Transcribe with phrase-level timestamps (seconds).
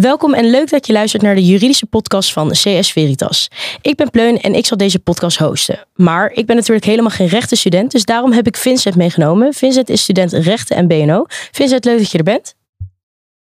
[0.00, 3.50] Welkom en leuk dat je luistert naar de juridische podcast van CS Veritas.
[3.80, 5.86] Ik ben Pleun en ik zal deze podcast hosten.
[5.94, 9.52] Maar ik ben natuurlijk helemaal geen rechtenstudent, dus daarom heb ik Vincent meegenomen.
[9.52, 11.24] Vincent is student rechten en BNO.
[11.28, 12.54] Vincent, leuk dat je er bent.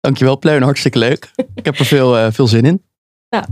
[0.01, 1.31] Dankjewel Pleun, hartstikke leuk.
[1.55, 2.83] ik heb er veel, uh, veel zin in.
[3.31, 3.45] Nou,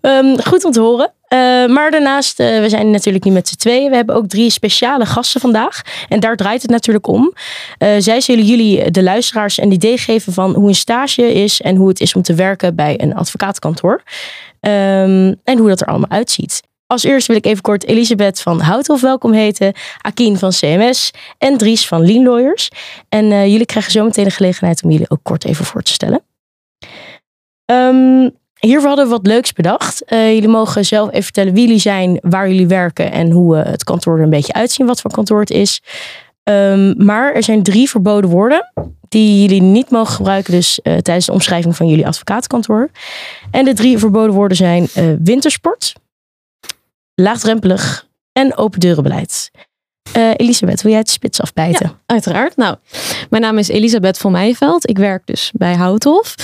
[0.00, 1.12] um, goed om te horen.
[1.34, 3.90] Uh, maar daarnaast, uh, we zijn natuurlijk niet met z'n tweeën.
[3.90, 5.82] We hebben ook drie speciale gasten vandaag.
[6.08, 7.32] En daar draait het natuurlijk om.
[7.78, 11.76] Uh, zij zullen jullie, de luisteraars, een idee geven van hoe een stage is en
[11.76, 14.02] hoe het is om te werken bij een advocatenkantoor.
[14.60, 16.60] Um, en hoe dat er allemaal uitziet.
[16.86, 21.56] Als eerste wil ik even kort Elisabeth van Houthof welkom heten, Akien van CMS en
[21.56, 22.68] Dries van Lean Lawyers.
[23.08, 26.22] En jullie krijgen zo meteen de gelegenheid om jullie ook kort even voor te stellen.
[27.66, 28.32] Um,
[28.64, 30.12] Hiervoor hadden we wat leuks bedacht.
[30.12, 33.64] Uh, jullie mogen zelf even vertellen wie jullie zijn, waar jullie werken en hoe uh,
[33.64, 35.82] het kantoor er een beetje uitzien, wat voor kantoor het is.
[36.42, 38.72] Um, maar er zijn drie verboden woorden
[39.08, 42.90] die jullie niet mogen gebruiken dus, uh, tijdens de omschrijving van jullie advocatenkantoor.
[43.50, 44.88] En de drie verboden woorden zijn
[45.22, 45.92] wintersport,
[47.14, 49.50] laagdrempelig en open deurenbeleid.
[50.16, 51.92] Uh, Elisabeth, wil jij het spits afbijten?
[52.06, 52.56] Uiteraard.
[52.56, 52.76] Nou,
[53.30, 54.88] mijn naam is Elisabeth van Meijveld.
[54.88, 56.34] Ik werk dus bij Houthof.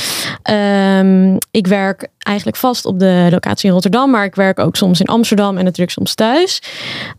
[0.51, 5.01] Um, ik werk eigenlijk vast op de locatie in Rotterdam, maar ik werk ook soms
[5.01, 6.63] in Amsterdam en natuurlijk soms thuis.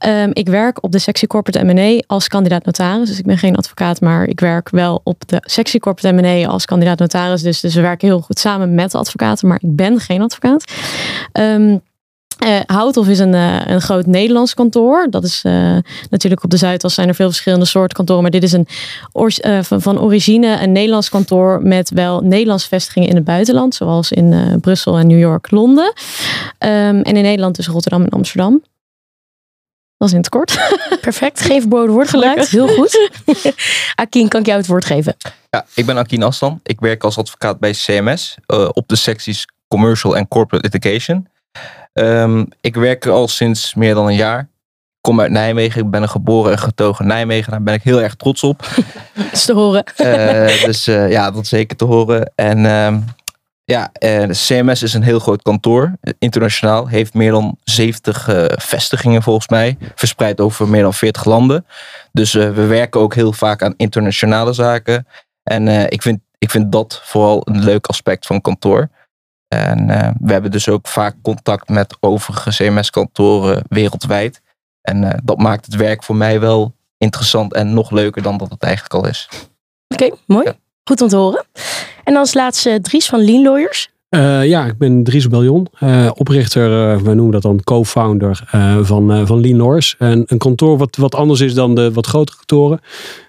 [0.06, 3.10] Um, ik werk op de sectie Corporate M&A als kandidaat notaris.
[3.10, 6.66] Dus ik ben geen advocaat, maar ik werk wel op de sectie Corporate M&A als
[6.66, 7.42] kandidaat notaris.
[7.42, 10.74] Dus, dus we werken heel goed samen met de advocaten, maar ik ben geen advocaat.
[11.34, 11.82] Um,
[12.46, 15.08] uh, Houthof is een, uh, een groot Nederlands kantoor.
[15.10, 15.78] Dat is uh,
[16.10, 18.22] natuurlijk op de Zuidas zijn er veel verschillende soorten kantoren.
[18.22, 18.68] Maar dit is een
[19.64, 23.76] van, van, origine een Nederlands kantoor met wel Nederlandse vestigingen in het buitenland.
[23.76, 25.94] Zoals in Brussel en New York, Londen.
[26.60, 28.64] Um, en in Nederland dus Rotterdam en Amsterdam.
[29.98, 30.60] Dat is in het kort.
[31.02, 31.42] Perfect.
[31.42, 32.50] Geen verboden woord gebruikt.
[32.50, 33.10] Heel goed.
[33.96, 35.16] Akien, kan ik jou het woord geven?
[35.50, 36.60] Ja, ik ben Akien Aslan.
[36.64, 38.38] Ik werk als advocaat bij CMS
[38.74, 41.28] op de secties Commercial en Corporate Litigation.
[41.94, 44.40] Um, ik werk al sinds meer dan een jaar.
[44.40, 45.84] Ik kom uit Nijmegen.
[45.84, 47.52] Ik ben een geboren en getogen Nijmegen.
[47.52, 48.60] Daar ben ik heel erg trots op.
[49.16, 49.84] dat is te horen.
[49.98, 52.32] Uh, dus uh, ja, dat is zeker te horen.
[52.36, 53.06] En um,
[53.64, 55.94] ja, uh, de CMS is een heel groot kantoor.
[56.20, 56.88] Internationaal.
[56.88, 59.78] Heeft meer dan 70 vestigingen volgens mij.
[59.96, 61.66] Verspreid over meer dan 40 landen.
[62.12, 65.08] Dus we werken ook heel vaak aan internationale zaken.
[65.44, 68.90] En ik, vind, ik vind dat vooral een leuk aspect van kantoor.
[69.54, 74.42] En uh, we hebben dus ook vaak contact met overige CMS-kantoren wereldwijd.
[74.82, 78.50] En uh, dat maakt het werk voor mij wel interessant en nog leuker dan dat
[78.50, 79.30] het eigenlijk al is.
[79.88, 80.46] Oké, okay, mooi.
[80.46, 80.54] Ja.
[80.84, 81.46] Goed om te horen.
[82.04, 83.91] En als laatste Dries van Lean Lawyers.
[84.16, 88.44] Uh, ja, ik ben Dries Beljon, uh, oprichter, uh, we noemen dat dan co-founder
[88.82, 89.96] van, van Lean Lawyers.
[89.98, 92.80] En een kantoor wat, wat anders is dan de wat grotere kantoren.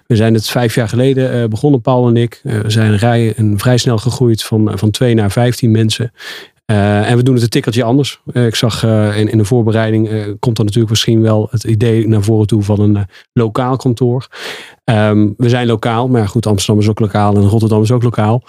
[0.07, 2.39] We zijn het vijf jaar geleden begonnen, Paul en ik.
[2.43, 6.11] we zijn rij, en vrij snel gegroeid van, van twee naar vijftien mensen.
[6.71, 8.21] Uh, en we doen het een tikkeltje anders.
[8.33, 10.09] Uh, ik zag uh, in, in de voorbereiding
[10.39, 14.27] komt er natuurlijk misschien wel het idee naar voren toe van een lokaal kantoor.
[14.85, 18.43] Um, we zijn lokaal, maar goed, Amsterdam is ook lokaal en Rotterdam is ook lokaal.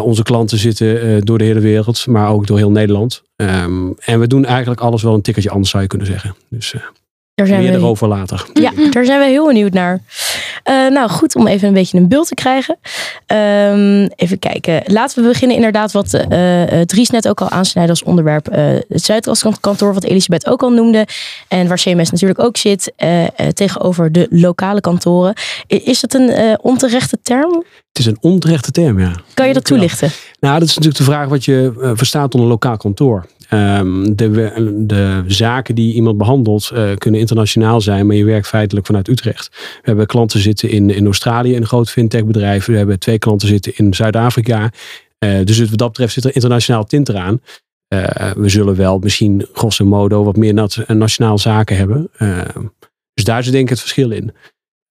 [0.00, 3.22] onze klanten zitten door de hele wereld, maar ook door heel Nederland.
[3.36, 6.34] Um, en we doen eigenlijk alles wel een tikkeltje anders, zou je kunnen zeggen.
[6.48, 6.74] Dus
[7.34, 7.78] daar zijn meer we...
[7.78, 8.46] erover later.
[8.52, 10.00] Ja, daar zijn we heel benieuwd naar.
[10.70, 12.78] Uh, nou, goed om even een beetje een beeld te krijgen.
[13.26, 14.82] Um, even kijken.
[14.86, 18.48] Laten we beginnen inderdaad wat uh, Dries net ook al aansnijden als onderwerp.
[18.50, 18.56] Uh,
[18.88, 21.06] het Zuidoost-kantoor, wat Elisabeth ook al noemde.
[21.48, 22.92] En waar CMS natuurlijk ook zit.
[23.54, 25.34] tegenover de lokale kantoren.
[25.66, 27.64] Is dat een onterechte term?
[27.88, 29.12] Het is een onterechte term, ja.
[29.34, 30.10] Kan je dat toelichten?
[30.40, 33.26] Nou, dat is natuurlijk de vraag wat je verstaat onder lokaal kantoor.
[33.54, 34.52] Um, de,
[34.86, 39.48] de, zaken die iemand behandelt uh, kunnen internationaal zijn, maar je werkt feitelijk vanuit Utrecht.
[39.50, 42.66] We hebben klanten zitten in, in Australië, een groot fintechbedrijf.
[42.66, 44.70] We hebben twee klanten zitten in Zuid-Afrika.
[45.24, 47.40] Uh, dus wat dat betreft zit er internationaal tint eraan.
[47.94, 50.54] Uh, we zullen wel misschien grosso modo wat meer
[50.86, 52.10] nationaal zaken hebben.
[53.14, 54.32] dus daar zit denk ik het verschil in.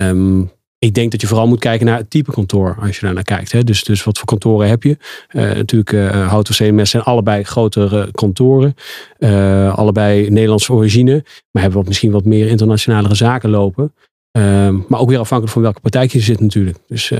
[0.03, 0.51] Um,
[0.86, 3.24] ik denk dat je vooral moet kijken naar het type kantoor als je daar naar
[3.24, 3.52] kijkt.
[3.52, 3.64] Hè.
[3.64, 4.97] Dus, dus wat voor kantoren heb je?
[5.31, 8.75] Uh, natuurlijk, uh, Hout CMS zijn allebei grotere kantoren.
[9.19, 11.24] Uh, allebei Nederlandse origine.
[11.51, 13.94] Maar hebben wat, misschien wat meer internationale zaken lopen.
[14.38, 14.44] Uh,
[14.88, 16.78] maar ook weer afhankelijk van welke partij je zit natuurlijk.
[16.88, 17.12] Dus,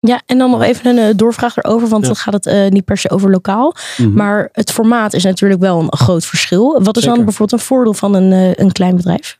[0.00, 2.08] ja, en dan nog even een doorvraag erover, want ja.
[2.08, 3.74] dan gaat het niet per se over lokaal.
[3.96, 4.14] Mm -hmm.
[4.14, 6.82] Maar het formaat is natuurlijk wel een groot verschil.
[6.82, 7.16] Wat is Zeker.
[7.16, 9.38] dan bijvoorbeeld een voordeel van een, een klein bedrijf?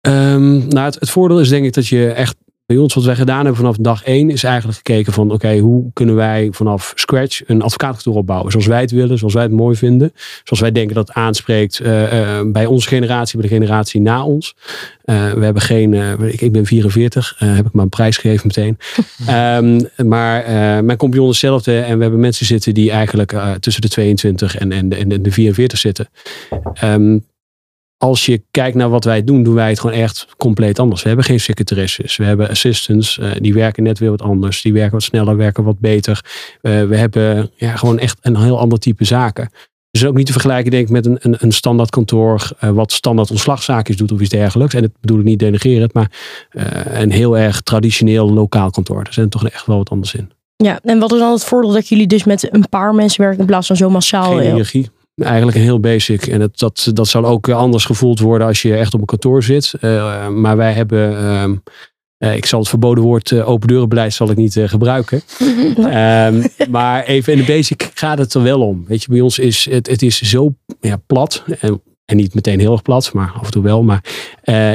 [0.00, 2.36] Um, nou, het, het, voordeel is denk ik dat je echt
[2.70, 5.90] bij ons wat wij gedaan hebben vanaf dag één is eigenlijk gekeken van oké, hoe
[5.92, 9.76] kunnen wij vanaf scratch een advocaatkantoor opbouwen zoals wij het willen, zoals wij het mooi
[9.76, 10.12] vinden,
[10.44, 14.24] zoals wij denken dat het aanspreekt eh, eh, bij onze generatie, bij de generatie na
[14.24, 14.56] ons.
[15.04, 18.78] Eh, we hebben geen, ik, ik ben 44, heb ik maar een prijs gegeven meteen.
[19.26, 20.44] Ehm, maar
[20.84, 24.72] mijn compagnon is hetzelfde en we hebben mensen zitten die eigenlijk tussen de 22 en,
[24.72, 26.08] en, en de 44 zitten.
[26.84, 27.24] Um,
[28.02, 31.02] als je kijkt naar wat wij doen, doen wij het gewoon echt compleet anders.
[31.02, 32.16] We hebben geen secretaresses.
[32.16, 33.18] We hebben assistants.
[33.18, 34.62] Uh, die werken net weer wat anders.
[34.62, 36.24] Die werken wat sneller, werken wat beter.
[36.62, 39.50] Uh, we hebben ja, gewoon echt een heel ander type zaken.
[39.90, 42.50] Dus ook niet te vergelijken, denk ik, met een, een, een standaard kantoor.
[42.64, 44.74] Uh, wat standaard ontslagzaakjes doet of iets dergelijks.
[44.74, 46.10] En dat bedoel ik niet denigrerend, maar
[46.84, 49.04] een heel erg traditioneel lokaal kantoor.
[49.04, 50.30] Daar zit toch echt wel wat anders in.
[50.56, 53.40] Ja, en wat is dan het voordeel dat jullie dus met een paar mensen werken
[53.40, 54.36] in plaats van zo massaal?
[54.36, 54.90] Geen hiërarchie.
[55.14, 56.26] Eigenlijk een heel basic.
[56.26, 59.42] En het, dat, dat zal ook anders gevoeld worden als je echt op een kantoor
[59.42, 59.72] zit.
[59.80, 61.12] Uh, maar wij hebben.
[61.12, 61.44] Uh,
[62.18, 65.22] uh, ik zal het verboden woord open deurenbeleid zal ik niet gebruiken.
[65.76, 68.84] um, maar even in de basic gaat het er wel om.
[68.86, 71.44] Weet je, bij ons is het, het is zo ja, plat.
[71.60, 73.82] En, en niet meteen heel erg plat, maar af en toe wel.
[73.82, 74.04] Maar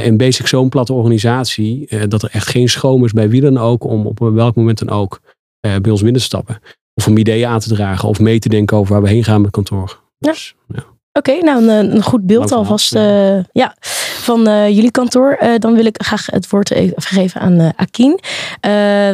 [0.04, 2.08] in basic zo'n platte organisatie.
[2.08, 3.84] dat er echt geen schoon is bij wie dan ook.
[3.84, 5.22] Om op welk moment dan ook
[5.60, 6.60] bij ons binnen te stappen.
[6.94, 8.10] Of om ideeën aan te dragen.
[8.10, 10.04] Of mee te denken over waar we heen gaan met kantoor.
[10.18, 10.32] Ja.
[10.32, 10.84] Dus, ja.
[11.18, 13.76] Oké, nou een, een, goed beeld alvast uh, ja,
[14.20, 15.38] van uh, jullie kantoor.
[15.42, 18.20] Uh, dan wil ik graag het woord even geven aan Akin.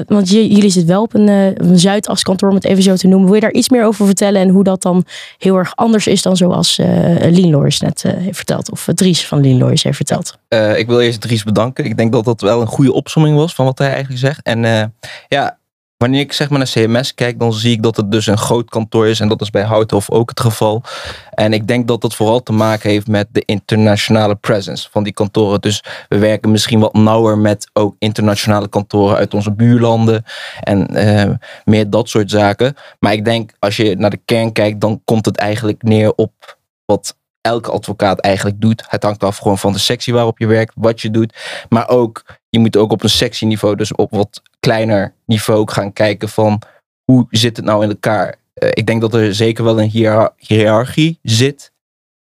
[0.07, 3.25] want jullie zitten wel op een, een Zuidas kantoor, om het even zo te noemen.
[3.25, 5.05] Wil je daar iets meer over vertellen en hoe dat dan
[5.37, 8.71] heel erg anders is dan zoals Lean Loris net heeft verteld?
[8.71, 10.37] Of Dries van Lean Loris heeft verteld?
[10.75, 11.85] ik wil eerst Dries bedanken.
[11.85, 14.41] Ik denk dat dat wel een goede opsomming was van wat hij eigenlijk zegt.
[14.41, 14.93] En
[15.27, 15.59] ja,
[16.01, 18.69] Wanneer ik zeg maar naar CMS kijk, dan zie ik dat het dus een groot
[18.69, 19.19] kantoor is.
[19.19, 20.83] En dat is bij Houthof ook het geval.
[21.33, 25.13] En ik denk dat dat vooral te maken heeft met de internationale presence van die
[25.13, 25.61] kantoren.
[25.61, 30.23] Dus we werken misschien wat nauwer met ook internationale kantoren uit onze buurlanden.
[30.59, 32.75] En uh, meer dat soort zaken.
[32.99, 36.57] Maar ik denk als je naar de kern kijkt, dan komt het eigenlijk neer op
[36.85, 38.83] wat elke advocaat eigenlijk doet.
[38.87, 41.35] Het hangt af gewoon van de sectie waarop je werkt, wat je doet.
[41.69, 46.29] Maar ook, je moet ook op een sectieniveau, dus op wat kleiner niveau gaan kijken
[46.29, 46.61] van
[47.03, 48.35] hoe zit het nou in elkaar.
[48.63, 49.89] Uh, ik denk dat er zeker wel een
[50.37, 51.71] hiërarchie zit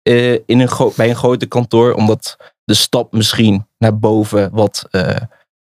[0.08, 5.16] uh, in een bij een grote kantoor, omdat de stap misschien naar boven wat uh,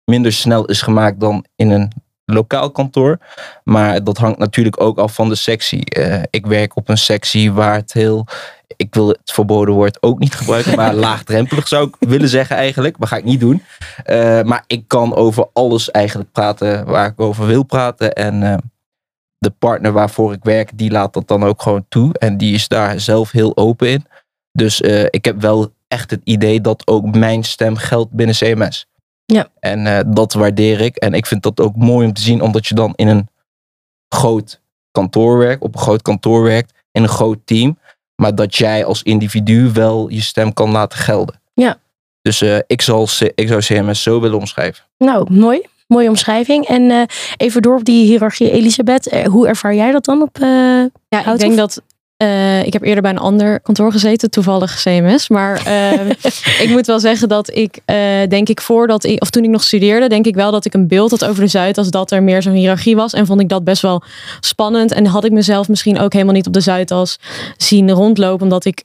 [0.04, 1.92] minder snel is gemaakt dan in een
[2.24, 3.18] lokaal kantoor.
[3.64, 5.84] Maar dat hangt natuurlijk ook af van de sectie.
[6.30, 8.26] ik werk op een sectie waar het heel
[8.78, 12.98] ik wil het verboden woord ook niet gebruiken, maar laagdrempelig zou ik willen zeggen eigenlijk.
[12.98, 13.62] Maar ga ik niet doen.
[14.06, 18.12] Uh, maar ik kan over alles eigenlijk praten waar ik over wil praten.
[18.12, 18.56] En uh,
[19.38, 22.18] de partner waarvoor ik werk, die laat dat dan ook gewoon toe.
[22.18, 24.04] En die is daar zelf heel open in.
[24.52, 28.86] Dus uh, ik heb wel echt het idee dat ook mijn stem geldt binnen CMS.
[29.24, 29.48] Ja.
[29.60, 30.96] En dat waardeer ik.
[30.96, 33.28] En ik vind dat ook mooi om te zien, omdat je dan in een
[34.08, 34.60] groot
[34.90, 37.78] kantoor werkt, op een groot kantoor werkt, in een groot team.
[38.20, 41.40] Maar dat jij als individu wel je stem kan laten gelden.
[41.54, 41.78] Ja.
[42.22, 44.84] Dus uh, ik, zal, ik zou CMS zo willen omschrijven.
[44.98, 45.60] Nou, mooi.
[45.86, 46.66] Mooie omschrijving.
[46.66, 47.02] En uh,
[47.36, 49.12] even door op die hiërarchie, Elisabeth.
[49.12, 50.36] Uh, hoe ervaar jij dat dan op
[51.08, 51.82] Ja, ik denk dat
[52.22, 55.28] uh, ik heb eerder bij een ander kantoor gezeten, toevallig CMS.
[55.28, 56.10] Maar uh,
[56.64, 57.96] ik moet wel zeggen dat ik, uh,
[58.28, 60.88] denk ik, voordat ik, of toen ik nog studeerde, denk ik wel dat ik een
[60.88, 63.12] beeld had over de Zuid als dat er meer zo'n hiërarchie was.
[63.12, 64.02] En vond ik dat best wel
[64.40, 64.92] spannend.
[64.92, 67.18] En had ik mezelf misschien ook helemaal niet op de Zuidas
[67.56, 68.84] zien rondlopen, omdat ik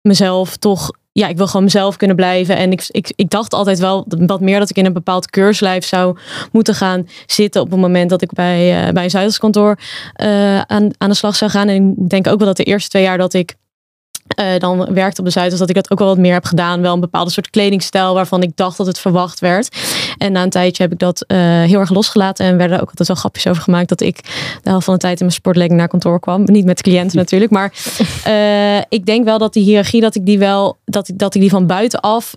[0.00, 2.56] mezelf toch ja, ik wil gewoon mezelf kunnen blijven.
[2.56, 5.84] En ik, ik, ik dacht altijd wel wat meer dat ik in een bepaald keurslijf
[5.84, 6.18] zou
[6.52, 9.78] moeten gaan zitten op het moment dat ik bij, uh, bij een Zuiderskantoor
[10.22, 11.68] uh, aan, aan de slag zou gaan.
[11.68, 13.54] En ik denk ook wel dat de eerste twee jaar dat ik
[14.40, 16.80] uh, dan werkte op de Zuidas, dat ik dat ook wel wat meer heb gedaan.
[16.80, 19.76] Wel een bepaalde soort kledingstijl waarvan ik dacht dat het verwacht werd.
[20.18, 22.46] En na een tijdje heb ik dat uh, heel erg losgelaten.
[22.46, 24.16] En werden ook altijd wel grapjes over gemaakt dat ik
[24.62, 26.42] de helft van de tijd in mijn sportlegging naar kantoor kwam.
[26.44, 27.50] Niet met cliënten natuurlijk.
[27.50, 27.72] Maar
[28.26, 31.40] uh, ik denk wel dat die hiërarchie, dat ik die wel, dat ik, dat ik
[31.40, 32.36] die van buitenaf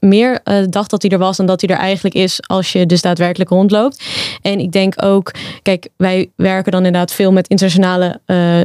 [0.00, 3.02] meer dacht dat die er was dan dat die er eigenlijk is als je dus
[3.02, 4.04] daadwerkelijk rondloopt.
[4.42, 5.30] En ik denk ook,
[5.62, 8.20] kijk, wij werken dan inderdaad veel met internationale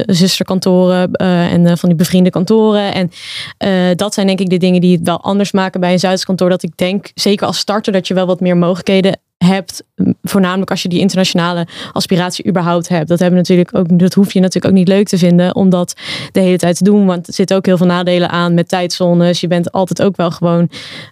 [0.06, 2.61] zusterkantoren en van die bevriende kantoren.
[2.70, 3.10] En
[3.58, 6.24] uh, dat zijn denk ik de dingen die het wel anders maken bij een Zuids
[6.24, 6.48] kantoor.
[6.48, 9.82] Dat ik denk, zeker als starter, dat je wel wat meer mogelijkheden hebt,
[10.22, 13.08] voornamelijk als je die internationale aspiratie überhaupt hebt.
[13.08, 15.94] Dat, hebben natuurlijk ook, dat hoef je natuurlijk ook niet leuk te vinden om dat
[16.32, 17.06] de hele tijd te doen.
[17.06, 19.40] Want er zitten ook heel veel nadelen aan met tijdzones.
[19.40, 20.68] Je bent altijd ook wel gewoon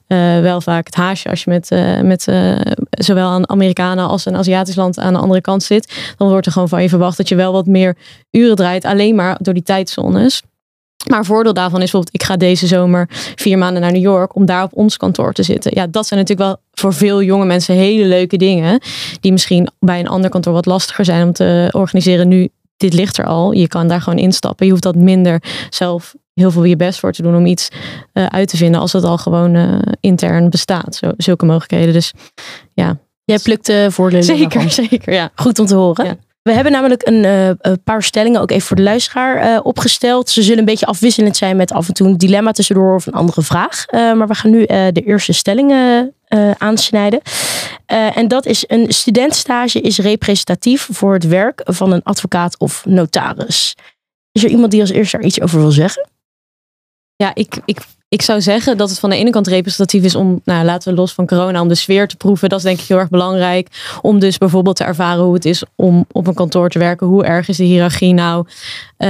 [0.08, 2.22] uh, wel vaak het haasje als je met, uh, met
[2.90, 6.14] zowel een Amerikanen als een Aziatisch land aan de andere kant zit.
[6.16, 7.96] Dan wordt er gewoon van je verwacht dat je wel wat meer
[8.30, 10.42] uren draait, alleen maar door die tijdzones.
[11.08, 14.34] Maar een voordeel daarvan is bijvoorbeeld, ik ga deze zomer vier maanden naar New York
[14.34, 15.70] om daar op ons kantoor te zitten.
[15.74, 18.80] Ja, dat zijn natuurlijk wel voor veel jonge mensen hele leuke dingen.
[19.20, 22.28] Die misschien bij een ander kantoor wat lastiger zijn om te organiseren.
[22.28, 23.52] Nu, dit ligt er al.
[23.52, 24.66] Je kan daar gewoon instappen.
[24.66, 27.68] Je hoeft dat minder zelf heel veel je best voor te doen om iets
[28.14, 30.94] uh, uit te vinden als het al gewoon uh, intern bestaat.
[30.94, 31.92] Zo, zulke mogelijkheden.
[31.92, 32.12] Dus
[32.74, 32.98] ja.
[33.24, 34.24] Jij plukt de voordelen.
[34.24, 35.12] Zeker, zeker.
[35.12, 35.30] Ja.
[35.34, 36.04] Goed om te horen.
[36.04, 36.16] Ja.
[36.42, 40.30] We hebben namelijk een, uh, een, paar stellingen, ook even voor de luisteraar, opgesteld.
[40.30, 43.12] Ze zullen een beetje afwisselend zijn met af en toe een dilemma tussendoor of een
[43.12, 43.84] andere vraag.
[43.90, 46.14] maar we gaan nu de eerste stellingen
[46.58, 47.20] aansnijden.
[47.86, 53.76] en dat is: een studentstage is representatief voor het werk van een advocaat of notaris.
[54.32, 56.08] Is er iemand die als eerste daar iets over wil zeggen?
[57.16, 57.80] Ja, ik, ik,
[58.10, 60.98] ik zou zeggen dat het van de ene kant representatief is om, nou laten we
[60.98, 62.48] los van corona, om de sfeer te proeven.
[62.48, 63.68] Dat is denk ik heel erg belangrijk.
[64.02, 67.06] Om dus bijvoorbeeld te ervaren hoe het is om op een kantoor te werken.
[67.06, 68.46] Hoe erg is de hiërarchie nou?
[68.98, 69.08] Uh,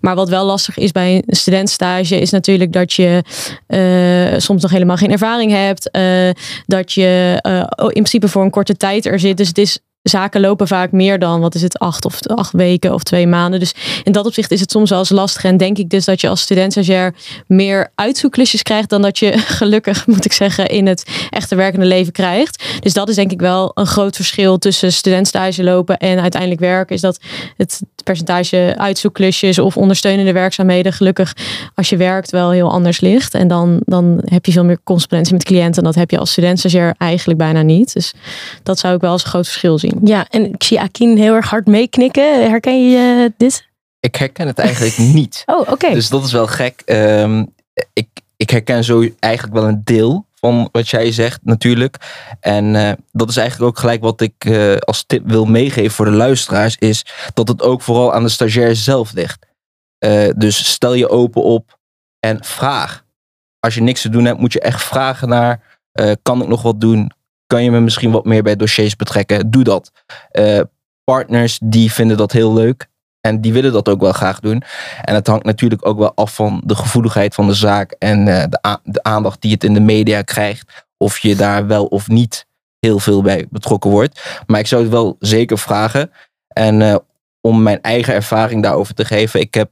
[0.00, 3.22] maar wat wel lastig is bij een studentstage is natuurlijk dat je
[3.68, 5.88] uh, soms nog helemaal geen ervaring hebt.
[5.92, 6.30] Uh,
[6.66, 7.38] dat je
[7.76, 9.36] in principe voor een korte tijd er zit.
[9.36, 9.78] Dus het is
[10.08, 13.60] zaken lopen vaak meer dan, wat is het, acht of acht weken of twee maanden.
[13.60, 15.44] Dus in dat opzicht is het soms wel eens lastig.
[15.44, 17.14] En denk ik dus dat je als student stagiair
[17.46, 22.12] meer uitzoekklusjes krijgt dan dat je gelukkig, moet ik zeggen, in het echte werkende leven
[22.12, 22.64] krijgt.
[22.80, 26.94] Dus dat is denk ik wel een groot verschil tussen studentstage lopen en uiteindelijk werken.
[26.94, 27.20] Is dat
[27.56, 31.32] het percentage uitzoekklusjes of ondersteunende werkzaamheden gelukkig
[31.74, 33.34] als je werkt wel heel anders ligt.
[33.34, 35.78] En dan, dan heb je veel meer correspondentie met cliënten.
[35.82, 37.92] En dat heb je als student stagiair eigenlijk bijna niet.
[37.92, 38.12] Dus
[38.62, 39.95] dat zou ik wel als een groot verschil zien.
[40.04, 42.48] Ja, en ik zie Akin heel erg hard meeknikken.
[42.50, 43.68] Herken je uh, dit?
[44.00, 45.42] Ik herken het eigenlijk niet.
[45.46, 45.92] Oh, oké.
[45.92, 46.82] Dus dat is wel gek.
[46.86, 47.54] Um,
[47.92, 51.96] ik, ik herken zo eigenlijk wel een deel van wat jij zegt natuurlijk.
[52.40, 56.04] En uh, dat is eigenlijk ook gelijk wat ik uh, als tip wil meegeven voor
[56.04, 56.76] de luisteraars.
[56.78, 59.46] Is dat het ook vooral aan de stagiair zelf ligt.
[60.36, 61.78] dus stel je open op
[62.20, 63.04] en vraag.
[63.60, 65.80] Als je niks te doen hebt, moet je echt vragen naar...
[66.22, 67.10] kan ik nog wat doen?
[67.46, 69.50] Kan je me misschien wat meer bij dossiers betrekken?
[69.50, 69.92] Doe dat.
[70.32, 70.60] Uh,
[71.04, 72.88] partners die vinden dat heel leuk.
[73.20, 74.62] En die willen dat ook wel graag doen.
[75.02, 77.90] En het hangt natuurlijk ook wel af van de gevoeligheid van de zaak.
[77.98, 78.44] En uh,
[78.82, 80.86] de, aandacht die het in de media krijgt.
[80.96, 82.46] Of je daar wel of niet
[82.78, 84.42] heel veel bij betrokken wordt.
[84.46, 86.10] Maar ik zou het wel zeker vragen.
[86.48, 86.96] En uh,
[87.40, 89.40] om mijn eigen ervaring daarover te geven.
[89.40, 89.70] Ik heb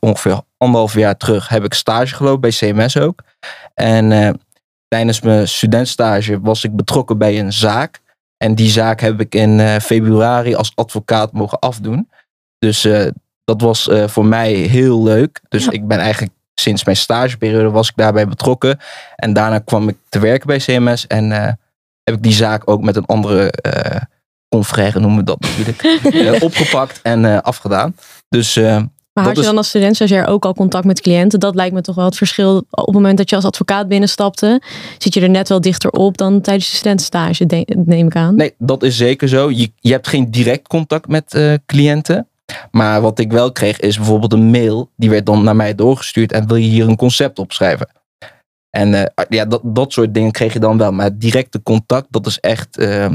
[0.00, 3.22] ongeveer anderhalf jaar terug heb ik stage gelopen bij CMS ook.
[3.74, 4.38] En
[4.88, 8.00] tijdens mijn studentstage was ik betrokken bij een zaak.
[8.36, 12.10] En die zaak heb ik in uh, februari als advocaat mogen afdoen.
[12.58, 13.06] Dus uh,
[13.44, 15.40] dat was uh, voor mij heel leuk.
[15.48, 15.70] Dus ja.
[15.70, 18.78] ik ben eigenlijk sinds mijn stageperiode was ik daarbij betrokken.
[19.16, 21.06] En daarna kwam ik te werken bij CMS.
[21.06, 21.30] En
[22.02, 23.52] heb ik die zaak ook met een andere
[24.48, 27.96] confrère, noemen we dat natuurlijk, opgepakt en afgedaan.
[28.28, 28.60] Dus
[29.18, 31.40] maar had je dan als student stagiair ook al contact met cliënten?
[31.40, 32.56] Dat lijkt me toch wel het verschil.
[32.70, 34.62] Op het moment dat je als advocaat binnenstapte,
[34.98, 38.34] zit je er net wel dichter op dan tijdens je studentenstage, neem ik aan.
[38.34, 39.50] Nee, dat is zeker zo.
[39.50, 42.28] Je, je hebt geen direct contact met uh, cliënten.
[42.70, 44.90] Maar wat ik wel kreeg is bijvoorbeeld een mail.
[44.96, 46.32] Die werd dan naar mij doorgestuurd.
[46.32, 47.88] En wil je hier een concept opschrijven?
[48.70, 50.92] En uh, ja, dat, dat soort dingen kreeg je dan wel.
[50.92, 53.06] Maar directe contact, dat is echt uh,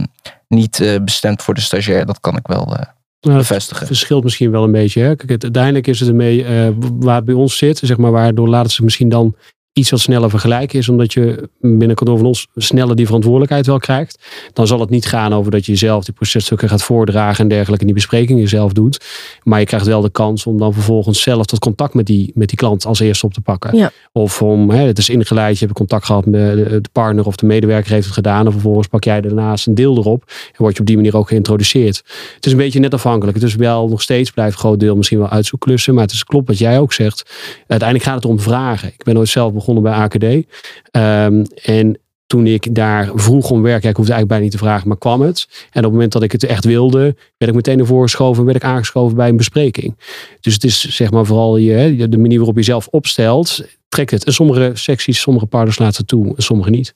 [0.48, 2.06] niet uh, bestemd voor de stagiair.
[2.06, 2.78] Dat kan ik wel
[3.24, 3.88] nou, bevestigen.
[3.88, 5.02] Het verschilt misschien wel een beetje.
[5.02, 5.16] Hè?
[5.16, 6.68] Kijk, uiteindelijk is het ermee uh,
[7.00, 9.36] waar het bij ons zit, zeg maar, waardoor laten ze misschien dan
[9.74, 13.78] iets wat sneller vergelijken is, omdat je binnen kantoor van ons sneller die verantwoordelijkheid wel
[13.78, 14.20] krijgt.
[14.54, 17.80] Dan zal het niet gaan over dat je zelf die processtukken gaat voordragen en dergelijke
[17.80, 19.06] en die besprekingen zelf doet.
[19.44, 22.48] Maar je krijgt wel de kans om dan vervolgens zelf dat contact met die, met
[22.48, 23.78] die klant als eerste op te pakken.
[23.78, 23.92] Ja.
[24.12, 27.46] Of om, hè, het is ingeleid, je hebt contact gehad met de partner of de
[27.46, 28.46] medewerker heeft het gedaan.
[28.46, 31.28] En vervolgens pak jij daarnaast een deel erop en word je op die manier ook
[31.28, 32.04] geïntroduceerd.
[32.36, 33.38] Het is een beetje net afhankelijk.
[33.38, 35.94] Het is wel nog steeds blijft een groot deel misschien wel uitzoekklussen.
[35.94, 37.32] Maar het is klopt wat jij ook zegt.
[37.68, 38.88] Uiteindelijk gaat het om vragen.
[38.88, 40.24] Ik ben ooit zelf begonnen bij AKD.
[40.24, 44.58] Um, en toen ik daar vroeg om werk, ja, ik hoefde eigenlijk bijna niet te
[44.58, 45.48] vragen, maar kwam het.
[45.50, 47.00] En op het moment dat ik het echt wilde,
[47.38, 49.98] werd ik meteen ervoor geschoven en werd ik aangeschoven bij een bespreking.
[50.42, 54.24] Dus het is zeg maar vooral je, de manier waarop je zelf opstelt, trekt het.
[54.24, 56.94] En sommige secties, sommige partners laten toe en sommige niet.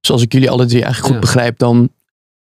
[0.00, 1.32] Zoals ik jullie alle drie eigenlijk goed ja.
[1.32, 1.90] begrijp, dan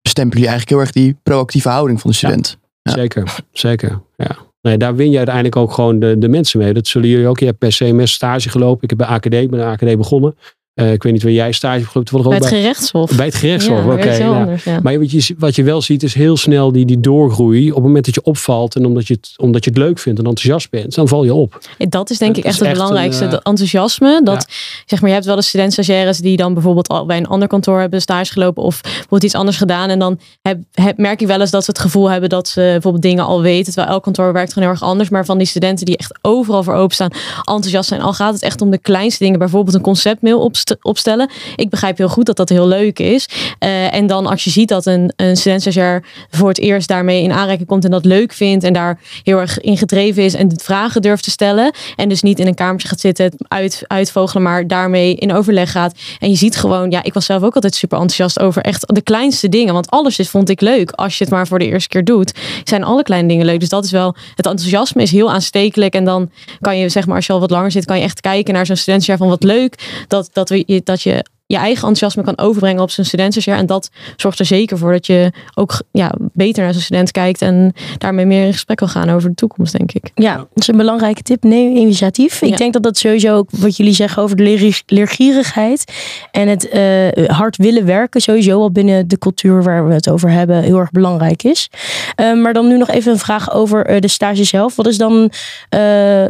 [0.01, 2.57] bestempelen jullie eigenlijk heel erg die proactieve houding van de student.
[2.81, 2.97] Ja, ja.
[2.97, 4.01] Zeker, zeker.
[4.17, 4.37] Ja.
[4.61, 6.73] Nee, daar win je uiteindelijk ook gewoon de, de mensen mee.
[6.73, 7.39] Dat zullen jullie ook.
[7.39, 8.83] Je hebt per CMS stage gelopen.
[8.83, 10.35] Ik heb bij AKD, ik ben bij AKD begonnen.
[10.75, 12.29] Uh, ik weet niet waar jij stage hebt gelopen.
[12.29, 13.15] Bij het gerechtshof.
[13.15, 14.17] Bij het gerechtshof, Ja, oké.
[14.17, 14.57] nou.
[14.65, 14.79] ja.
[14.83, 17.69] Maar wat je, wat je wel ziet is heel snel die, die doorgroei.
[17.69, 20.19] Op het moment dat je opvalt en omdat je het, omdat je het leuk vindt
[20.19, 21.59] en enthousiast bent, dan val je op.
[21.89, 23.25] Dat is denk ik echt het echt een, belangrijkste.
[23.25, 24.21] eh, dat enthousiasme.
[24.23, 24.47] Dat,
[24.85, 27.79] zeg maar, je hebt wel eens student-stagiaires die dan bijvoorbeeld al bij een ander kantoor
[27.79, 29.89] hebben stage gelopen of bijvoorbeeld iets anders gedaan.
[29.89, 32.59] En dan heb, heb- merk je wel eens dat ze het gevoel hebben dat ze
[32.61, 33.73] bijvoorbeeld dingen al weten.
[33.73, 35.09] Terwijl elk kantoor werkt gewoon heel erg anders.
[35.09, 38.01] Maar van die studenten die echt overal voor openstaan, enthousiast zijn.
[38.01, 39.39] Al gaat het echt om de kleinste dingen.
[39.39, 41.29] Bijvoorbeeld een conceptmail opst- opstellen.
[41.55, 43.29] Ik begrijp heel goed dat dat heel leuk is.
[43.59, 47.31] Eh, en dan als je ziet dat een, een student-stagiair voor het eerst daarmee in
[47.31, 51.01] aanraking komt en dat leuk vindt en daar heel erg in gedreven is en vragen
[51.01, 51.73] durft te stellen.
[51.95, 55.95] En dus niet in een kamertje gaat zitten, uit, uitvogelen, maar daarmee in overleg gaat.
[56.19, 59.01] En je ziet gewoon, ja, ik was zelf ook altijd super enthousiast over echt de
[59.01, 59.73] kleinste dingen.
[59.73, 60.91] Want alles is, vond ik leuk.
[60.91, 63.59] Als je het maar voor de eerste keer doet, zijn alle kleine dingen leuk.
[63.59, 65.93] Dus dat is wel, het enthousiasme is heel aanstekelijk.
[65.93, 66.29] En dan
[66.61, 68.65] kan je, zeg maar, als je al wat langer zit, kan je echt kijken naar
[68.65, 70.03] zo'n studentjaar van wat leuk.
[70.07, 73.57] Dat, dat, we, dat je je eigen enthousiasme kan overbrengen op zijn studentenjaar.
[73.57, 77.41] En dat zorgt er zeker voor dat je ook ja, beter naar zo'n student kijkt.
[77.41, 80.11] En daarmee meer in gesprek kan gaan over de toekomst, denk ik.
[80.15, 81.43] Ja, dat is een belangrijke tip.
[81.43, 82.41] Neem initiatief.
[82.41, 82.55] Ik Ja.
[82.55, 85.93] denk dat dat sowieso ook wat jullie zeggen over de leer- leergierigheid
[86.31, 90.29] en het eh, hard willen werken, sowieso al binnen de cultuur waar we het over
[90.29, 91.69] hebben, heel erg belangrijk is.
[92.15, 94.75] Eh, maar dan nu nog even een vraag over eh, de stage zelf.
[94.75, 95.31] Wat is dan,
[95.69, 96.23] eh,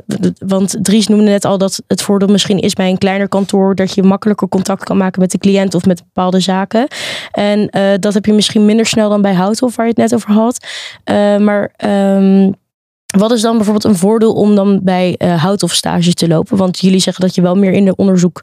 [0.45, 3.93] want Dries noemde net al dat het voordeel misschien is bij een kleiner kantoor dat
[3.93, 6.87] je makkelijker contact kan maken met de cliënt of met bepaalde zaken.
[7.31, 10.13] En eh, dat heb je misschien minder snel dan bij Houthof, waar je het net
[10.13, 10.65] over had.
[11.03, 12.51] Eh, maar ehm,
[13.17, 16.57] wat is dan bijvoorbeeld een voordeel om dan bij eh Houthof stage te lopen?
[16.57, 18.41] Want jullie zeggen dat je wel meer in de onderzoek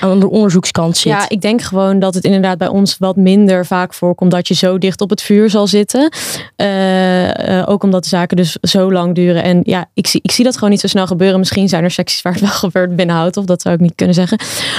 [0.00, 1.12] aan de onderzoekskant zit.
[1.12, 4.54] Ja, ik denk gewoon dat het inderdaad bij ons wat minder vaak voorkomt dat je
[4.54, 6.12] zo dicht op het vuur zal zitten.
[6.56, 9.42] Eh, eh, ook omdat de zaken dus zo lang duren.
[9.42, 11.38] En ja, ik zie, ik zie dat gewoon niet zo snel gebeuren.
[11.38, 13.44] Misschien zijn er secties waar het wel gebeurt binnen Houthof.
[13.44, 14.38] Dat zou ik niet kunnen zeggen.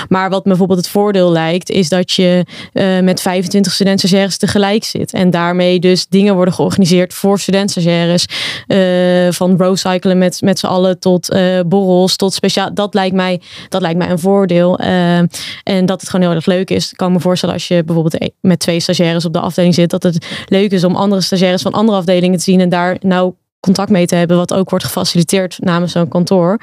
[0.09, 5.13] Maar wat bijvoorbeeld het voordeel lijkt, is dat je eh, met 25 studenten tegelijk zit.
[5.13, 7.33] En daarmee dus dingen worden georganiseerd voor.
[7.45, 12.73] Eh, van rowcyclen met, met z'n allen tot borrels, tot speciaal.
[12.73, 14.77] Dat lijkt mij, dat lijkt mij een voordeel.
[14.95, 15.17] Eh,
[15.63, 16.91] en dat het gewoon heel erg leuk is.
[16.91, 19.89] Ik kan me voorstellen als je bijvoorbeeld e- met twee stagiaires op de afdeling zit,
[19.89, 23.33] dat het leuk is om andere stagiaires van andere afdelingen te zien en daar nou
[23.65, 26.59] contact mee te hebben, wat ook wordt gefaciliteerd namens zo'n kantoor.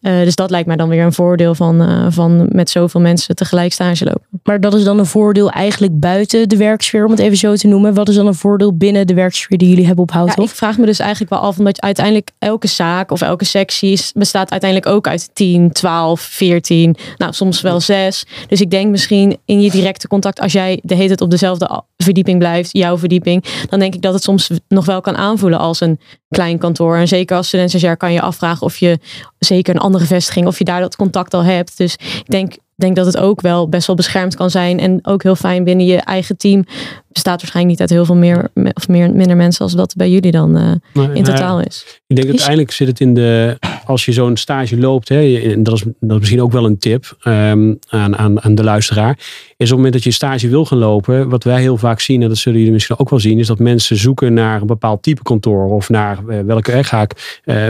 [0.00, 3.36] Eh, dus dat lijkt mij dan weer een voordeel van, eh, van met zoveel mensen
[3.36, 4.40] tegelijk stage lopen.
[4.42, 7.66] Maar dat is dan een voordeel eigenlijk buiten de werksfeer, om het even zo te
[7.66, 7.94] noemen.
[7.94, 10.50] Wat is dan een voordeel binnen de werksfeer die jullie hebben op Ja, Houthof?
[10.50, 14.50] ik vraag me dus eigenlijk wel af, omdat uiteindelijk elke zaak of elke sectie bestaat
[14.50, 18.26] uiteindelijk ook uit 10, 12, 14, nou soms wel 6.
[18.48, 21.82] Dus ik denk misschien in je directe contact, als jij de hele tijd op dezelfde
[21.96, 25.80] verdieping blijft, jouw verdieping, dan denk ik dat het soms nog wel kan aanvoelen als
[25.80, 25.98] een
[26.28, 26.96] klein kantoor.
[26.96, 28.98] En zeker als studentenjaar kan je afvragen of je
[29.38, 31.76] zeker een andere vestiging, of je daar dat contact al hebt.
[31.76, 35.22] Dus ik denk, denk dat het ook wel best wel beschermd kan zijn en ook
[35.22, 36.64] heel fijn binnen je eigen team.
[37.12, 40.30] Bestaat waarschijnlijk niet uit heel veel meer of meer, minder mensen als dat bij jullie
[40.30, 42.00] dan eh, in nou, totaal is.
[42.06, 43.56] Ik denk uiteindelijk zit het in de.
[43.84, 46.78] Als je zo'n stage loopt, hè, en dat is, dat is misschien ook wel een
[46.78, 49.18] tip ehm, aan, aan, aan de luisteraar.
[49.18, 49.24] Is
[49.56, 52.22] op het moment dat je een stage wil gaan lopen, wat wij heel vaak zien,
[52.22, 55.02] en dat zullen jullie misschien ook wel zien, is dat mensen zoeken naar een bepaald
[55.02, 55.64] type kantoor.
[55.70, 57.14] Of naar eh, welke eh, ga ik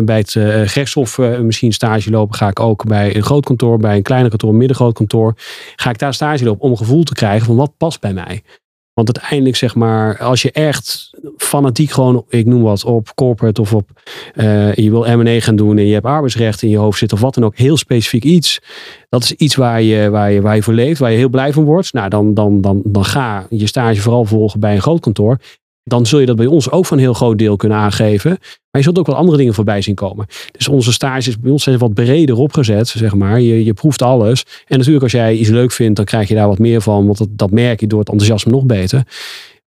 [0.05, 0.31] bij het
[0.71, 2.35] gerechtshof misschien stage lopen.
[2.35, 5.35] Ga ik ook bij een groot kantoor, bij een kleiner kantoor, een middengroot kantoor.
[5.77, 8.43] Ga ik daar stage lopen om een gevoel te krijgen van wat past bij mij.
[8.99, 13.75] Want uiteindelijk, zeg maar, als je echt fanatiek gewoon, ik noem wat, op corporate of
[13.75, 13.91] op,
[14.35, 17.23] eh, je wil M&A gaan doen en je hebt arbeidsrecht in je hoofd zitten of
[17.23, 18.61] wat dan ook, heel specifiek iets.
[19.09, 21.53] Dat is iets waar je, waar je, waar je voor leeft, waar je heel blij
[21.53, 21.93] van wordt.
[21.93, 25.39] Nou, dan, dan, dan, dan ga je stage vooral volgen bij een groot kantoor.
[25.89, 28.31] Dan zul je dat bij ons ook van een heel groot deel kunnen aangeven.
[28.31, 30.27] Maar je zult ook wel andere dingen voorbij zien komen.
[30.53, 33.41] Dus onze stages bij ons zijn wat breder opgezet, zeg maar.
[33.41, 34.45] Je, je proeft alles.
[34.67, 37.07] En natuurlijk als jij iets leuk vindt, dan krijg je daar wat meer van.
[37.07, 39.03] Want dat, dat merk je door het enthousiasme nog beter.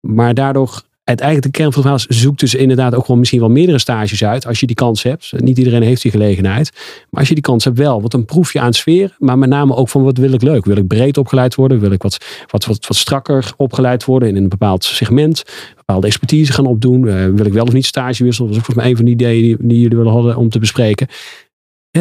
[0.00, 3.78] Maar daardoor, uiteindelijk de kern van het zoek dus inderdaad ook wel misschien wel meerdere
[3.78, 4.46] stages uit.
[4.46, 5.32] Als je die kans hebt.
[5.36, 6.70] Niet iedereen heeft die gelegenheid.
[7.10, 9.16] Maar als je die kans hebt wel, want dan proef je aan sfeer.
[9.18, 10.64] Maar met name ook van wat wil ik leuk.
[10.64, 11.80] Wil ik breed opgeleid worden?
[11.80, 15.42] Wil ik wat, wat, wat, wat strakker opgeleid worden in een bepaald segment?
[15.76, 17.08] Bepaalde expertise gaan opdoen?
[17.08, 18.50] Eh, wil ik wel of niet stage wisselen?
[18.50, 20.58] Dat was ook volgens mij een van die ideeën die, jullie willen hadden om te
[20.58, 21.08] bespreken.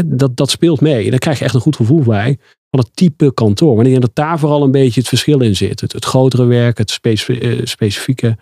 [0.06, 1.10] Dat, dat speelt mee.
[1.10, 2.38] Daar krijg je echt een goed gevoel bij
[2.70, 3.76] van het type kantoor.
[3.76, 5.82] Maar ik denk dat daar vooral een beetje het verschil in zit.
[5.82, 8.38] Het, het grotere werk, het eh, specifieke.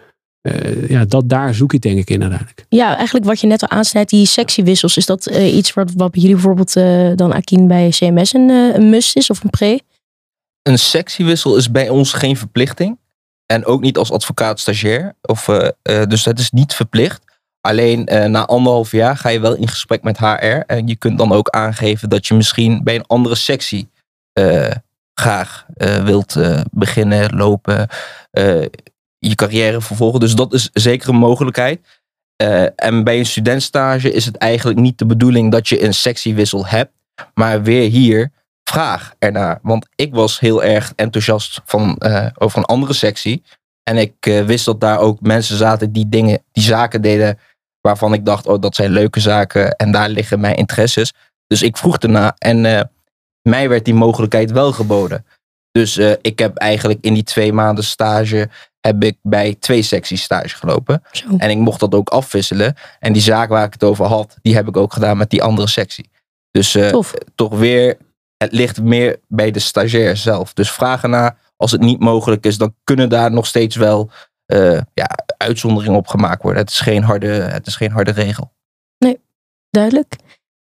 [0.51, 2.65] Eh, ja, dat, daar zoek ik denk ik in uiteindelijk.
[2.69, 4.97] Ja, eigenlijk wat je net al aansnijdt, die sectiewissels.
[4.97, 8.49] Is dat eh, iets wat, wat bij jullie bijvoorbeeld eh, dan Akin bij CMS een,
[8.49, 9.79] een must is of een pre?
[10.61, 12.97] Een sectiewissel is bij ons geen verplichting.
[13.45, 15.15] En ook niet als advocaat stagiair.
[15.21, 15.45] Of,
[16.07, 17.29] dus dat is niet verplicht.
[17.61, 20.63] Alleen eh, na anderhalf jaar ga je wel in gesprek met HR.
[20.65, 23.89] En je kunt dan ook aangeven dat je misschien bij een andere sectie
[24.33, 24.71] eh,
[25.13, 27.87] graag eh, wilt eh, beginnen, lopen,
[28.31, 28.65] eh,
[29.19, 30.19] je carrière vervolgen.
[30.19, 31.79] Dus dat is zeker een mogelijkheid.
[32.35, 36.65] Eh, en bij een studentstage is het eigenlijk niet de bedoeling dat je een sectiewissel
[36.65, 36.91] hebt.
[37.33, 38.31] Maar weer hier,
[38.63, 39.59] vraag ernaar.
[39.61, 43.43] Want ik was heel erg enthousiast van, eh, over een andere sectie.
[43.83, 47.39] En ik eh, wist dat daar ook mensen zaten die dingen, die zaken deden
[47.81, 51.13] waarvan ik dacht, oh, dat zijn leuke zaken en daar liggen mijn interesses.
[51.47, 52.89] Dus ik vroeg erna en
[53.41, 55.25] mij werd die mogelijkheid wel geboden.
[55.71, 60.23] Dus eh, ik heb eigenlijk in die twee maanden stage heb ik bij twee secties
[60.23, 61.03] stage gelopen.
[61.11, 61.25] Zo.
[61.37, 62.75] En ik mocht dat ook afwisselen.
[62.99, 65.43] En die zaak waar ik het over had, die heb ik ook gedaan met die
[65.43, 66.09] andere sectie.
[66.51, 66.99] Dus eh,
[67.35, 67.97] toch weer,
[68.37, 70.53] het ligt meer bij de stagiair zelf.
[70.53, 74.11] Dus vragen naar, als het niet mogelijk is, dan kunnen daar nog steeds wel
[74.45, 76.61] eh, ja, uitzonderingen op gemaakt worden.
[76.61, 78.51] Het is geen harde, het is geen harde regel.
[79.69, 80.15] Duidelijk.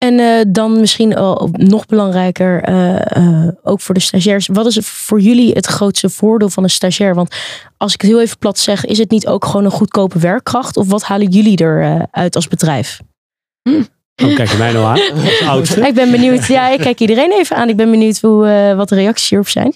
[0.03, 4.47] En eh, dan misschien al nog belangrijker, eh, eh, ook voor de stagiairs.
[4.53, 7.15] Wat is voor jullie het grootste voordeel van een stagiair?
[7.15, 7.35] Want
[7.77, 10.77] als ik het heel even plat zeg, is het niet ook gewoon een goedkope werkkracht?
[10.77, 13.01] Of wat halen jullie eruit uit als bedrijf?
[14.25, 15.87] Oh, kijk je mij nou aan?
[15.89, 16.47] Ik ben benieuwd.
[16.47, 17.69] Ja, ik kijk iedereen even aan.
[17.69, 19.75] Ik ben benieuwd hoe, eh, wat de reacties hierop zijn.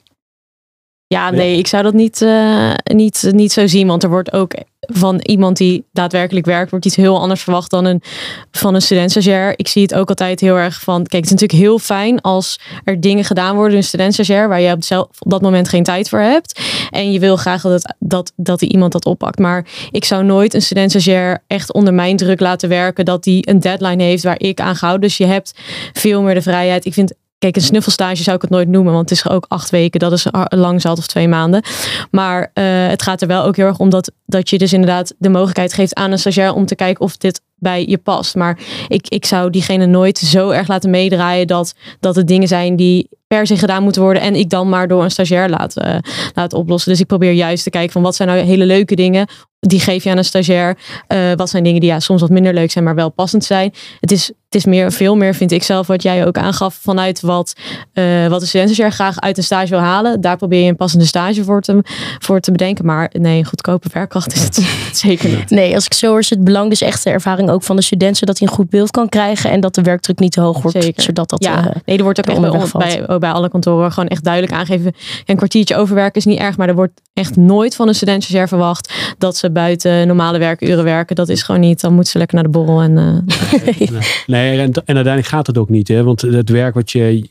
[1.06, 3.86] Ja, nee, ik zou dat niet, eh, niet, niet zo zien.
[3.86, 4.52] Want er wordt ook
[4.86, 8.02] van iemand die daadwerkelijk werkt, wordt iets heel anders verwacht dan een,
[8.50, 9.52] van een student-stagiair.
[9.56, 12.60] Ik zie het ook altijd heel erg van, kijk, het is natuurlijk heel fijn als
[12.84, 15.82] er dingen gedaan worden in een student-stagiair waar je op, zelf, op dat moment geen
[15.82, 16.60] tijd voor hebt.
[16.90, 19.38] En je wil graag dat, dat, dat die iemand dat oppakt.
[19.38, 23.60] Maar ik zou nooit een student-stagiair echt onder mijn druk laten werken dat die een
[23.60, 24.98] deadline heeft waar ik aan ga.
[24.98, 25.54] Dus je hebt
[25.92, 26.84] veel meer de vrijheid.
[26.84, 29.70] Ik vind Kijk, een snuffelstage zou ik het nooit noemen, want het is ook acht
[29.70, 30.00] weken.
[30.00, 31.62] Dat is lang zat of twee maanden.
[32.10, 35.14] Maar uh, het gaat er wel ook heel erg om dat, dat je dus inderdaad
[35.18, 38.34] de mogelijkheid geeft aan een stagiair om te kijken of dit bij je past.
[38.34, 42.76] Maar ik, ik zou diegene nooit zo erg laten meedraaien dat, dat het dingen zijn
[42.76, 45.96] die per se gedaan moeten worden en ik dan maar door een stagiair laat, uh,
[46.34, 46.90] laat oplossen.
[46.90, 49.28] Dus ik probeer juist te kijken van wat zijn nou hele leuke dingen
[49.60, 50.76] die geef je aan een stagiair.
[51.08, 53.74] Uh, wat zijn dingen die ja, soms wat minder leuk zijn, maar wel passend zijn.
[54.00, 57.20] Het is, het is meer, veel meer, vind ik zelf, wat jij ook aangaf vanuit
[57.20, 57.54] wat,
[57.94, 60.20] uh, wat een studentstagiair graag uit een stage wil halen.
[60.20, 61.84] Daar probeer je een passende stage voor te,
[62.18, 62.86] voor te bedenken.
[62.86, 64.66] Maar nee, een goedkope werkkracht is het
[65.06, 65.50] zeker niet.
[65.50, 67.82] Nee, als ik zo hoor, is het belang dus echt de ervaring ook van de
[67.82, 70.62] student, zodat hij een goed beeld kan krijgen en dat de werkdruk niet te hoog
[70.62, 70.82] wordt.
[70.82, 71.02] Zeker.
[71.02, 74.08] Zodat dat, ja, uh, nee, er wordt ook echt bij, bij, bij alle kantoren gewoon
[74.08, 74.94] echt duidelijk aangegeven.
[75.24, 79.14] Een kwartiertje overwerken is niet erg, maar er wordt echt nooit van een studentstagiair verwacht
[79.18, 81.16] dat ze buiten normale werkuren werken.
[81.16, 81.80] Dat is gewoon niet.
[81.80, 82.80] Dan moeten ze lekker naar de borrel.
[82.80, 83.88] En, uh...
[84.26, 85.88] nee, en, en, uiteindelijk gaat het ook niet.
[85.88, 86.02] Hè?
[86.02, 87.28] Want het werk wat je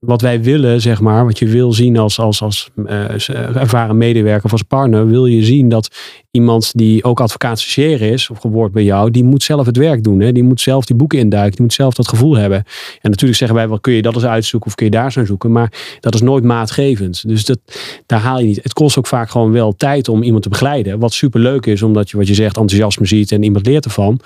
[0.00, 4.44] wat wij willen, zeg maar, wat je wil zien als, als, als uh, ervaren medewerker
[4.44, 5.88] of als partner, wil je zien dat
[6.30, 10.04] iemand die ook advocaat stagiair is of geworden bij jou, die moet zelf het werk
[10.04, 10.20] doen.
[10.20, 10.32] Hè?
[10.32, 12.58] Die moet zelf die boeken induiken, die moet zelf dat gevoel hebben.
[13.00, 15.28] En natuurlijk zeggen wij, wel kun je dat eens uitzoeken of kun je daar eens
[15.28, 17.28] zoeken, maar dat is nooit maatgevend.
[17.28, 17.58] Dus dat,
[18.06, 18.60] daar haal je niet.
[18.62, 21.82] Het kost ook vaak gewoon wel tijd om iemand te begeleiden, wat super leuk is,
[21.82, 24.20] omdat je wat je zegt enthousiasme ziet en iemand leert ervan.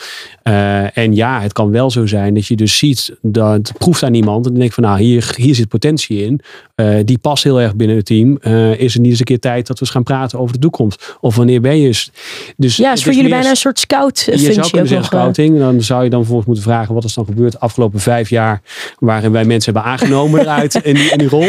[0.44, 4.14] Uh, en ja, het kan wel zo zijn dat je dus ziet, dat proeft aan
[4.14, 6.40] iemand en dan denk van nou, hier, hier zit potentie in.
[6.76, 8.38] Uh, die past heel erg binnen het team.
[8.42, 10.60] Uh, is het niet eens een keer tijd dat we eens gaan praten over de
[10.60, 11.16] toekomst?
[11.20, 12.08] Of wanneer ben je?
[12.56, 14.46] Dus, ja, is voor jullie bijna een soort scout functie.
[14.46, 15.58] Je zou kunnen zeggen scouting.
[15.58, 18.62] Dan zou je dan volgens moeten vragen wat is dan gebeurd de afgelopen vijf jaar.
[18.98, 21.46] Waarin wij mensen hebben aangenomen eruit in, die, in die rol.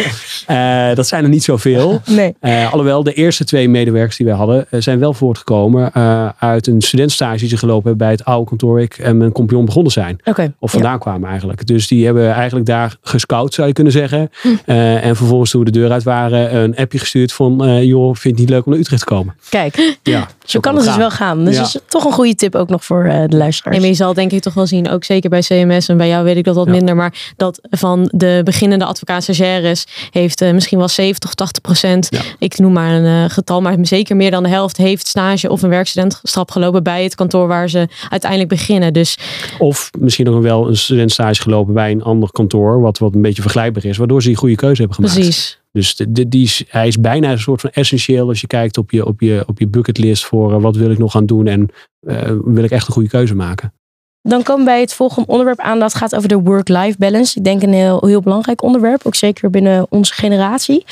[0.50, 2.02] Uh, dat zijn er niet zoveel.
[2.06, 2.36] Nee.
[2.72, 5.94] alhoewel de eerste twee medewerkers die wij hadden zijn wel voortgekomen
[6.40, 9.66] uit een studentstage die ze gelopen hebben bij het oude kantoor ik en mijn compagnon
[9.66, 10.18] begonnen zijn.
[10.24, 10.98] Okay, of vandaan ja.
[10.98, 11.68] kwamen eigenlijk.
[11.68, 14.05] Dus die hebben eigenlijk daar gescout zou je kunnen zeggen.
[14.10, 14.48] Hm.
[14.66, 18.06] Uh, en vervolgens toen we de deur uit waren, een appje gestuurd van uh, joh,
[18.06, 19.36] vind je het niet leuk om naar Utrecht te komen?
[19.50, 21.46] Kijk, ja, zo kan het dus wel gaan.
[21.46, 21.62] Dus Ja.
[21.62, 23.78] is toch een goede tip ook nog voor uh, de luisteraars.
[23.78, 26.24] En je zal denk ik toch wel zien, ook zeker bij CMS en bij jou
[26.24, 26.72] weet ik dat wat Ja.
[26.72, 32.08] minder, maar dat van de beginnende advocaat-stagiaires heeft eh, misschien wel 70 of 80 procent,
[32.10, 32.20] Ja.
[32.40, 35.62] ik noem maar een eh, getal, maar zeker meer dan de helft heeft stage of
[35.62, 38.94] een werkstudentschap gelopen bij het kantoor waar ze uiteindelijk beginnen.
[38.94, 39.18] Dus
[39.60, 43.42] Of misschien nog wel een studentstage gelopen bij een ander kantoor, wat, wat een beetje
[43.42, 45.16] vergelijkbaar is, waardoor ze die goede keuze hebben gemaakt.
[45.16, 45.60] precies.
[45.72, 48.78] Dus de, de- die is, hij is bijna een soort van essentieel als je kijkt
[48.78, 51.48] op je, op je, op je bucketlist voor eh, wat wil ik nog gaan doen
[51.48, 53.74] en eh, wil ik echt een goede keuze maken.
[54.22, 55.80] Dan komen we bij het volgende onderwerp aan.
[55.80, 57.38] Dat gaat over de work-life balance.
[57.38, 59.02] Ik denk een heel, heel belangrijk onderwerp.
[59.06, 60.86] Ook zeker binnen onze generatie.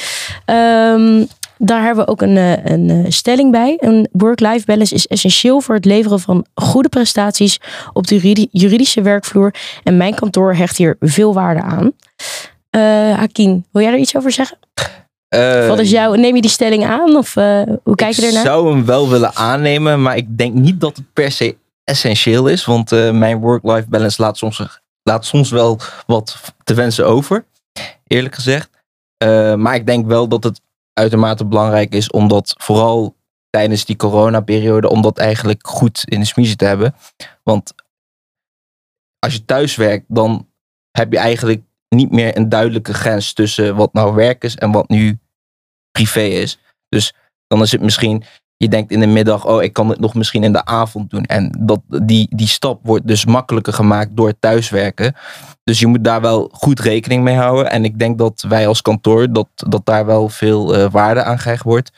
[0.45, 1.25] Ehm,
[1.57, 3.75] daar hebben we ook een, eh, een stelling bij.
[3.79, 7.59] Een work-life balance is essentieel voor het leveren van goede prestaties
[7.93, 9.53] op de juridi- juridische werkvloer.
[9.83, 11.91] En mijn kantoor hecht hier veel waarde aan.
[12.73, 14.57] Eh Hakim, wil jij er iets over zeggen?
[15.67, 17.15] Wat is jouw, neem je die stelling aan?
[17.15, 18.43] Of eh, hoe kijk je ik ernaar?
[18.43, 22.65] zou hem wel willen aannemen, maar ik denk niet dat het per se essentieel is.
[22.65, 27.45] Want eh, mijn work-life balance laat soms, laat soms wel wat te wensen over.
[28.07, 28.69] Eerlijk gezegd.
[29.55, 30.61] Maar ik denk wel dat het
[30.93, 33.15] uitermate belangrijk is om dat vooral
[33.49, 36.95] tijdens die coronaperiode, om dat eigenlijk goed in de smiezen te hebben.
[37.43, 37.73] Want
[39.19, 40.47] als je thuis werkt, dan
[40.91, 41.61] heb je eigenlijk
[41.95, 45.19] niet meer een duidelijke grens tussen wat nou werk is en wat nu
[45.91, 46.59] privé is.
[46.89, 47.13] Dus
[47.47, 48.23] dan is het misschien,
[48.57, 51.23] je denkt in de middag, oh, ik kan het nog misschien in de avond doen.
[51.23, 55.15] En dat, die, die stap wordt dus makkelijker gemaakt door thuiswerken.
[55.63, 57.71] Dus je moet daar wel goed rekening mee houden.
[57.71, 61.39] En ik denk dat wij als kantoor, dat, dat daar wel veel uh, waarde aan
[61.39, 61.91] gehecht wordt.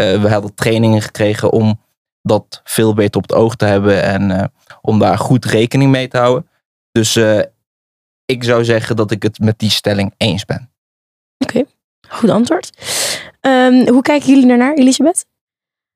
[0.00, 1.80] Uh, we hadden trainingen gekregen om
[2.22, 4.44] dat veel beter op het oog te hebben en uh,
[4.80, 6.48] om daar goed rekening mee te houden.
[6.90, 7.18] Dus
[8.32, 10.70] ik zou zeggen dat ik het met die stelling eens ben.
[11.38, 11.66] Oké, okay.
[12.08, 12.70] goed antwoord.
[13.40, 15.24] Um, hoe kijken jullie daarnaar, Elisabeth?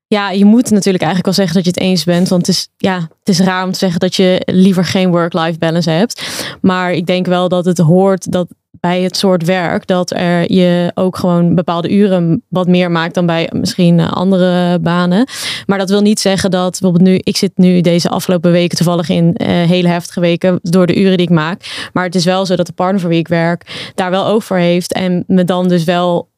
[0.07, 2.27] Ja, je moet natuurlijk eigenlijk wel zeggen dat je het eens bent.
[2.27, 5.57] Want het is, ja, het is raar om te zeggen dat je liever geen work-life
[5.57, 6.27] balance hebt.
[6.61, 8.47] Maar ik denk wel dat het hoort dat
[8.79, 13.25] bij het soort werk dat er je ook gewoon bepaalde uren wat meer maakt dan
[13.25, 15.27] bij misschien andere banen.
[15.65, 19.09] Maar dat wil niet zeggen dat bijvoorbeeld nu, ik zit nu deze afgelopen weken toevallig
[19.09, 21.89] in uh, hele heftige weken door de uren die ik maak.
[21.93, 24.57] Maar het is wel zo dat de partner voor wie ik werk daar wel over
[24.57, 26.29] heeft en me dan dus wel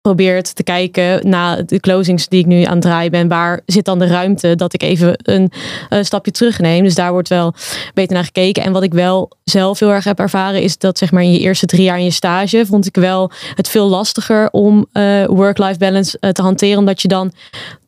[0.00, 3.28] probeert te kijken na de closings die ik nu aan het draaien ben.
[3.28, 5.52] Waar zit dan de ruimte dat ik even een,
[5.88, 6.84] een stapje terugneem?
[6.84, 7.54] Dus daar wordt wel
[7.94, 8.62] beter naar gekeken.
[8.62, 11.38] En wat ik wel zelf heel erg heb ervaren is dat zeg maar in je
[11.38, 15.78] eerste drie jaar in je stage vond ik wel het veel lastiger om uh, work-life
[15.78, 16.78] balance uh, te hanteren.
[16.78, 17.32] Omdat je dan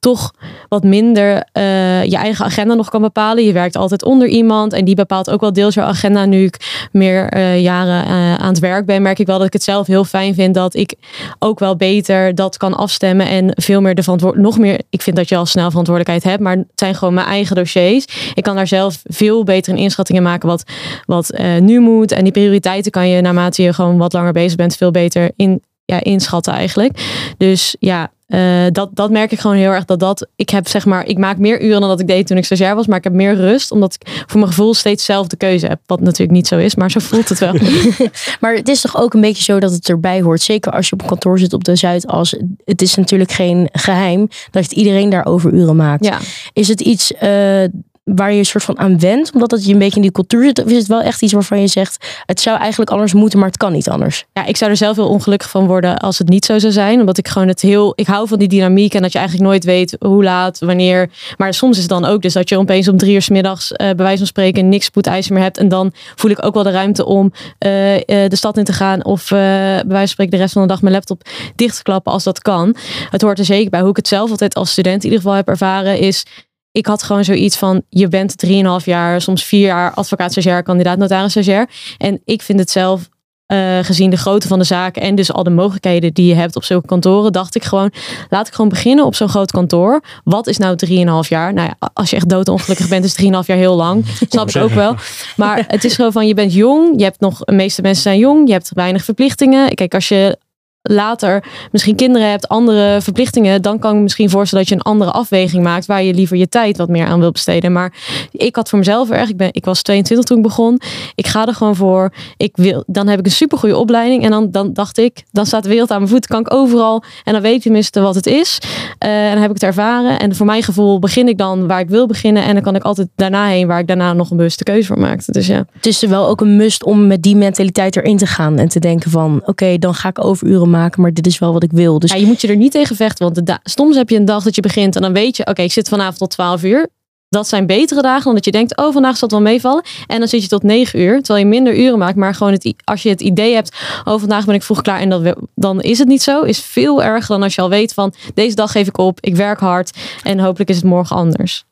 [0.01, 0.35] toch
[0.69, 3.45] wat minder uh, je eigen agenda nog kan bepalen.
[3.45, 6.25] Je werkt altijd onder iemand en die bepaalt ook wel deels jouw agenda.
[6.25, 8.07] Nu ik meer jaren
[8.39, 10.75] aan het werk ben, merk ik wel dat ik het zelf heel fijn vind dat
[10.75, 10.95] ik
[11.39, 15.17] ook wel beter dat kan afstemmen en veel meer de verantwoordelijkheid, nog meer, ik vind
[15.17, 18.05] dat je al snel verantwoordelijkheid hebt, maar het zijn gewoon mijn eigen dossiers.
[18.35, 20.65] Ik kan daar zelf veel beter een inschattingen maken wat,
[21.07, 24.77] wat nu moet en die prioriteiten kan je naarmate je gewoon wat langer bezig bent
[24.77, 27.01] veel beter in, ja, inschatten eigenlijk.
[27.37, 29.85] Dus ja, uh, dat, dat merk ik gewoon heel erg.
[29.85, 32.37] Dat dat, ik heb zeg maar, ik maak meer uren dan dat ik deed toen
[32.37, 32.87] ik stagiair was.
[32.87, 33.71] Maar ik heb meer rust.
[33.71, 35.81] Omdat ik voor mijn gevoel steeds zelf de keuze heb.
[35.87, 37.55] Wat natuurlijk niet zo is, maar zo voelt het wel.
[38.41, 40.41] maar het is toch ook een beetje zo dat het erbij hoort.
[40.41, 42.35] Zeker als je op een kantoor zit op de Zuidas.
[42.65, 46.05] Het is natuurlijk geen geheim dat iedereen daar overuren maakt.
[46.05, 46.19] Ja.
[46.53, 47.65] Is het iets uh,
[48.05, 50.45] waar je een soort van aan wendt, omdat het je een beetje in die cultuur
[50.45, 50.65] zit?
[50.65, 53.49] Of is het wel echt iets waarvan je zegt, het zou eigenlijk anders moeten, maar
[53.49, 54.25] het kan niet anders?
[54.33, 57.01] Ja, ik zou er zelf heel ongelukkig van worden als het niet zo zou zijn.
[57.01, 59.65] Omdat ik gewoon het heel, ik hou van die dynamiek en dat je eigenlijk nooit
[59.65, 61.11] weet hoe laat, wanneer.
[61.37, 63.71] Maar soms is het dan ook dus dat je opeens om drie uur s middags
[63.71, 65.59] uh, bij wijze van spreken niks spoedeisen meer hebt.
[65.59, 67.33] En dan voel ik ook wel de ruimte om
[67.67, 70.63] uh, uh, de stad in te gaan of bij wijze van spreken de rest van
[70.63, 71.23] de dag mijn laptop
[71.55, 72.77] dicht te klappen als dat kan.
[73.11, 73.81] Het hoort er zeker bij.
[73.81, 76.25] Hoe ik het zelf altijd als student in ieder geval heb ervaren is
[76.73, 78.53] ik had gewoon zoiets van, je bent 3,5
[78.85, 81.69] jaar, soms vier jaar advocaat stagiair, kandidaat notaris stagiair.
[81.99, 83.09] En ik vind het zelf,
[83.53, 86.57] uh, gezien de grootte van de zaken en dus al de mogelijkheden die je hebt
[86.57, 87.93] op zulke kantoren, dacht ik gewoon,
[88.29, 90.03] laat ik gewoon beginnen op zo'n groot kantoor.
[90.25, 91.53] Wat is nou 3,5 jaar?
[91.55, 94.07] Nou ja, als je echt doodongelukkig bent, is 3,5 jaar heel lang.
[94.29, 94.95] Snap ik ook wel.
[95.37, 98.19] Maar het is gewoon van, je bent jong, je hebt nog, de meeste mensen zijn
[98.19, 99.75] jong, je hebt weinig verplichtingen.
[99.75, 100.39] Kijk, als je
[100.83, 105.11] later misschien kinderen hebt, andere verplichtingen, dan kan ik misschien voorstellen dat je een andere
[105.11, 107.73] afweging maakt waar je liever je tijd wat meer aan wil besteden.
[107.73, 107.93] Maar
[108.33, 110.81] ik had voor mezelf erg, ik, ben, ik was 22 toen ik begon,
[111.15, 112.13] ik ga er gewoon voor.
[112.37, 115.63] Ik wil, dan heb ik een supergoeie opleiding en dan, dan dacht ik, dan staat
[115.63, 118.27] de wereld aan mijn voeten, kan ik overal en dan weet je tenminste wat het
[118.27, 118.59] is.
[119.05, 121.81] Uh, en dan heb ik het ervaren en voor mijn gevoel begin ik dan waar
[121.81, 124.37] ik wil beginnen en dan kan ik altijd daarna heen waar ik daarna nog een
[124.37, 125.33] bewuste keuze voor maakte.
[125.33, 125.65] Dus ja.
[125.73, 128.81] Het is wel ook een must om met die mentaliteit erin te gaan en te
[128.81, 130.25] denken van oké, dan ga ik
[130.71, 131.99] maken, maar dit is wel wat ik wil.
[131.99, 134.25] Dus ja, je moet je er niet tegen vechten, want de soms heb je een
[134.25, 136.89] dag dat je begint en dan weet je, oké, ik zit vanavond tot 12 uur.
[137.29, 139.85] Dat zijn betere dagen dan dat je denkt, oh, vandaag zal het wel meevallen.
[140.07, 142.17] En dan zit je tot 9 uur, terwijl je minder uren maakt.
[142.17, 145.09] Maar gewoon het, als je het idee hebt, oh, vandaag ben ik vroeg klaar en
[145.09, 146.43] dat, dan is het niet zo.
[146.43, 149.37] Is veel erger dan als je al weet van, deze dag geef ik op, ik
[149.37, 151.65] werk hard en hopelijk is het morgen anders.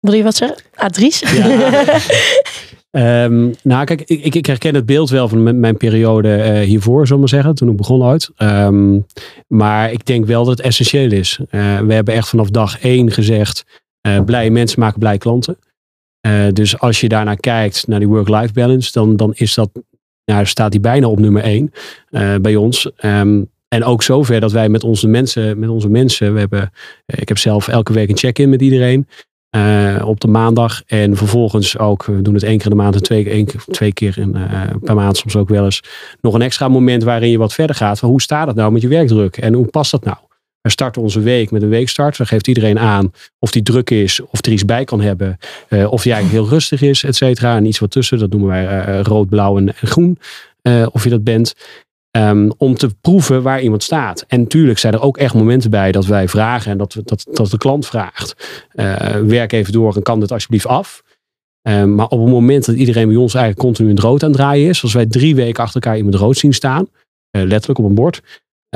[0.00, 0.58] Wil je wat zeggen?
[0.74, 1.18] Adries?
[1.18, 1.98] Ja.
[2.96, 7.22] Um, nou, kijk, ik, ik, herken het beeld wel van mijn periode uh, hiervoor, zullen
[7.22, 8.30] we zeggen, toen ik begon uit.
[8.38, 9.06] Um,
[9.46, 11.38] maar ik denk wel dat het essentieel is.
[11.50, 13.64] Uh, we hebben echt vanaf dag één gezegd,
[14.08, 15.58] uh, blije mensen maken blij klanten.
[16.52, 19.70] dus als je daarnaar kijkt, naar die work-life balance, dan, dan is dat,
[20.24, 21.72] nou, staat die bijna op nummer één
[22.42, 22.90] bij ons.
[23.04, 26.72] Um, en ook zover dat wij met onze mensen, met onze mensen, we hebben,
[27.06, 29.06] ik heb zelf elke week een check-in met iedereen.
[29.56, 30.82] Uh, op de maandag.
[30.86, 33.92] En vervolgens ook, we doen het één keer in de maand en twee, één, twee
[33.92, 35.82] keer in, uh, per maand soms ook wel eens.
[36.20, 37.98] Nog een extra moment waarin je wat verder gaat.
[37.98, 39.36] Van hoe staat het nou met je werkdruk?
[39.36, 40.16] En hoe past dat nou?
[40.60, 42.16] We starten onze week met een weekstart.
[42.16, 45.38] Dan geeft iedereen aan of die druk is, of er iets bij kan hebben.
[45.68, 47.56] Uh, of die eigenlijk heel rustig is, et cetera.
[47.56, 50.18] En iets wat tussen, dat noemen wij rood, blauw en groen.
[50.92, 51.54] of je dat bent.
[52.16, 54.24] Ehm, om te proeven waar iemand staat.
[54.28, 57.50] En natuurlijk zijn er ook echt momenten bij dat wij vragen en dat, dat, dat
[57.50, 58.34] de klant vraagt.
[58.74, 61.02] Uh, werk even door en kan dit alsjeblieft af.
[61.62, 64.28] Ehm, maar op het moment dat iedereen bij ons eigenlijk continu in het rood aan
[64.28, 66.88] het draaien is, als wij drie weken achter elkaar iemand rood zien staan,
[67.36, 68.22] uh, letterlijk op een bord,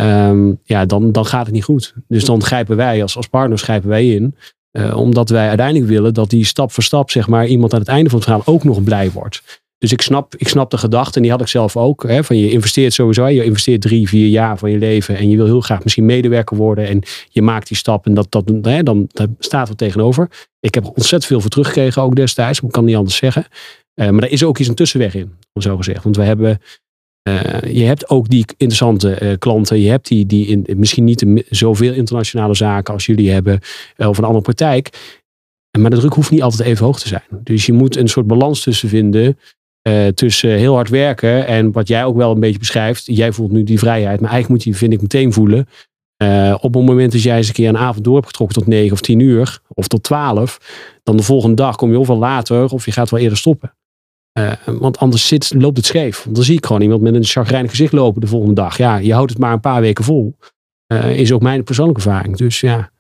[0.00, 1.94] um, ja, dan, dan gaat het niet goed.
[2.09, 4.37] Dus dan grijpen wij als, als partners grijpen wij in.
[4.72, 7.88] Uh, omdat wij uiteindelijk willen dat die stap voor stap, zeg maar, iemand aan het
[7.88, 9.60] einde van het verhaal ook nog blij wordt.
[9.81, 12.03] Dus ik snap, ik snap de gedachte, en die had ik zelf ook.
[12.03, 15.16] Hè, van je investeert sowieso, je investeert drie, vier jaar van je leven.
[15.16, 16.87] En je wil heel graag misschien medewerker worden.
[16.87, 20.31] En je maakt die stap en dat, dat, hè, dan, daar staat er tegenover.
[20.61, 22.61] Ik heb ontzettend veel voor teruggekregen ook destijds.
[22.61, 23.47] Ik kan niet anders zeggen.
[23.95, 26.03] Uh, maar er is ook iets een tussenweg in, zo gezegd.
[26.03, 26.61] Want we hebben,
[27.29, 29.81] uh, je hebt ook die interessante uh, klanten.
[29.81, 33.61] Je hebt die, die in, misschien niet zoveel internationale zaken als jullie hebben.
[33.97, 35.19] of een andere praktijk.
[35.79, 37.23] Maar de druk hoeft niet altijd even hoog te zijn.
[37.31, 39.38] Dus je moet een soort balans tussen vinden.
[39.88, 43.07] Uh, tussen heel hard werken en wat jij ook wel een beetje beschrijft.
[43.07, 45.69] Jij voelt nu die vrijheid, maar eigenlijk moet je, vind ik, meteen voelen.
[46.23, 48.66] Uh, op het moment dat jij eens een keer een avond door hebt getrokken tot
[48.66, 50.59] 9 of 10 uur, of tot 12,
[51.03, 53.75] dan de volgende dag kom je of wel later of je gaat wel eerder stoppen.
[54.64, 56.23] Want anders zit, loopt het scheef.
[56.25, 58.77] Want dan zie ik gewoon iemand met een chagrijnig gezicht lopen de volgende dag.
[58.77, 60.37] Ja, je houdt het maar een paar weken vol.
[61.05, 62.37] is ook mijn persoonlijke ervaring.
[62.37, 62.90] Dus ja,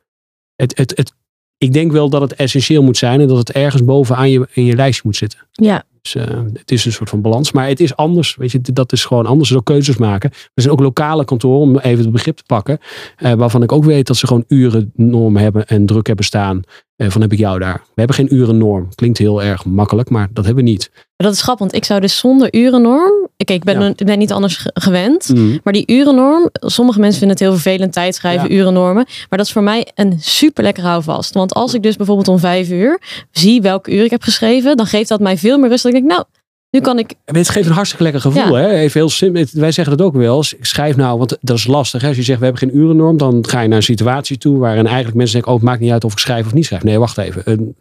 [0.56, 1.12] het, het, het,
[1.56, 4.64] ik denk wel dat het essentieel moet zijn en dat het ergens bovenaan je, in
[4.64, 5.38] je lijstje moet zitten.
[5.52, 7.52] Ja, dus uh, het is een soort van balans.
[7.52, 8.36] Maar het is anders.
[8.36, 9.54] Weet je, dat is gewoon anders.
[9.54, 10.30] ook keuzes maken.
[10.30, 12.78] Er zijn ook lokale kantoren, om even het begrip te pakken.
[13.18, 16.62] Uh, waarvan ik ook weet dat ze gewoon uren normen hebben en druk hebben staan.
[17.00, 17.74] Uh, van heb ik jou daar.
[17.74, 18.88] We hebben geen urennorm.
[18.94, 20.90] Klinkt heel erg makkelijk, maar dat hebben we niet.
[21.16, 23.28] Dat is grappig, want ik zou dus zonder urennorm.
[23.36, 24.04] Kijk, ik ben, ja.
[24.04, 25.28] ben niet anders gewend.
[25.34, 25.60] Mm.
[25.64, 28.54] Maar die urennorm, sommige mensen vinden het heel vervelend tijd schrijven, ja.
[28.54, 29.04] urennormen.
[29.04, 31.34] Maar dat is voor mij een super lekker houvast.
[31.34, 34.86] Want als ik dus bijvoorbeeld om vijf uur zie welke uur ik heb geschreven, dan
[34.86, 35.84] geeft dat mij veel meer rust.
[35.84, 36.24] Ik denk, nou,
[36.70, 37.14] nu kan ik.
[37.24, 38.58] Het geeft een hartstikke lekker gevoel.
[38.58, 38.62] Ja.
[38.62, 38.68] Hè?
[38.68, 39.44] Even heel simpel.
[39.52, 40.54] Wij zeggen dat ook wel eens.
[40.54, 42.02] Ik schrijf nou, want dat is lastig.
[42.02, 42.08] Hè?
[42.08, 44.86] Als je zegt we hebben geen urennorm, dan ga je naar een situatie toe waarin
[44.86, 46.82] eigenlijk mensen denken: oh, het maakt niet uit of ik schrijf of niet schrijf.
[46.82, 47.76] Nee, wacht even.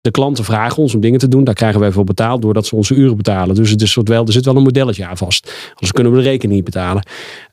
[0.00, 1.44] De klanten vragen ons om dingen te doen.
[1.44, 3.54] Daar krijgen wij voor betaald doordat ze onze uren betalen.
[3.54, 5.52] Dus het is soort wel, er zit wel een modelletje aan vast.
[5.68, 7.02] Anders kunnen we de rekening niet betalen.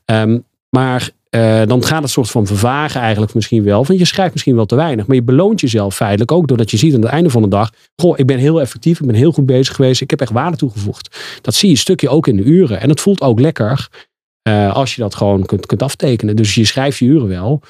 [0.04, 3.84] Um, maar uh, dan gaat het soort van vervagen eigenlijk misschien wel.
[3.84, 5.06] Want je schrijft misschien wel te weinig.
[5.06, 7.70] Maar je beloont jezelf feitelijk ook doordat je ziet aan het einde van de dag.
[7.96, 9.00] Goh, ik ben heel effectief.
[9.00, 10.00] Ik ben heel goed bezig geweest.
[10.00, 11.18] Ik heb echt waarde toegevoegd.
[11.40, 12.80] Dat zie je een stukje ook in de uren.
[12.80, 13.88] En het voelt ook lekker
[14.48, 16.36] uh, als je dat gewoon kunt, kunt aftekenen.
[16.36, 17.62] Dus je schrijft je uren wel.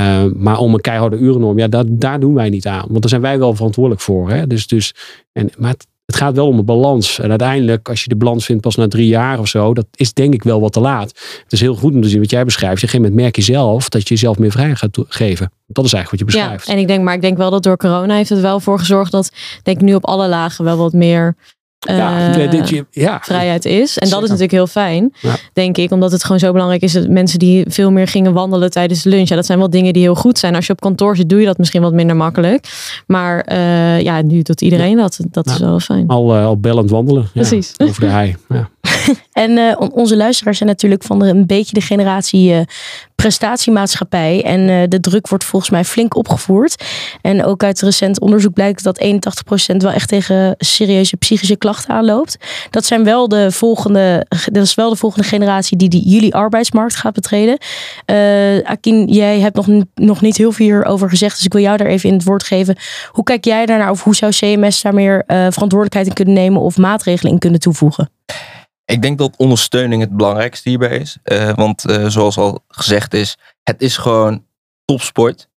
[0.00, 2.86] Uh, maar om een keiharde urennorm, ja, daar doen wij niet aan.
[2.88, 4.30] Want daar zijn wij wel verantwoordelijk voor.
[4.30, 4.46] Hè?
[4.46, 4.94] Dus, dus,
[5.32, 7.18] en, maar het, het gaat wel om een balans.
[7.18, 10.12] En uiteindelijk, als je de balans vindt pas na drie jaar of zo, dat is
[10.12, 11.08] denk ik wel wat te laat.
[11.42, 12.76] Het is heel goed om te zien wat jij beschrijft.
[12.76, 15.52] Op een gegeven moment merk je zelf dat je jezelf meer vrij gaat geven.
[15.66, 16.66] Dat is eigenlijk wat je beschrijft.
[16.66, 18.78] Ja, en ik denk, maar ik denk wel dat door corona heeft het wel voor
[18.78, 19.30] gezorgd dat,
[19.62, 21.36] denk ik, nu op alle lagen wel wat meer
[21.78, 23.20] ja, dit, ja.
[23.22, 23.98] vrijheid is.
[23.98, 25.36] En dat is natuurlijk heel fijn, ja.
[25.52, 25.90] denk ik.
[25.90, 29.28] Omdat het gewoon zo belangrijk is dat mensen die veel meer gingen wandelen tijdens lunch.
[29.28, 30.54] Ja, dat zijn wel dingen die heel goed zijn.
[30.54, 32.68] Als je op kantoor zit, doe je dat misschien wat minder makkelijk.
[33.06, 35.18] Maar uh, ja, nu doet iedereen dat.
[35.30, 36.08] Dat is wel fijn.
[36.08, 37.28] Al, uh, al bellend wandelen.
[37.32, 37.72] Precies.
[37.76, 38.36] over de hei.
[38.48, 38.68] Ja.
[39.32, 42.60] En uh, onze luisteraars zijn natuurlijk van de, een beetje de generatie uh,
[43.14, 44.44] prestatiemaatschappij.
[44.44, 46.84] En uh, de druk wordt volgens mij flink opgevoerd.
[47.20, 49.04] En ook uit recent onderzoek blijkt dat
[49.72, 52.36] 81% wel echt tegen serieuze psychische klachten aanloopt.
[52.70, 56.96] Dat zijn wel de volgende, dat is wel de volgende generatie die, die jullie arbeidsmarkt
[56.96, 57.58] gaat betreden.
[58.64, 61.86] Akin, jij hebt nog, nog niet heel veel hierover gezegd, dus ik wil jou daar
[61.86, 62.76] even in het woord geven.
[63.10, 66.76] Hoe kijk jij daarnaar of hoe zou CMS daar meer verantwoordelijkheid in kunnen nemen of
[66.76, 68.10] maatregelen in kunnen toevoegen?
[68.86, 71.16] Ik denk dat ondersteuning het belangrijkste hierbij is.
[71.24, 74.44] Uh, want uh, zoals al gezegd is, het is gewoon
[74.84, 75.48] topsport.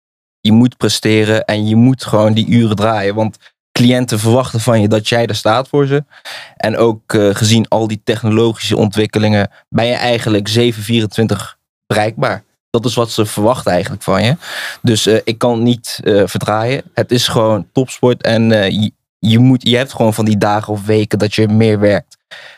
[0.40, 3.14] Je moet presteren en je moet gewoon die uren draaien.
[3.14, 3.36] Want
[3.72, 6.04] cliënten verwachten van je dat jij er staat voor ze.
[6.56, 12.44] En ook uh, gezien al die technologische ontwikkelingen ben je eigenlijk 724 bereikbaar.
[12.70, 14.36] Dat is wat ze verwachten eigenlijk van je.
[14.82, 16.82] Dus ik kan het niet verdraaien.
[16.94, 18.50] Het is gewoon topsport en
[19.18, 22.07] je, moet, je hebt gewoon van die dagen of weken dat je meer werkt.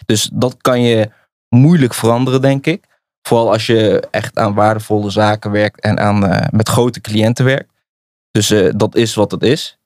[0.07, 1.11] Dus dat kan je
[1.49, 2.85] moeilijk veranderen, denk ik.
[3.23, 7.73] Vooral als je echt aan waardevolle zaken werkt en aan, uh, met grote cliënten werkt.
[8.31, 9.79] Dus uh, dat is wat het is.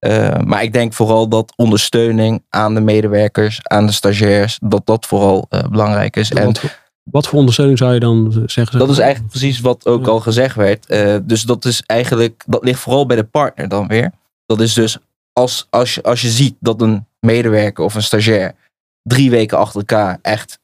[0.00, 5.06] Uh, maar ik denk vooral dat ondersteuning aan de medewerkers, aan de stagiairs, dat dat
[5.06, 6.30] vooral belangrijk is.
[6.32, 6.62] En, wat,
[7.02, 8.78] wat, voor ondersteuning zou je dan zeggen?
[8.78, 10.86] Dat is eigenlijk precies wat ook al gezegd werd.
[11.28, 14.10] dus dat is eigenlijk, dat ligt vooral bij de partner dan weer.
[14.46, 14.98] Dat is dus
[15.32, 18.54] als, als, je, als je ziet dat een medewerker of een stagiair
[19.02, 20.58] drie weken achter elkaar echt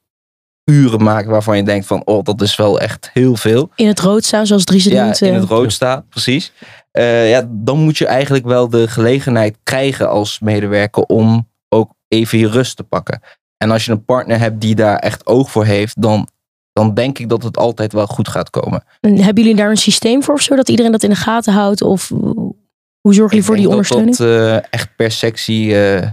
[0.69, 3.69] uren maken waarvan je denkt van, oh, dat is wel echt heel veel.
[3.75, 6.51] In het rood staan, zoals Dries het ja, in het rood staat, precies.
[6.91, 12.37] Uh, ja, dan moet je eigenlijk wel de gelegenheid krijgen als medewerker om ook even
[12.37, 13.21] je rust te pakken.
[13.57, 16.27] En als je een partner hebt die daar echt oog voor heeft, dan
[16.73, 18.83] dan denk ik dat het altijd wel goed gaat komen.
[18.99, 20.55] En hebben jullie daar een systeem voor of zo?
[20.55, 21.81] Dat iedereen dat in de gaten houdt?
[21.81, 24.15] Of hoe zorgen jullie voor die ondersteuning?
[24.15, 26.09] Dat dat eh, echt per sectie eh,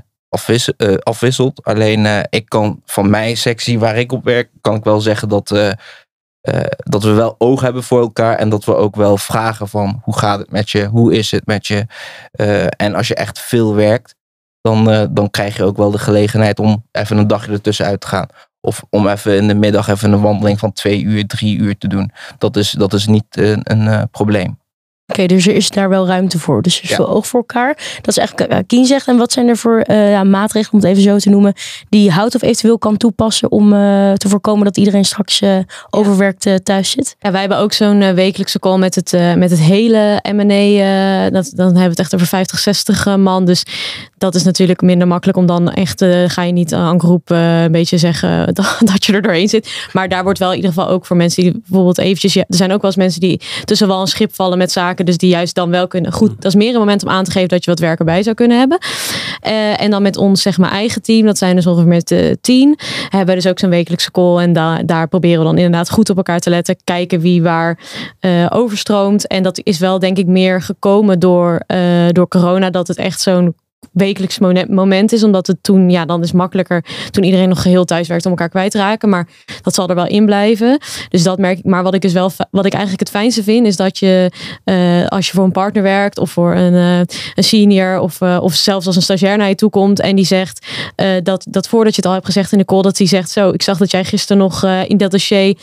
[0.76, 1.64] eh, afwisselt.
[1.64, 5.28] Alleen eh, ik kan van mijn sectie waar ik op werk, kan ik wel zeggen
[5.28, 5.70] dat, eh,
[6.76, 8.37] dat we wel oog hebben voor elkaar.
[8.37, 10.84] En dat we ook wel vragen van hoe gaat het met je?
[10.84, 11.87] Hoe is het met je?
[12.76, 14.14] En als je echt veel werkt,
[14.61, 18.07] dan, dan krijg je ook wel de gelegenheid om even een dagje ertussen uit te
[18.07, 18.26] gaan.
[18.61, 21.89] Of om even in de middag even een wandeling van twee uur, drie uur te
[21.89, 22.12] doen.
[22.39, 24.59] Dat is, dat is niet een, een probleem.
[25.09, 26.62] Oké, dus er is daar wel ruimte voor.
[26.62, 26.96] Dus er is Ja.
[26.96, 27.74] veel oog voor elkaar.
[27.96, 29.07] Dat is eigenlijk wat Kien zegt.
[29.09, 31.52] En wat zijn er voor eh, ja, maatregelen, om het even zo te noemen,
[31.88, 35.59] die Hout of eventueel kan toepassen om eh, te voorkomen dat iedereen straks eh,
[35.90, 37.16] overwerkt eh, thuis zit?
[37.18, 41.24] Ja, wij hebben ook zo'n eh, wekelijkse call met het, eh, met het hele M&A.
[41.24, 43.44] eh, dat, dan hebben we het echt over 50, 60 eh, man.
[43.44, 43.62] Dus
[44.18, 47.62] dat is natuurlijk minder makkelijk om dan echt, eh, ga je niet aan groep eh,
[47.62, 49.88] een beetje zeggen dat, dat je er doorheen zit.
[49.92, 52.57] Maar daar wordt wel in ieder geval ook voor mensen die bijvoorbeeld eventjes, ja, er
[52.57, 54.94] zijn ook wel eens mensen die tussen wel een schip vallen met zaken.
[55.05, 57.30] Dus die juist dan wel kunnen, goed, dat is meer een moment om aan te
[57.30, 58.78] geven dat je wat werk erbij zou kunnen hebben.
[59.40, 62.32] Eh, en dan met ons zeg maar eigen team, dat zijn dus ongeveer met eh,
[62.40, 62.78] tien,
[63.09, 64.38] hebben we dus ook zo'n wekelijkse call.
[64.38, 66.76] En da daar proberen we dan inderdaad goed op elkaar te letten.
[66.84, 67.78] Kijken wie waar
[68.20, 69.26] eh, overstroomt.
[69.26, 71.61] En dat is wel denk ik meer gekomen door,
[72.09, 72.70] door corona.
[72.70, 73.55] Dat het echt zo'n
[73.93, 75.22] wekelijks moment is.
[75.22, 78.49] Omdat het toen, ja, dan is makkelijker toen iedereen nog geheel thuis werkt om elkaar
[78.49, 79.09] kwijt te raken.
[79.09, 79.28] Maar
[79.62, 80.78] dat zal er wel in blijven.
[81.09, 81.64] Dus dat merk ik.
[81.64, 84.30] Maar wat ik dus wel, wat ik eigenlijk het fijnste vind, is dat je
[84.64, 88.39] eh, als je voor een partner werkt of voor een, eh, een senior of, eh,
[88.41, 90.66] of zelfs als een stagiair naar je toe komt en die zegt
[91.22, 93.51] dat, dat voordat je het al hebt gezegd in de call, dat hij zegt zo,
[93.51, 95.57] ik zag dat jij gisteren nog in dat dossier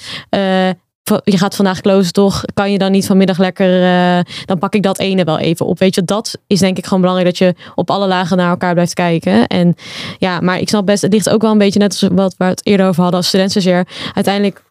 [1.23, 2.43] je gaat vandaag closen toch?
[2.53, 5.79] Kan je dan niet vanmiddag lekker, eh, dan pak ik dat ene wel even op.
[5.79, 8.73] Weet je, dat is denk ik gewoon belangrijk dat je op alle lagen naar elkaar
[8.73, 9.47] blijft kijken.
[9.47, 9.75] En
[10.19, 12.43] ja, maar ik snap best, het ligt ook wel een beetje net als wat we
[12.43, 13.87] het eerder over hadden als studentstagiair.
[14.13, 14.61] Uiteindelijk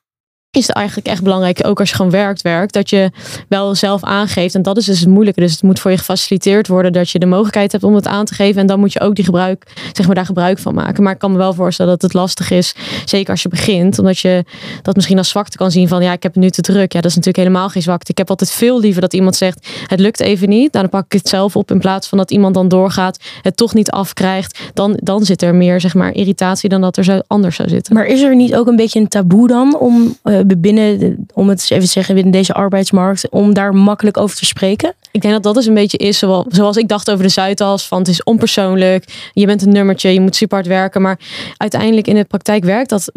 [0.59, 3.11] is het eigenlijk echt belangrijk, ook als je gewoon werkt, werkt, dat je
[3.49, 4.55] wel zelf aangeeft.
[4.55, 5.41] En dat is dus het moeilijke.
[5.41, 8.25] Dus het moet voor je gefaciliteerd worden dat je de mogelijkheid hebt om het aan
[8.25, 8.61] te geven.
[8.61, 11.03] En dan moet je ook die gebruik, zeg maar, daar gebruik van maken.
[11.03, 12.75] Maar ik kan me wel voorstellen dat het lastig is,
[13.05, 14.45] zeker als je begint, omdat je
[14.83, 16.93] dat misschien als zwakte kan zien van ja, ik heb nu te druk.
[16.93, 18.11] Ja, dat is natuurlijk helemaal geen zwakte.
[18.11, 20.73] Ik heb altijd veel liever dat iemand zegt, het lukt even niet.
[20.73, 23.57] Nou, dan pak ik het zelf op in plaats van dat iemand dan doorgaat, het
[23.57, 24.61] toch niet afkrijgt.
[24.75, 27.95] Dan, dan zit er meer, zeg maar, irritatie dan dat er zo anders zou zitten.
[27.95, 31.63] Maar is er niet ook een beetje een taboe dan om eh, binnen, om het
[31.63, 34.95] even te zeggen, binnen deze arbeidsmarkt, om daar makkelijk over te spreken?
[35.11, 37.87] Ik denk dat dat dus een beetje is zoals, zoals ik dacht over de Zuidas.
[37.87, 39.31] Van het is onpersoonlijk.
[39.33, 40.13] Je bent een nummertje.
[40.13, 41.03] Je moet super hard werken.
[41.03, 41.19] Maar
[41.57, 43.11] uiteindelijk in de praktijk werkt dat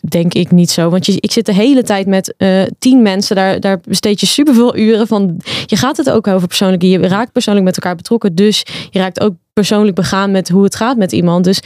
[0.00, 0.90] denk ik niet zo.
[0.90, 3.36] Want je, ik zit de hele tijd met eh, tien mensen.
[3.36, 5.40] Daar, daar besteed je superveel uren van.
[5.66, 6.82] Je gaat het ook over persoonlijk.
[6.82, 8.34] Je raakt persoonlijk met elkaar betrokken.
[8.34, 11.44] Dus je raakt ook persoonlijk begaan met hoe het gaat met iemand.
[11.44, 11.60] Dus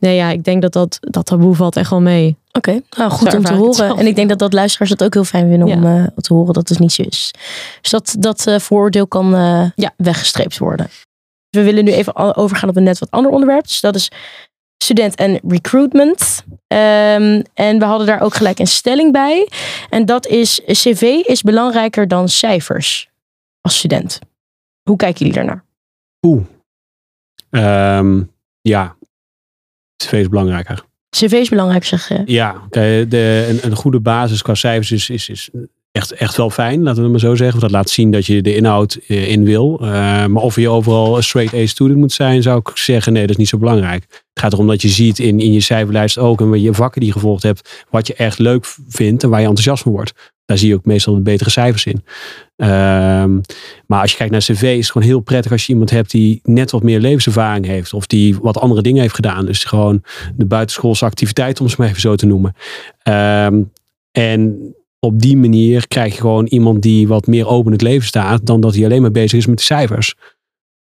[0.00, 2.36] nee, ja, ik denk dat dat, dat taboe valt echt wel mee.
[2.56, 3.96] Oké, nou goed om te horen.
[3.96, 6.54] En ik denk dat dat luisteraars het ook heel fijn vinden om eh, te horen
[6.54, 7.30] dat het niet zo is.
[7.80, 9.92] Dus dat, dat eh, vooroordeel kan eh, Ja.
[9.96, 10.88] weggestreept worden.
[11.50, 13.62] We willen nu even overgaan op een net wat ander onderwerp.
[13.62, 14.10] Dus dat is
[14.76, 16.44] student en recruitment.
[16.66, 19.48] Ehm, en we hadden daar ook gelijk een stelling bij.
[19.90, 23.08] En dat is, cv is belangrijker dan cijfers
[23.60, 24.18] als student.
[24.82, 25.64] Hoe kijken jullie daarnaar?
[26.26, 26.44] Oeh.
[27.50, 28.22] Ehm,
[28.60, 28.96] ja.
[29.96, 30.84] CV is belangrijker.
[31.10, 32.22] CV is belangrijk, zeg je.
[32.24, 35.50] Ja, een, een goede basis qua cijfers is, is, is
[35.96, 37.60] echt, echt wel fijn, laten we het maar zo zeggen.
[37.60, 39.78] Want dat laat zien dat je de inhoud eh, in wil.
[39.80, 39.88] Eh,
[40.26, 43.30] maar of je overal een straight A student moet zijn, zou ik zeggen, nee, dat
[43.30, 44.04] is niet zo belangrijk.
[44.08, 47.08] Het gaat erom dat je ziet in, in je cijferlijst ook en je vakken die
[47.08, 50.12] je gevolgd hebt, wat je echt leuk vindt en waar je enthousiast van wordt.
[50.46, 52.04] Daar zie je ook meestal de betere cijfers in.
[52.56, 53.38] Ehm,
[53.86, 56.10] maar als je kijkt naar cv, is het gewoon heel prettig als je iemand hebt
[56.10, 57.92] die net wat meer levenservaring heeft.
[57.94, 59.46] Of die wat andere dingen heeft gedaan.
[59.46, 60.02] Dus gewoon
[60.36, 62.54] de buitenschoolse activiteit, om het maar even zo te noemen.
[63.02, 63.62] Ehm,
[64.12, 64.58] en
[65.00, 68.46] op die manier krijg je gewoon iemand die wat meer open het leven staat.
[68.46, 70.14] Dan dat hij alleen maar bezig is met de cijfers.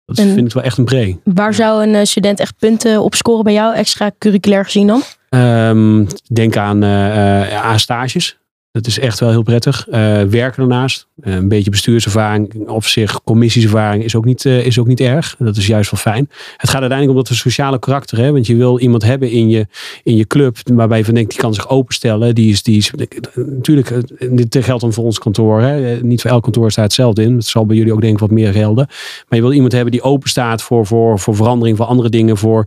[0.06, 1.18] Dat En- vind ik wel echt een pre.
[1.24, 5.02] Waar zou een eh, student echt punten op scoren bij jou, extra curriculair gezien dan?
[5.30, 8.38] Ehm, denk aan, eh, aan stages.
[8.76, 9.88] Dat is echt wel heel prettig.
[9.88, 11.08] Eh, werken daarnaast.
[11.22, 13.24] Eh, een beetje bestuurservaring op zich.
[13.24, 15.36] Commissies-ervaring is ook, niet, eh, is ook niet erg.
[15.40, 16.30] Dat is juist wel fijn.
[16.58, 18.18] Het gaat uiteindelijk om dat sociale karakter.
[18.18, 18.32] Hè?
[18.32, 19.68] Want je wil iemand hebben in je,
[20.04, 20.58] in je club.
[20.64, 22.36] Waarbij je van denkt, die kan zich openstellen.
[22.36, 22.92] Die is, die is,
[23.36, 23.94] natuurlijk,
[24.32, 25.62] dit geldt dan voor ons kantoor.
[25.62, 26.02] Hè?
[26.02, 27.36] Niet voor elk kantoor staat hetzelfde in.
[27.36, 28.86] Het zal bij jullie ook denk ik wat meer gelden.
[29.30, 31.78] Maar je wil iemand hebben die open staat voor, voor, voor verandering.
[31.78, 32.38] Voor andere dingen.
[32.38, 32.66] Voor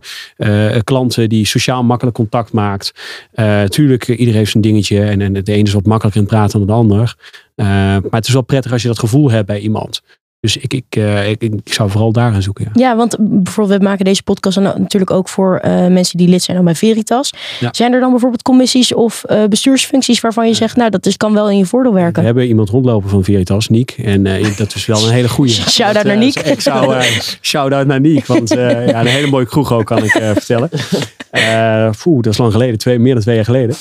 [0.83, 2.93] klanten die sociaal makkelijk contact maakt.
[3.67, 5.01] Tuurlijk, iedereen heeft zijn dingetje.
[5.01, 7.15] En, en de ene is wat makkelijker in praten dan de ander.
[7.55, 10.01] Eh, maar het is wel prettig als je dat gevoel hebt bij iemand.
[10.39, 12.65] Dus ik, ik, eh, ik, ik zou vooral daar gaan zoeken.
[12.73, 12.89] Ja.
[12.89, 16.57] Ja, want bijvoorbeeld we maken deze podcast natuurlijk ook voor eh, mensen die lid zijn
[16.57, 17.33] dan bij Veritas.
[17.59, 17.69] Ja.
[17.71, 21.49] Zijn er dan bijvoorbeeld commissies of bestuursfuncties waarvan je zegt, nou dat is, kan wel
[21.49, 22.23] in je voordeel We werken?
[22.23, 23.91] hebben iemand rondlopen van Veritas, Niek.
[23.91, 24.23] En
[24.57, 25.51] dat is wel een hele goede.
[25.77, 26.39] Shout-out naar Niek.
[26.39, 27.03] Ik zou
[27.41, 28.25] shout-out naar Niek.
[28.25, 30.69] Want ja, een hele mooie kroeg ook, kan ik vertellen.
[32.03, 32.77] Poeh, dat is lang geleden.
[32.77, 33.75] Twee, meer dan twee jaar geleden.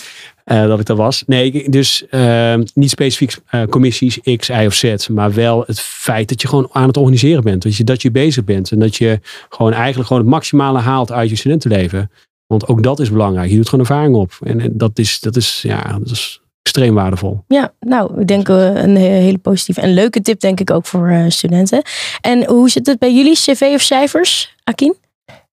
[0.48, 1.22] Eh, dat ik dat was.
[1.26, 5.08] Nee, dus eh, niet specifiek eh, commissies X, Y of Z.
[5.08, 7.62] Maar wel het feit dat je gewoon aan het organiseren bent.
[7.62, 8.70] Dat je, dat je bezig bent.
[8.70, 12.10] En dat je gewoon eigenlijk gewoon het maximale haalt uit je studentenleven.
[12.46, 13.50] Want ook dat is belangrijk.
[13.50, 14.38] Je doet gewoon ervaring op.
[14.42, 17.44] En, en dat, is, dat, is, ja, dat is extreem waardevol.
[17.48, 21.08] Ja, nou, ik denk een he- hele positieve en leuke tip denk ik ook voor
[21.08, 21.82] eh, studenten.
[22.20, 24.94] En hoe zit het bij jullie, cv of cijfers, Akin?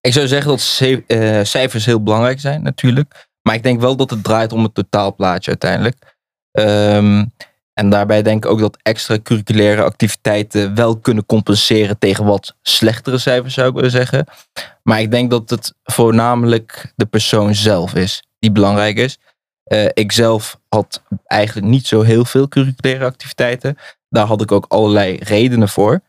[0.00, 3.26] Ik zou zeggen dat eh, cijfers heel belangrijk zijn natuurlijk.
[3.46, 6.16] Maar ik denk wel dat het draait om het totaalplaatje uiteindelijk.
[6.52, 7.24] Ehm,
[7.72, 13.18] en daarbij denk ik ook dat extra curriculaire activiteiten wel kunnen compenseren tegen wat slechtere
[13.18, 14.26] cijfers zou ik willen zeggen.
[14.82, 19.18] Maar ik denk dat het voornamelijk de persoon zelf is die belangrijk is.
[19.64, 23.76] Eh, ik zelf had eigenlijk niet zo heel veel curriculaire activiteiten.
[24.08, 26.00] Daar had ik ook allerlei redenen voor.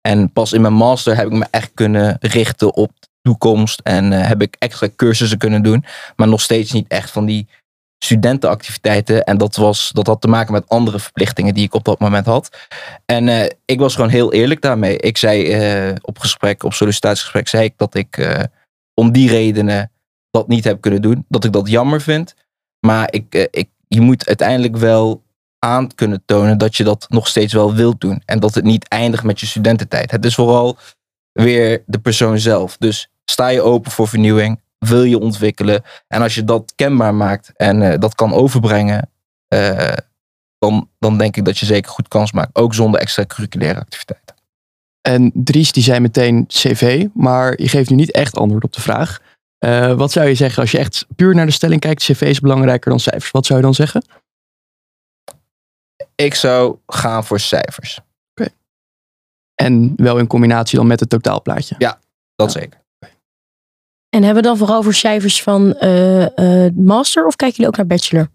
[0.00, 2.92] En pas in mijn master heb ik me echt kunnen richten op
[3.30, 3.80] toekomst.
[3.80, 5.84] En eh, heb ik extra cursussen kunnen doen.
[6.16, 7.46] Maar nog steeds niet echt van die
[7.98, 9.24] studentenactiviteiten.
[9.24, 12.26] En dat, was, dat had te maken met andere verplichtingen die ik op dat moment
[12.26, 12.68] had.
[13.06, 14.96] En eh, ik was gewoon heel eerlijk daarmee.
[14.96, 18.38] Ik zei eh, op gesprek, op sollicitatiegesprek, zei ik dat ik
[18.94, 19.90] om die redenen
[20.30, 21.24] dat niet heb kunnen doen.
[21.28, 22.34] Dat ik dat jammer vind.
[22.86, 25.22] Maar ik, ik, je moet uiteindelijk wel
[25.58, 28.22] aan kunnen tonen dat je dat nog steeds wel wilt doen.
[28.24, 30.10] En dat het niet eindigt met je studententijd.
[30.10, 30.78] Het is vooral
[31.32, 32.76] weer de persoon zelf.
[32.76, 35.82] Dus sta je open voor vernieuwing, wil je ontwikkelen.
[36.08, 39.10] En als je dat kenbaar maakt en eh, dat kan overbrengen,
[39.48, 39.96] eh,
[40.58, 42.56] dan, dan denk ik dat je zeker goed kans maakt.
[42.56, 44.36] Ook zonder extra curriculaire activiteiten.
[45.00, 48.80] En Dries die zei meteen cv, maar je geeft nu niet echt antwoord op de
[48.80, 49.20] vraag.
[49.58, 52.40] Eh, wat zou je zeggen als je echt puur naar de stelling kijkt, cv is
[52.40, 53.30] belangrijker dan cijfers.
[53.30, 54.04] Wat zou je dan zeggen?
[56.14, 58.00] Ik zou gaan voor cijfers.
[59.54, 61.74] En wel in combinatie dan met het totaalplaatje.
[62.34, 62.79] Dat zeker.
[64.10, 67.76] En hebben we dan vooral voor cijfers van eh, eh, master of kijken jullie ook
[67.76, 68.28] naar bachelor?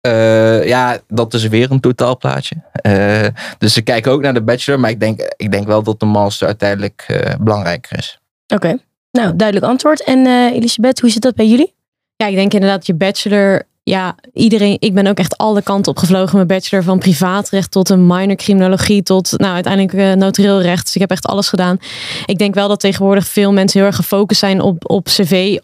[0.00, 2.56] Eh, ja, dat is weer een totaalplaatje.
[2.72, 3.26] Eh,
[3.58, 6.06] dus ik kijk ook naar de bachelor, maar ik denk, ik denk wel dat de
[6.06, 8.18] master uiteindelijk eh, belangrijker is.
[8.54, 8.78] Oké,
[9.10, 10.04] nou duidelijk antwoord.
[10.04, 11.74] En eh, Elisabeth, hoe zit dat bij jullie?
[12.16, 13.62] Ja, ik denk inderdaad je bachelor.
[13.88, 14.76] Ja, iedereen.
[14.78, 16.34] Ik ben ook echt alle kanten opgevlogen.
[16.34, 20.84] Mijn bachelor van privaatrecht tot een minor criminologie tot nou uiteindelijk uh, notarieel recht.
[20.84, 21.78] Dus ik heb echt alles gedaan.
[22.26, 25.58] Ik denk wel dat tegenwoordig veel mensen heel erg gefocust zijn op, op cv.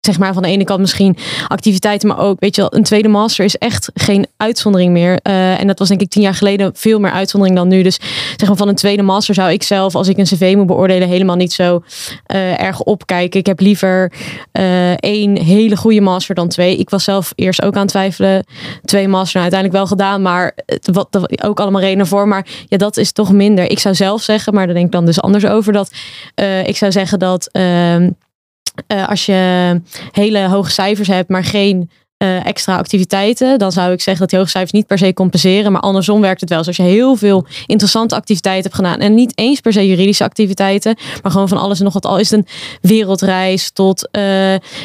[0.00, 1.16] Zeg maar van de ene kant misschien
[1.48, 5.18] activiteiten, maar ook, weet je wel, een tweede master is echt geen uitzondering meer.
[5.22, 7.82] Uh, en dat was denk ik tien jaar geleden veel meer uitzondering dan nu.
[7.82, 7.98] Dus
[8.36, 11.08] zeg maar van een tweede master zou ik zelf, als ik een cv moet beoordelen,
[11.08, 11.82] helemaal niet zo
[12.34, 13.40] uh, erg opkijken.
[13.40, 14.12] Ik heb liever
[14.52, 16.76] uh, één hele goede master dan twee.
[16.76, 18.44] Ik was zelf eerst ook aan het twijfelen.
[18.84, 20.54] Twee master nou, uiteindelijk wel gedaan, maar
[20.92, 22.28] wat ook allemaal redenen voor.
[22.28, 23.70] Maar ja, dat is toch minder.
[23.70, 25.72] Ik zou zelf zeggen, maar daar denk ik dan dus anders over.
[25.72, 25.90] Dat
[26.64, 27.50] ik zou zeggen dat.
[28.88, 29.80] Uh, als je
[30.12, 31.90] hele hoge cijfers hebt, maar geen
[32.22, 35.72] uh, extra activiteiten, dan zou ik zeggen dat die hoge cijfers niet per se compenseren.
[35.72, 36.58] Maar andersom werkt het wel.
[36.58, 38.98] Dus als je heel veel interessante activiteiten hebt gedaan.
[38.98, 42.06] En niet eens per se juridische activiteiten, maar gewoon van alles en nog wat.
[42.06, 42.46] Al is een
[42.80, 44.22] wereldreis tot, uh,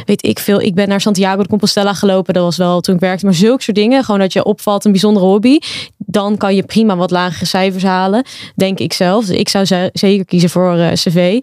[0.05, 0.61] weet ik veel.
[0.61, 2.33] Ik ben naar Santiago de Compostela gelopen.
[2.33, 3.25] Dat was wel toen ik werkte.
[3.25, 4.03] Maar zulke soort dingen.
[4.03, 5.57] Gewoon dat je opvalt, een bijzondere hobby.
[6.05, 8.23] Dan kan je prima wat lagere cijfers halen.
[8.55, 9.25] Denk ik zelf.
[9.25, 11.39] Dus ik zou ze zeker kiezen voor uh, cv.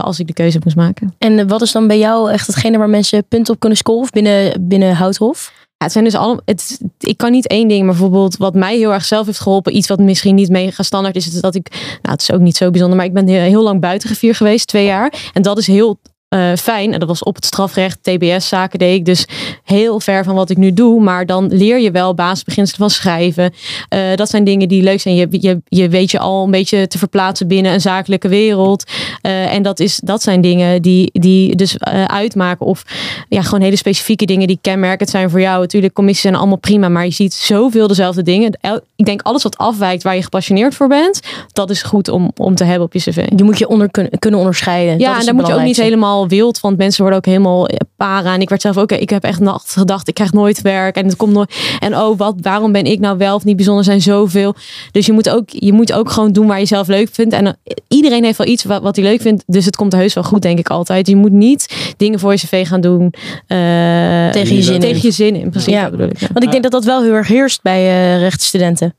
[0.00, 1.14] als ik de keuze moest maken.
[1.18, 4.02] En wat is dan bij jou echt hetgene waar mensen punten op kunnen scoren?
[4.02, 5.52] Of binnen, binnen Houthof?
[5.78, 6.40] Ja, het zijn dus allemaal.
[6.44, 9.76] Het, ik kan niet één ding, maar bijvoorbeeld wat mij heel erg zelf heeft geholpen,
[9.76, 12.56] iets wat misschien niet mega standaard is, is dat ik, nou, het is ook niet
[12.56, 15.30] zo bijzonder, maar ik ben heel, heel lang buitengevier geweest, twee jaar.
[15.32, 15.98] En dat is heel
[16.34, 16.92] uh, fijn.
[16.92, 19.26] En dat was op het strafrecht, TBS-zaken deed ik dus
[19.64, 21.00] heel ver van wat ik nu doe.
[21.00, 23.52] Maar dan leer je wel basisbeginselen van schrijven.
[23.94, 25.14] Uh, dat zijn dingen die leuk zijn.
[25.14, 28.90] Je, je, je weet je al een beetje te verplaatsen binnen een zakelijke wereld.
[29.22, 32.66] Uh, en dat, is, dat zijn dingen die, die dus uitmaken.
[32.66, 32.84] Of
[33.28, 35.60] ja, gewoon hele specifieke dingen die kenmerkend zijn voor jou.
[35.60, 36.88] Natuurlijk, commissies zijn allemaal prima.
[36.88, 38.58] Maar je ziet zoveel dezelfde dingen.
[38.96, 41.20] Ik denk alles wat afwijkt waar je gepassioneerd voor bent.
[41.52, 43.28] Dat is goed om, om te hebben op je cv.
[43.28, 44.98] Die moet je onder, kunnen, kunnen onderscheiden.
[44.98, 48.34] Ja, en dan moet je ook niet helemaal wild, want mensen worden ook helemaal para.
[48.34, 51.06] En ik werd zelf ook, ik heb echt nacht gedacht, ik krijg nooit werk en
[51.06, 51.54] het komt nooit.
[51.78, 53.84] En oh, wat, waarom ben ik nou wel of niet bijzonder?
[53.84, 54.54] Er zijn zoveel.
[54.92, 57.34] Dus je moet ook, je moet ook gewoon doen waar je zelf leuk vindt.
[57.34, 60.24] En iedereen heeft wel iets wat, wat hij leuk vindt, dus het komt heus wel
[60.24, 61.06] goed, denk ik altijd.
[61.06, 65.02] Je moet niet dingen voor je cv gaan doen uh, tegen je zin tegen in.
[65.02, 65.50] je zin in.
[65.50, 65.90] Precies, ja.
[65.90, 66.18] bedoel ik.
[66.18, 66.28] Ja.
[66.32, 68.94] Want ik denk dat dat wel heel erg heerst bij uh, rechtsstudenten.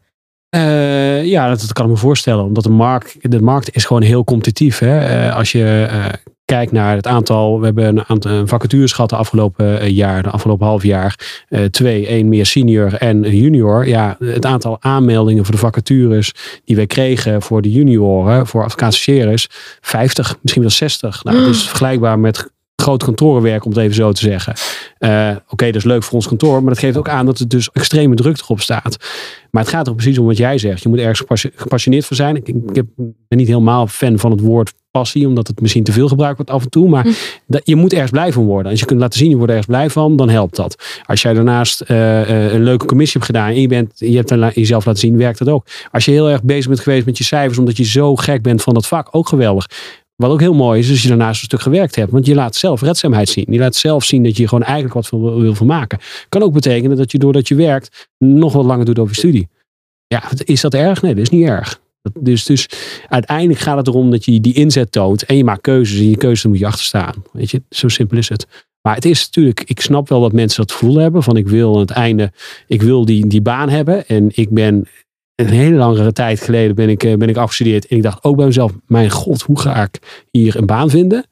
[0.55, 2.43] Uh, ja, dat, dat, kan ik me voorstellen.
[2.43, 4.79] Omdat de markt, de markt is gewoon heel competitief.
[4.79, 5.27] Hè?
[5.27, 6.05] Uh, als je uh,
[6.49, 7.59] kijkt naar het aantal.
[7.59, 11.15] We hebben een aantal vacatures gehad de afgelopen jaar, de afgelopen half jaar.
[11.71, 13.87] twee, één meer senior en junior.
[13.87, 16.33] Ja, het aantal aanmeldingen voor de vacatures
[16.65, 18.95] die wij kregen voor de junioren, voor advocaat
[19.81, 21.23] 50, misschien wel 60.
[21.23, 24.53] Nou, dat is vergelijkbaar met groot kantorenwerk, om het even zo te zeggen.
[24.99, 27.47] Uh, Oké, dat is leuk voor ons kantoor, maar dat geeft ook aan dat er
[27.47, 28.97] dus extreme druk erop staat.
[29.51, 30.83] Maar het gaat er precies om wat jij zegt.
[30.83, 32.35] Je moet ergens gepassioneerd voor zijn.
[32.35, 36.07] Ik, ik ben niet helemaal fan van het woord passie, omdat het misschien te veel
[36.07, 36.89] gebruikt wordt af en toe.
[36.89, 37.57] Maar hm.
[37.63, 38.71] je moet ergens blij van worden.
[38.71, 41.01] Als je kunt laten zien, je wordt ergens blij van, dan helpt dat.
[41.05, 44.85] Als jij daarnaast uh, een leuke commissie hebt gedaan en je, bent, je hebt jezelf
[44.85, 45.65] laten zien, werkt dat ook.
[45.91, 48.61] Als je heel erg bezig bent geweest met je cijfers, omdat je zo gek bent
[48.61, 49.67] van dat vak, ook geweldig.
[50.15, 52.11] Wat ook heel mooi is, als je daarnaast een stuk gewerkt hebt.
[52.11, 53.45] Want je laat zelf redzaamheid zien.
[53.49, 55.99] Je laat zelf zien dat je gewoon eigenlijk wat van wil, wil maken.
[56.29, 59.47] Kan ook betekenen dat je doordat je werkt nog wat langer doet over je studie.
[60.07, 61.01] Ja, is dat erg?
[61.01, 61.79] Nee, dat is niet erg.
[62.19, 62.69] Dus, dus
[63.07, 65.23] uiteindelijk gaat het erom dat je die inzet toont.
[65.23, 65.99] En je maakt keuzes.
[65.99, 67.13] En je keuzes moet je achter staan.
[67.31, 68.47] Weet je, zo simpel is het.
[68.81, 71.23] Maar het is natuurlijk, ik snap wel dat mensen dat gevoel hebben.
[71.23, 72.31] Van ik wil aan het einde,
[72.67, 74.07] ik wil die, die baan hebben.
[74.07, 74.87] En ik ben
[75.35, 77.87] een hele langere tijd geleden ben ik, eh, ben ik afgestudeerd.
[77.87, 81.25] En ik dacht ook bij mezelf, mijn god, hoe ga ik hier een baan vinden?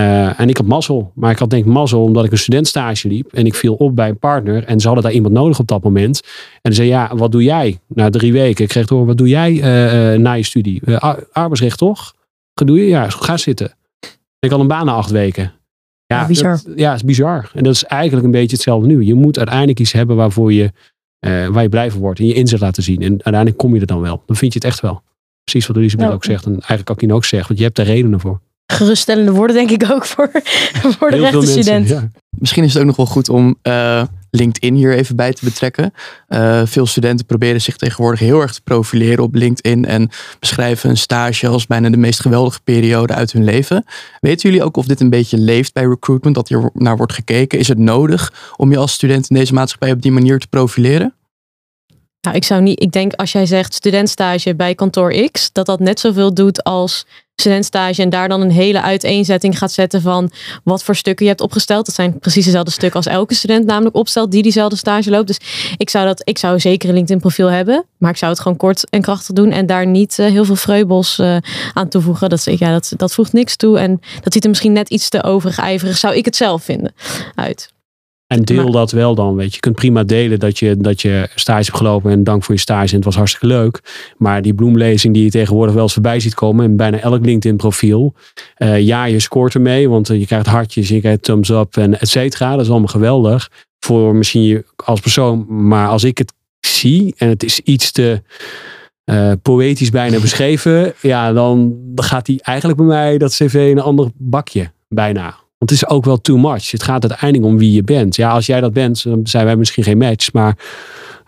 [0.00, 1.12] Uh, en ik had mazzel.
[1.14, 3.32] Maar ik had denk ik mazzel omdat ik een studentstage liep.
[3.32, 4.64] En ik viel op bij een partner.
[4.64, 6.20] En ze hadden daar iemand nodig op dat moment.
[6.62, 7.78] En ze zei, ja, wat doe jij?
[7.86, 8.64] Na drie weken.
[8.64, 10.82] Ik kreeg door, wat doe jij uh, na je studie?
[11.32, 12.14] arbeidsrecht toch?
[12.54, 12.86] Wat doe je?
[12.86, 13.74] Ja, ga zitten.
[14.38, 15.52] Ik had een baan na acht weken.
[16.06, 16.60] Ja, bizar.
[16.74, 17.50] ja, is bizar.
[17.54, 19.02] En dat is eigenlijk een beetje hetzelfde nu.
[19.02, 20.72] Je moet uiteindelijk iets hebben waarvoor je
[21.50, 23.02] waar je blij van wordt en je inzet laten zien.
[23.02, 24.22] En uiteindelijk kom je er dan wel.
[24.26, 25.02] Dan vind je het echt wel.
[25.44, 26.44] Precies wat Elisabeth ook zegt.
[26.44, 28.40] En eigenlijk ik ook zeggen, want je hebt er redenen voor.
[28.66, 30.30] Geruststellende woorden denk ik ook voor,
[30.98, 31.88] voor de rechtenstudent.
[31.88, 32.10] Ja.
[32.38, 35.92] Misschien is het ook nog wel goed om uh, LinkedIn hier even bij te betrekken.
[36.28, 40.96] Uh, veel studenten proberen zich tegenwoordig heel erg te profileren op LinkedIn en beschrijven een
[40.96, 43.84] stage als bijna de meest geweldige periode uit hun leven.
[44.20, 47.58] Weten jullie ook of dit een beetje leeft bij recruitment, dat hier naar wordt gekeken?
[47.58, 51.14] Is het nodig om je als student in deze maatschappij op die manier te profileren?
[52.20, 52.82] Nou, ik zou niet.
[52.82, 57.06] Ik denk als jij zegt studentstage bij kantoor X, dat dat net zoveel doet als
[57.36, 60.30] studentstage en daar dan een hele uiteenzetting gaat zetten van
[60.64, 61.86] wat voor stukken je hebt opgesteld.
[61.86, 65.26] Dat zijn precies dezelfde stukken als elke student namelijk opstelt die diezelfde stage loopt.
[65.26, 65.40] Dus
[65.76, 68.56] ik zou dat, ik zou zeker een LinkedIn profiel hebben, maar ik zou het gewoon
[68.56, 71.36] kort en krachtig doen en daar niet uh, heel veel vreubels uh,
[71.72, 72.28] aan toevoegen.
[72.28, 75.22] Dat, ja, dat, dat voegt niks toe en dat ziet er misschien net iets te
[75.22, 76.94] overijverig, zou ik het zelf vinden,
[77.34, 77.74] uit.
[78.26, 79.54] En deel dat wel dan, weet je.
[79.54, 82.60] Je kunt prima delen dat je, dat je stage hebt gelopen en dank voor je
[82.60, 83.80] stage en het was hartstikke leuk.
[84.16, 87.56] Maar die bloemlezing die je tegenwoordig wel eens voorbij ziet komen in bijna elk LinkedIn
[87.56, 88.14] profiel.
[88.58, 92.08] Uh, ja, je scoort ermee, want je krijgt hartjes, je krijgt thumbs up en et
[92.08, 92.50] cetera.
[92.50, 95.46] Dat is allemaal geweldig voor misschien je als persoon.
[95.68, 98.22] Maar als ik het zie en het is iets te
[99.04, 103.82] uh, poëtisch bijna beschreven, ja, dan gaat die eigenlijk bij mij dat cv in een
[103.82, 105.44] ander bakje bijna.
[105.58, 106.70] Want het is ook wel too much.
[106.70, 108.16] Het gaat uiteindelijk om wie je bent.
[108.16, 110.32] Ja, als jij dat bent, dan zijn wij misschien geen match.
[110.32, 110.56] Maar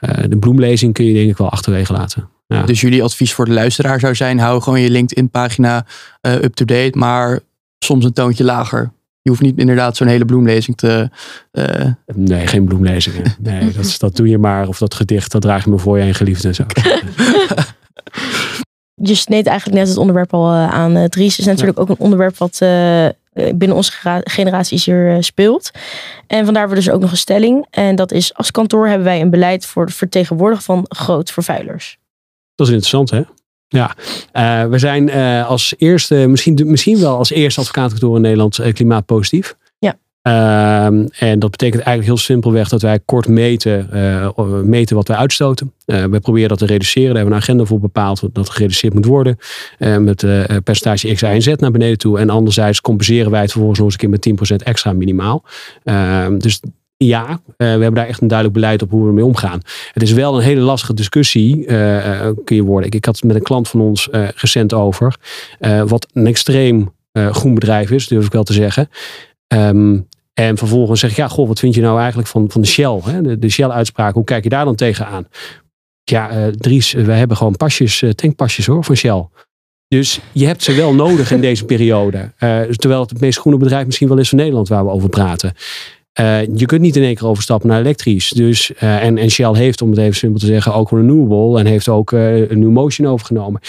[0.00, 2.28] uh, de bloemlezing kun je denk ik wel achterwege laten.
[2.46, 2.62] Ja.
[2.62, 5.86] Dus jullie advies voor de luisteraar zou zijn: hou gewoon je LinkedIn-pagina
[6.22, 7.40] uh, up-to-date, maar
[7.78, 8.92] soms een toontje lager.
[9.22, 11.10] Je hoeft niet inderdaad zo'n hele bloemlezing te.
[11.52, 11.64] Uh...
[12.14, 13.36] Nee, geen bloemlezingen.
[13.42, 14.68] Nee, dat, dat doe je maar.
[14.68, 16.64] Of dat gedicht, dat draag je me voor je en geliefde en zo.
[18.94, 21.08] je sneed eigenlijk net het onderwerp al aan.
[21.08, 23.06] Dries is natuurlijk ook een onderwerp wat eh,
[23.54, 25.70] binnen onze generatie hier eh, speelt.
[26.26, 27.66] En vandaar we dus ook nog een stelling.
[27.70, 31.98] En dat is, als kantoor hebben wij een beleid voor het vertegenwoordigen van grootvervuilers.
[32.54, 33.22] Dat is interessant hè?
[33.68, 33.94] Ja,
[34.32, 35.10] uh, we zijn
[35.44, 39.56] als eerste, misschien, misschien wel als eerste advocaatkantoor in Nederland klimaatpositief.
[40.28, 44.28] Ehm, en dat betekent eigenlijk heel simpelweg dat wij kort meten, uh,
[44.62, 45.72] meten wat wij uitstoten.
[45.84, 47.06] We proberen dat te reduceren.
[47.06, 49.38] Daar hebben we een agenda voor bepaald dat gereduceerd moet worden.
[49.78, 50.26] Uh, met
[50.64, 52.18] percentage X, Y en Z naar beneden toe.
[52.18, 55.44] En anderzijds compenseren wij het vervolgens nog eens een keer met 10% extra minimaal.
[55.84, 56.60] Ehm, dus
[56.96, 59.60] ja, we hebben daar echt een duidelijk beleid op hoe we ermee omgaan.
[59.92, 61.64] Het is wel een hele lastige discussie,
[62.44, 62.86] kun je worden.
[62.86, 65.16] Ik, ik, had het met een klant van ons recent over.
[65.86, 68.88] wat een extreem groen bedrijf is, durf ik wel te zeggen.
[69.54, 70.06] Um,
[70.38, 73.00] en vervolgens zeg ik, ja, goh, wat vind je nou eigenlijk van, van de Shell?
[73.04, 73.38] Hè?
[73.38, 75.28] De, Shell-uitspraak, hoe kijk je daar dan tegenaan?
[76.04, 79.26] Ja, uh, Dries, we hebben gewoon pasjes, uh, tankpasjes hoor, van Shell.
[79.88, 82.18] Dus je hebt ze wel nodig in deze periode.
[82.18, 85.08] Uh, terwijl het het meest groene bedrijf misschien wel is van Nederland waar we over
[85.08, 85.54] praten.
[86.54, 88.30] je kunt niet in één keer overstappen naar elektrisch.
[88.30, 91.58] Dus, en, en Shell heeft, om het even simpel te zeggen, ook renewable.
[91.58, 93.60] En heeft ook een New Motion overgenomen.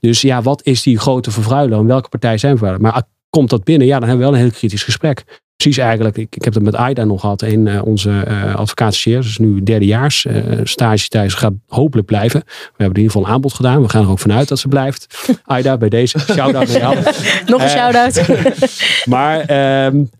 [0.00, 1.78] Dus ja, wat is die grote vervuiler?
[1.78, 2.76] En welke partij zijn we?
[2.80, 3.86] Maar komt dat binnen?
[3.86, 5.42] Ja, dan hebben we wel een heel kritisch gesprek.
[5.56, 9.38] Precies eigenlijk, ik, ik heb het met Aida nog gehad, een uh, onze uh, dus
[9.38, 12.40] nu derdejaars uh, stage thuis gaat hopelijk blijven.
[12.46, 13.82] We hebben in ieder geval een aanbod gedaan.
[13.82, 15.28] We gaan er ook vanuit dat ze blijft.
[15.44, 16.96] Aida, bij deze, shout-out naar jou.
[17.46, 18.28] nog een shout-out.
[19.14, 19.40] maar
[19.86, 20.10] um,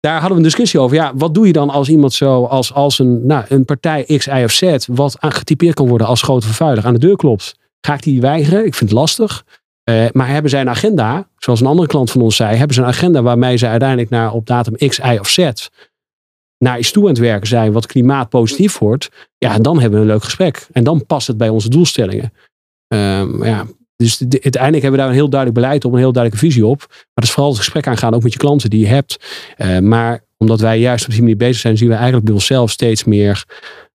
[0.00, 0.96] daar hadden we een discussie over.
[0.96, 4.26] Ja, wat doe je dan als iemand zo, als, als een, nou, een partij X,
[4.26, 7.54] Y of Z, wat getypeerd kan worden als grote vervuiler, aan de deur klopt?
[7.80, 8.66] Ga ik die weigeren?
[8.66, 9.44] Ik vind het lastig.
[9.90, 12.82] Uh, maar hebben zij een agenda, zoals een andere klant van ons zei, hebben ze
[12.82, 15.68] een agenda waarmee ze uiteindelijk naar op datum X, Y of Z
[16.58, 19.08] naar iets toe aan het werken zijn wat klimaatpositief wordt,
[19.38, 20.66] ja, dan hebben we een leuk gesprek.
[20.72, 22.32] En dan past het bij onze doelstellingen.
[22.88, 23.66] Um, ja,
[23.96, 26.66] dus de, uiteindelijk hebben we daar een heel duidelijk beleid op, een heel duidelijke visie
[26.66, 26.78] op.
[26.88, 29.16] Maar dat is vooral het gesprek aangaan, ook met je klanten die je hebt.
[29.58, 32.70] Uh, maar omdat wij juist op die manier bezig zijn, zien we eigenlijk bij onszelf
[32.70, 33.44] steeds meer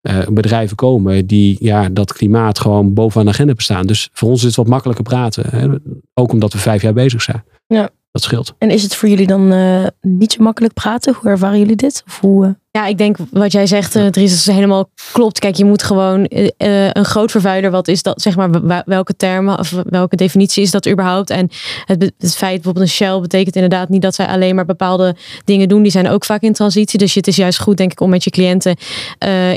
[0.02, 3.86] uh, bedrijven komen die ja, dat klimaat gewoon bovenaan de agenda bestaan.
[3.86, 5.43] Dus voor ons is het wat makkelijker praten.
[5.50, 5.68] Hè?
[6.14, 7.43] Ook omdat we vijf jaar bezig zijn.
[7.68, 7.89] Ja.
[8.12, 8.54] Dat scheelt.
[8.58, 11.14] En is het voor jullie dan uh, niet zo makkelijk praten?
[11.14, 12.04] Hoe ervaren jullie dit?
[12.08, 12.52] Of hoe, uh...
[12.72, 15.39] Ja, ik denk wat jij zegt, uh, Dries, is helemaal klopt.
[15.39, 16.26] Kijk, je moet gewoon
[16.57, 20.88] een groot vervuiler, wat is dat, zeg maar, welke termen of welke definitie is dat
[20.88, 21.30] überhaupt?
[21.30, 21.49] En
[21.86, 25.15] het, het feit bijvoorbeeld een Shell betekent inderdaad niet dat zij alleen maar bepaalde
[25.45, 25.82] dingen doen.
[25.82, 26.99] Die zijn ook vaak in transitie.
[26.99, 28.76] Dus het is juist goed, denk ik, om met je cliënten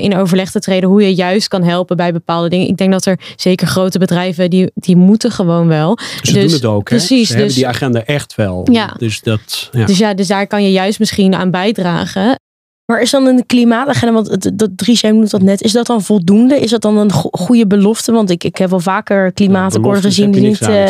[0.00, 2.68] in overleg te treden hoe je juist kan helpen bij bepaalde dingen.
[2.68, 5.98] Ik denk dat er zeker grote bedrijven, die, die moeten gewoon wel.
[6.22, 6.96] Ze dus, doen het ook, hè?
[6.96, 7.28] Precies.
[7.28, 8.68] Ze dus, hebben die agenda echt wel.
[8.72, 8.94] Ja.
[8.98, 9.86] Dus, dat, ja.
[9.86, 12.40] dus ja, dus daar kan je juist misschien aan bijdragen.
[12.86, 15.86] Maar is dan een klimaatagenda, want het, dat Dries, jij noemt dat net, is dat
[15.86, 16.60] dan voldoende?
[16.60, 18.12] Is dat dan een go goede belofte?
[18.12, 20.60] Want ik, ik heb wel vaker klimaatakkoorden gezien die niet.
[20.60, 20.84] Uh,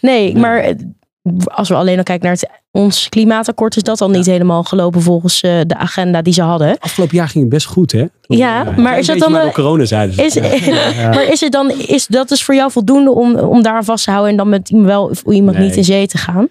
[0.00, 0.74] nee, maar
[1.44, 5.02] als we alleen al kijken naar het, ons klimaatakkoord, is dat dan niet helemaal gelopen
[5.02, 6.78] volgens uh, de agenda die ze hadden?
[6.78, 8.04] Afgelopen jaar ging het best goed, hè?
[8.20, 9.32] Ja, maar is dat dan.
[9.32, 10.40] Maar corona zeiden ze.
[10.40, 10.66] Is,
[11.14, 14.10] maar is het dan, is dat dus voor jou voldoende om, om daar vast te
[14.10, 15.66] houden en dan met wel iemand Nee.
[15.66, 16.48] niet in zee te gaan?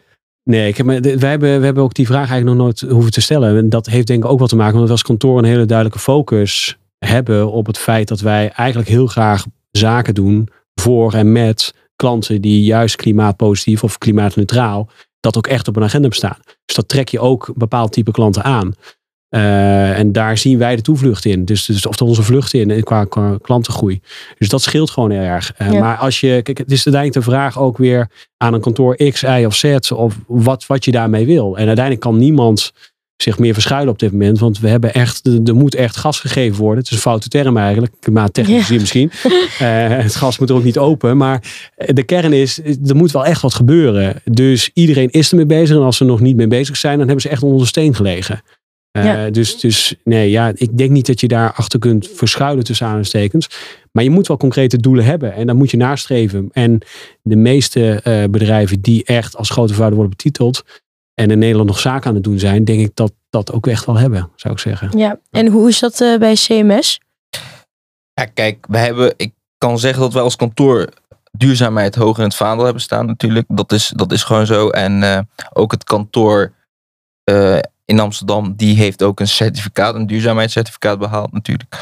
[0.50, 3.58] Nee, ik wij, hebben, we hebben ook die vraag eigenlijk nog nooit hoeven te stellen.
[3.58, 5.66] En dat heeft denk ik ook wat te maken omdat we als kantoor een hele
[5.66, 11.32] duidelijke focus hebben op het feit dat wij eigenlijk heel graag zaken doen voor en
[11.32, 14.89] met klanten die juist klimaatpositief of klimaatneutraal
[15.20, 16.38] dat ook echt op een agenda bestaan.
[16.66, 18.74] Dus dat trek je ook bepaald type klanten aan.
[19.30, 21.45] Eh, en daar zien wij de toevlucht in.
[21.45, 24.01] Dus, dus of onze vlucht in eh, qua, qua klantengroei.
[24.38, 25.53] Dus dat scheelt gewoon heel erg.
[25.57, 25.80] Eh, Ja.
[25.80, 29.21] Maar als je, kijk, het is uiteindelijk de vraag ook weer aan een kantoor X,
[29.21, 29.75] Y of Z.
[29.91, 31.57] Of wat, wat je daarmee wil.
[31.57, 32.71] En uiteindelijk kan niemand
[33.15, 34.39] zich meer verschuilen op dit moment.
[34.39, 36.77] Want we hebben echt, er moet echt gas gegeven worden.
[36.77, 37.93] Het is een foute term eigenlijk.
[38.11, 39.11] Maar technisch misschien.
[39.57, 41.17] Het gas moet er ook niet open.
[41.17, 41.43] Maar
[41.75, 44.21] de kern is, er moet wel echt wat gebeuren.
[44.23, 45.75] Dus iedereen is ermee bezig.
[45.75, 47.65] En als ze er nog niet mee bezig zijn, dan hebben ze echt onder de
[47.65, 48.41] steen gelegen.
[49.00, 49.30] Eh, Ja.
[49.30, 53.50] dus, dus nee, ja, ik denk niet dat je daar achter kunt verschuilen tussen aanhalingstekens.
[53.91, 55.34] Maar je moet wel concrete doelen hebben.
[55.34, 56.50] En dan moet je nastreven.
[56.52, 56.80] En
[57.22, 60.64] de meeste eh, bedrijven die echt als grote vader worden betiteld.
[61.14, 63.86] En in Nederland nog zaken aan het doen zijn, denk ik dat dat ook echt
[63.86, 64.97] wel hebben, zou ik zeggen.
[64.97, 67.00] Ja, en hoe is dat eh, bij CMS?
[68.14, 70.89] Ja, kijk, we hebben, ik kan zeggen dat wij als kantoor
[71.32, 73.45] duurzaamheid hoog in het vaandel hebben staan natuurlijk.
[73.47, 74.70] Dat is, dat is gewoon zo.
[74.70, 75.20] En eh,
[75.54, 76.54] ook het kantoor
[77.24, 77.58] eh,
[77.89, 81.75] in Amsterdam, die heeft ook een certificaat, een duurzaamheidscertificaat behaald natuurlijk.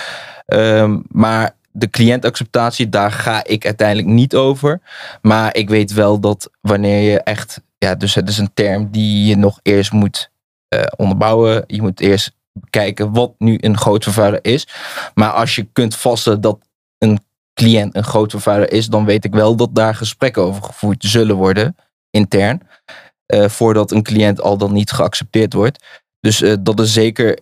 [0.45, 4.81] Ehm, maar de cliëntacceptatie, daar ga ik uiteindelijk niet over.
[5.21, 9.27] Maar ik weet wel dat wanneer je echt, ja, dus het is een term die
[9.27, 10.31] je nog eerst moet
[10.67, 11.63] eh, onderbouwen.
[11.67, 12.31] Je moet eerst
[12.69, 14.67] kijken wat nu een groot vervuiler is.
[15.13, 16.59] Maar als je kunt vaststellen dat
[16.97, 17.19] een
[17.53, 21.35] cliënt een groot vervuiler is, dan weet ik wel dat daar gesprekken over gevoerd zullen
[21.35, 21.75] worden,
[22.09, 22.61] intern.
[23.27, 25.85] Eh, voordat een cliënt al dan niet geaccepteerd wordt.
[26.19, 27.39] Dus eh, dat is zeker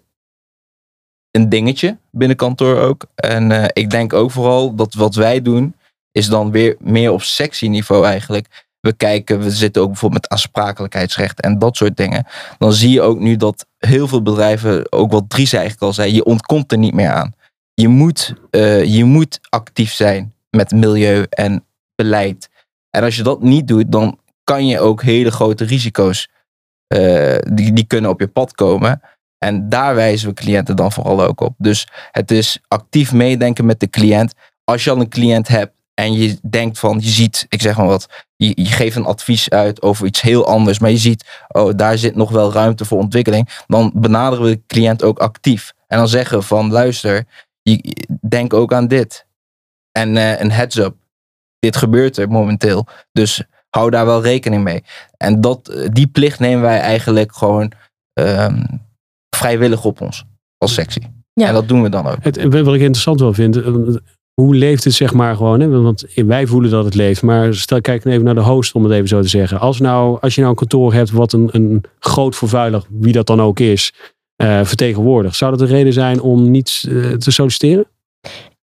[1.31, 3.05] een dingetje binnen kantoor ook.
[3.15, 5.75] En eh, ik denk ook vooral dat wat wij doen,
[6.11, 8.65] is dan weer meer op sectieniveau eigenlijk.
[8.79, 12.27] We kijken, we zitten ook bijvoorbeeld met aansprakelijkheidsrecht en dat soort dingen.
[12.57, 16.13] Dan zie je ook nu dat heel veel bedrijven, ook wat Dries eigenlijk al zei,
[16.13, 17.33] je ontkomt er niet meer aan.
[17.73, 18.33] Je moet,
[18.85, 21.65] je moet actief zijn met milieu en
[21.95, 22.49] beleid.
[22.89, 26.29] En als je dat niet doet, dan kan je ook hele grote risico's,
[26.87, 29.01] eh, die, die kunnen op je pad komen.
[29.37, 31.53] En daar wijzen we cliënten dan vooral ook op.
[31.57, 34.33] Dus het is actief meedenken met de cliënt.
[34.63, 37.85] Als je al een cliënt hebt en je denkt van, je ziet, ik zeg maar
[37.85, 41.71] wat, je, je geeft een advies uit over iets heel anders, maar je ziet, oh,
[41.75, 45.73] daar zit nog wel ruimte voor ontwikkeling, dan benaderen we de cliënt ook actief.
[45.87, 47.25] En dan zeggen van, luister,
[47.61, 49.25] je, denk ook aan dit.
[49.91, 50.95] En eh, een heads up,
[51.59, 52.87] dit gebeurt er momenteel.
[53.11, 53.43] Dus
[53.75, 54.83] hou daar wel rekening mee.
[55.17, 57.71] En dat, eh, die plicht nemen wij eigenlijk gewoon
[58.13, 58.63] ehm,
[59.35, 60.23] vrijwillig op ons
[60.57, 61.23] als sectie.
[61.33, 61.47] Ja.
[61.47, 62.17] En dat doen we dan ook.
[62.21, 63.73] Het, wat ik interessant wel vind, eh,
[64.33, 65.59] hoe leeft het zeg maar gewoon?
[65.59, 65.67] Hè?
[65.69, 67.21] Want wij voelen dat het leeft.
[67.21, 69.59] Maar stel, kijk even naar de host, om het even zo te zeggen.
[69.59, 73.27] Als, nou, als je nou een kantoor hebt wat een, een groot vervuiler, wie dat
[73.27, 73.93] dan ook is,
[74.43, 75.35] uh, vertegenwoordigt.
[75.35, 77.85] Zou dat een reden zijn om niet uh, te solliciteren?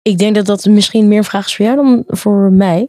[0.01, 2.87] Ik denk dat dat misschien meer een vraag is voor jou dan voor mij.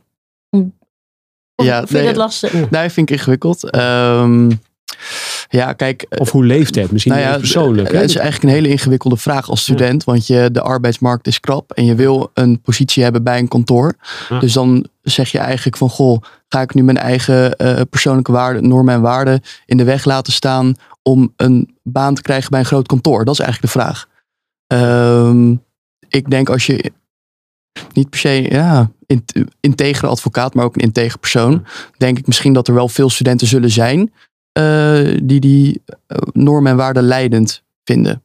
[1.60, 2.70] Om, ja, vind je dat lastig?
[2.70, 3.76] Nee, vind ik ingewikkeld.
[3.76, 4.60] Um,
[5.48, 6.06] ja, kijk.
[6.08, 6.92] Of hoe leeft het?
[6.92, 7.92] Misschien nou ja, persoonlijk.
[7.92, 10.04] Het is eigenlijk een hele ingewikkelde vraag als student.
[10.04, 11.72] Want je, de arbeidsmarkt is krap.
[11.72, 13.94] En je wil een positie hebben bij een kantoor.
[14.28, 14.38] Ja.
[14.38, 18.68] Dus dan zeg je eigenlijk van goh, ga ik nu mijn eigen uh, persoonlijke waarden,
[18.68, 22.66] normen en waarden in de weg laten staan om een baan te krijgen bij een
[22.66, 23.24] groot kantoor?
[23.24, 24.06] Dat is eigenlijk de vraag.
[24.66, 25.62] Um,
[26.08, 26.92] ik denk als je
[27.92, 28.90] niet per se ja,
[29.60, 31.66] integere advocaat, maar ook een integer persoon,
[31.96, 34.12] denk ik misschien dat er wel veel studenten zullen zijn
[34.58, 38.22] uh, die die uh, normen en waarden leidend vinden.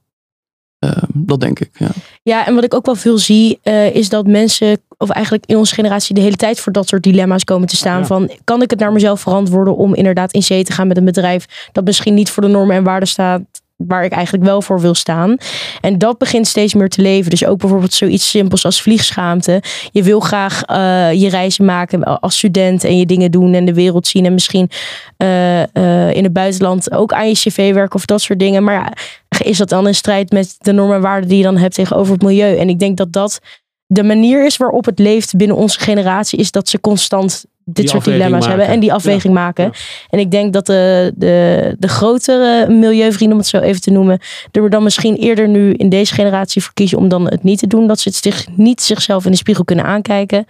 [0.80, 1.70] Uh, dat denk ik.
[1.74, 1.89] Ja.
[2.24, 5.58] ja, en wat ik ook wel veel zie, uh, is dat mensen, of eigenlijk in
[5.58, 8.00] onze generatie, de hele tijd voor dat soort dilemma's komen te staan.
[8.00, 8.06] Ja.
[8.06, 11.06] Van kan ik het naar mezelf verantwoorden om inderdaad in zee te gaan met een
[11.06, 13.41] bedrijf dat misschien niet voor de normen en waarden staat
[13.78, 15.38] waar ik eigenlijk wel voor wil staan.
[15.82, 17.30] En dat begint steeds meer te leven.
[17.30, 19.61] Dus ook bijvoorbeeld zoiets simpels als vliegschaamte.
[19.91, 23.73] Je wil graag uh, je reizen maken als student en je dingen doen en de
[23.73, 24.26] wereld zien.
[24.26, 24.69] En misschien
[25.17, 28.63] uh, uh, in het buitenland ook aan je cv werken of dat soort dingen.
[28.63, 28.97] Maar
[29.43, 32.13] is dat dan in strijd met de normen en waarden die je dan hebt tegenover
[32.13, 32.57] het milieu?
[32.57, 33.39] En ik denk dat dat
[33.88, 38.03] de manier is waarop het leeft binnen onze generatie, is dat ze constant dit soort
[38.05, 38.47] dilemma's maken.
[38.47, 39.63] hebben en die afweging Ja, maken.
[39.63, 39.72] ja.
[40.09, 44.20] En ik denk dat de, de, de grotere milieuvrienden, om het zo even te noemen,
[44.51, 47.68] er dan misschien eerder nu in deze generatie voor kiezen om dan het niet te
[47.68, 47.88] doen.
[47.88, 50.45] Dat ze het zich niet zichzelf in de spiegel kunnen aankijken.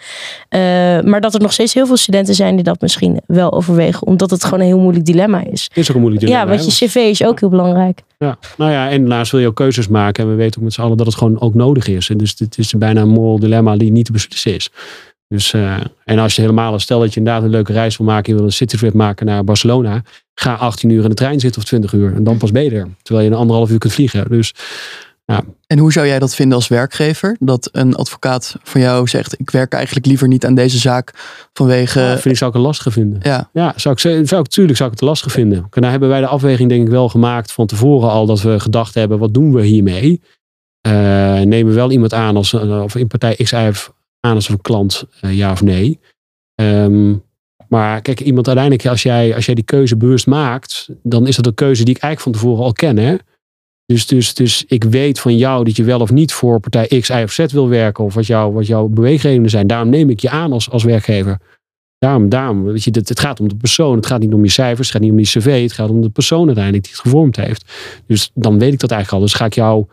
[0.49, 0.59] Uh,
[1.01, 4.30] maar dat er nog steeds heel veel studenten zijn die dat misschien wel overwegen, omdat
[4.32, 5.70] het gewoon een heel moeilijk dilemma is.
[5.74, 6.51] Is ook een moeilijk dilemma.
[6.51, 8.01] ja, want je cv is ook heel belangrijk.
[8.18, 10.24] Ja, nou ja, en daarnaast wil je ook keuzes maken.
[10.24, 12.09] En we weten ook met z'n allen dat het gewoon ook nodig is.
[12.09, 14.70] En dus het is bijna een moral dilemma die niet te beslissen is.
[15.28, 18.32] Dus, uh, en als je helemaal, stel dat je inderdaad een leuke reis wil maken.
[18.32, 20.01] Je wil een citytrip maken naar Barcelona.
[20.34, 22.13] Ga 18 uur in de trein zitten of 20 uur.
[22.15, 22.88] En dan pas ben je er.
[23.01, 24.30] Terwijl je een anderhalf uur kunt vliegen.
[24.30, 24.53] Dus
[25.26, 27.36] ja, En hoe zou jij dat vinden als werkgever?
[27.39, 31.11] Dat een advocaat van jou zegt: Ik werk eigenlijk liever niet aan deze zaak
[31.53, 31.99] vanwege.
[31.99, 33.19] dat vind ik, zou ik een lastige vinden.
[33.23, 35.67] ja, Ja, zou ik, zou ik, tuurlijk zou ik het lastig vinden.
[35.71, 38.26] Nou hebben wij de afweging denk ik wel gemaakt van tevoren al.
[38.26, 40.21] Dat we gedacht hebben, wat doen we hiermee?
[40.82, 40.91] Eh,
[41.39, 43.93] nemen we wel iemand aan als, een- of in partij X of
[44.26, 45.99] aan als een klant, eh, ja of nee?
[46.55, 47.15] Ehm,
[47.69, 51.45] maar kijk, iemand uiteindelijk, als jij, als jij die keuze bewust maakt, dan is dat
[51.45, 52.97] een keuze die ik eigenlijk van tevoren al ken.
[52.97, 53.15] Hè?
[53.86, 57.09] Dus, dus, dus ik weet van jou dat je wel of niet voor partij X,
[57.09, 58.03] Y of Z wil werken.
[58.03, 59.67] Of wat, jou, wat jouw beweegredenen zijn.
[59.67, 61.39] Daarom neem ik je aan als, als werkgever.
[61.97, 63.95] Daarom, daarom weet je, het, het gaat om de persoon.
[63.95, 64.88] Het gaat niet om je cijfers.
[64.88, 65.61] Het gaat niet om je cv.
[65.61, 67.73] Het gaat om de persoon uiteindelijk die het gevormd heeft.
[68.07, 69.28] Dus dan weet ik dat eigenlijk al.
[69.30, 69.86] Dus ga ik jou,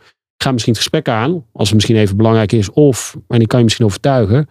[0.42, 1.44] ga misschien het gesprek aan.
[1.52, 2.70] Als het misschien even belangrijk is.
[2.70, 4.48] Of, en ik kan je misschien overtuigen.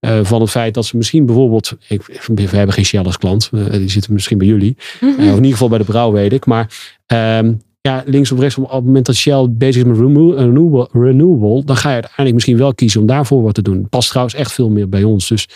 [0.00, 1.76] eh, van het feit dat ze misschien bijvoorbeeld.
[1.88, 3.50] Ik, we hebben geen Shell als klant.
[3.52, 4.76] eh, die zitten misschien bij jullie.
[5.00, 6.46] Eh, of in ieder geval bij de brouw weet ik.
[6.46, 10.38] Maar ehm, ja, links of rechts, op het moment dat Shell bezig is met renew-
[10.38, 13.88] renewable, renewable, dan ga je uiteindelijk misschien wel kiezen om daarvoor wat te doen.
[13.88, 15.28] Past trouwens echt veel meer bij ons.
[15.28, 15.48] Dus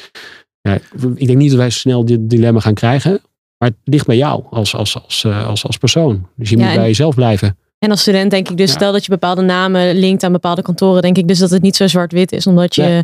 [0.61, 0.75] ja,
[1.15, 3.21] ik denk niet dat wij snel dit dilemma gaan krijgen.
[3.59, 6.27] Maar het ligt bij jou als, als, als, als, als persoon.
[6.37, 7.57] Dus je Ja, moet bij jezelf blijven.
[7.79, 8.75] En als student denk ik dus, Ja.
[8.77, 11.77] stel dat je bepaalde namen linkt aan bepaalde kantoren, denk ik dus dat het niet
[11.77, 12.47] zo zwart-wit is.
[12.47, 13.03] Omdat je Nee.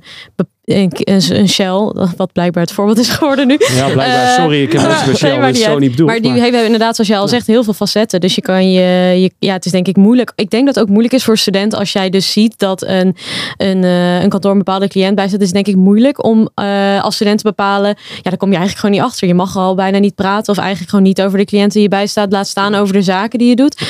[0.71, 3.57] Een, een, Shell, wat blijkbaar het voorbeeld is geworden nu.
[3.59, 4.25] Ja, blijkbaar.
[4.25, 5.55] Eh, sorry, ik heb niks met Shell.
[5.55, 6.09] zo niet bedoeld.
[6.11, 8.21] maar die hebben inderdaad, zoals jij al zegt, heel veel facetten.
[8.21, 8.81] Dus je kan je,
[9.21, 10.33] je, ja, het is denk ik moeilijk.
[10.37, 13.17] Ik denk dat het ook moeilijk is voor studenten als jij dus ziet dat een,
[13.57, 15.39] een, eh, een kantoor een bepaalde cliënt bijstaat.
[15.39, 17.97] Het is denk ik moeilijk om eh, als student te bepalen.
[18.17, 19.29] Ja, daar kom je eigenlijk gewoon niet achter.
[19.29, 21.89] Je mag al bijna niet praten of eigenlijk gewoon niet over de cliënten die je
[21.89, 22.33] bijstaat.
[22.33, 23.83] Laat staan over de zaken die je doet.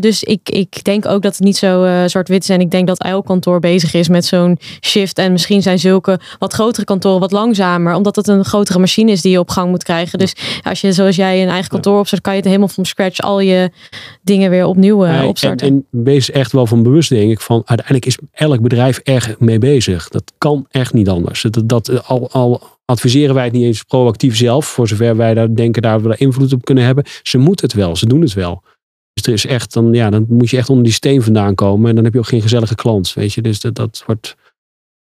[0.00, 2.48] Dus ik, ik denk ook dat het niet zo zwart-wit is.
[2.48, 5.18] En ik denk dat elk kantoor bezig is met zo'n shift.
[5.18, 5.91] En misschien zijn zulke
[6.38, 7.94] wat grotere kantoren wat langzamer.
[7.94, 10.18] Omdat het een grotere machine is die je op gang moet krijgen.
[10.18, 13.20] Dus als je zoals jij een eigen kantoor opzet, kan je het helemaal van scratch
[13.20, 13.70] al je
[14.22, 15.66] dingen weer opnieuw eh, Nee, opstarten.
[15.66, 19.38] En, en wees echt wel van bewust, denk ik, van uiteindelijk is elk bedrijf erg
[19.38, 20.08] mee bezig.
[20.08, 21.42] Dat kan echt niet anders.
[21.42, 25.54] Dat, dat, al, al adviseren wij het niet eens proactief zelf, voor zover wij daar
[25.54, 27.04] denken daar we daar invloed op kunnen hebben.
[27.22, 28.62] Ze moeten het wel, ze doen het wel.
[29.12, 31.88] Dus er is echt, dan, ja, dan moet je echt onder die steen vandaan komen.
[31.88, 33.42] En dan heb je ook geen gezellige klant, weet je.
[33.42, 34.36] Dus dat, dat wordt,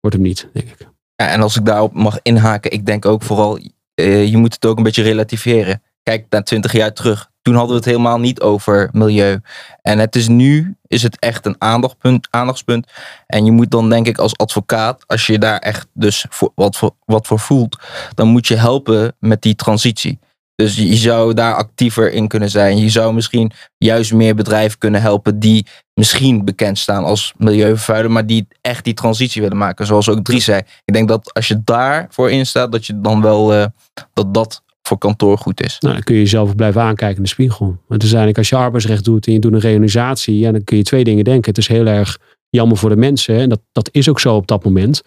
[0.03, 0.87] wordt hem niet, denk ik.
[1.15, 3.59] Ja, en als ik daarop mag inhaken, ik denk ook vooral,
[3.93, 5.81] eh, je moet het ook een beetje relativeren.
[6.03, 7.29] Kijk naar 20 jaar terug.
[7.41, 9.41] Toen hadden we het helemaal niet over milieu.
[9.81, 12.91] En het is nu, is het echt een aandachtspunt, aandachtspunt.
[13.27, 16.25] En je moet dan denk ik als advocaat, als je daar echt dus
[16.55, 17.77] wat, voor, wat voor voelt,
[18.13, 20.19] dan moet je helpen met die transitie.
[20.55, 22.77] Dus je zou daar actiever in kunnen zijn.
[22.77, 28.25] Je zou misschien juist meer bedrijven kunnen helpen die misschien bekend staan als milieuvervuiler, maar
[28.25, 29.85] die echt die transitie willen maken.
[29.85, 30.61] Zoals ook Dries zei.
[30.85, 33.65] Ik denk dat als je daarvoor instaat, dat je dan wel uh,
[34.13, 35.79] dat dat voor kantoor goed is.
[35.79, 37.65] Nou, dan kun je jezelf blijven aankijken in de spiegel.
[37.65, 40.63] Want het is eigenlijk als je arbeidsrecht doet en je doet een reorganisatie, ja, dan
[40.63, 41.49] kun je twee dingen denken.
[41.49, 42.17] Het is heel erg
[42.49, 45.01] jammer voor de mensen en dat, dat is ook zo op dat moment.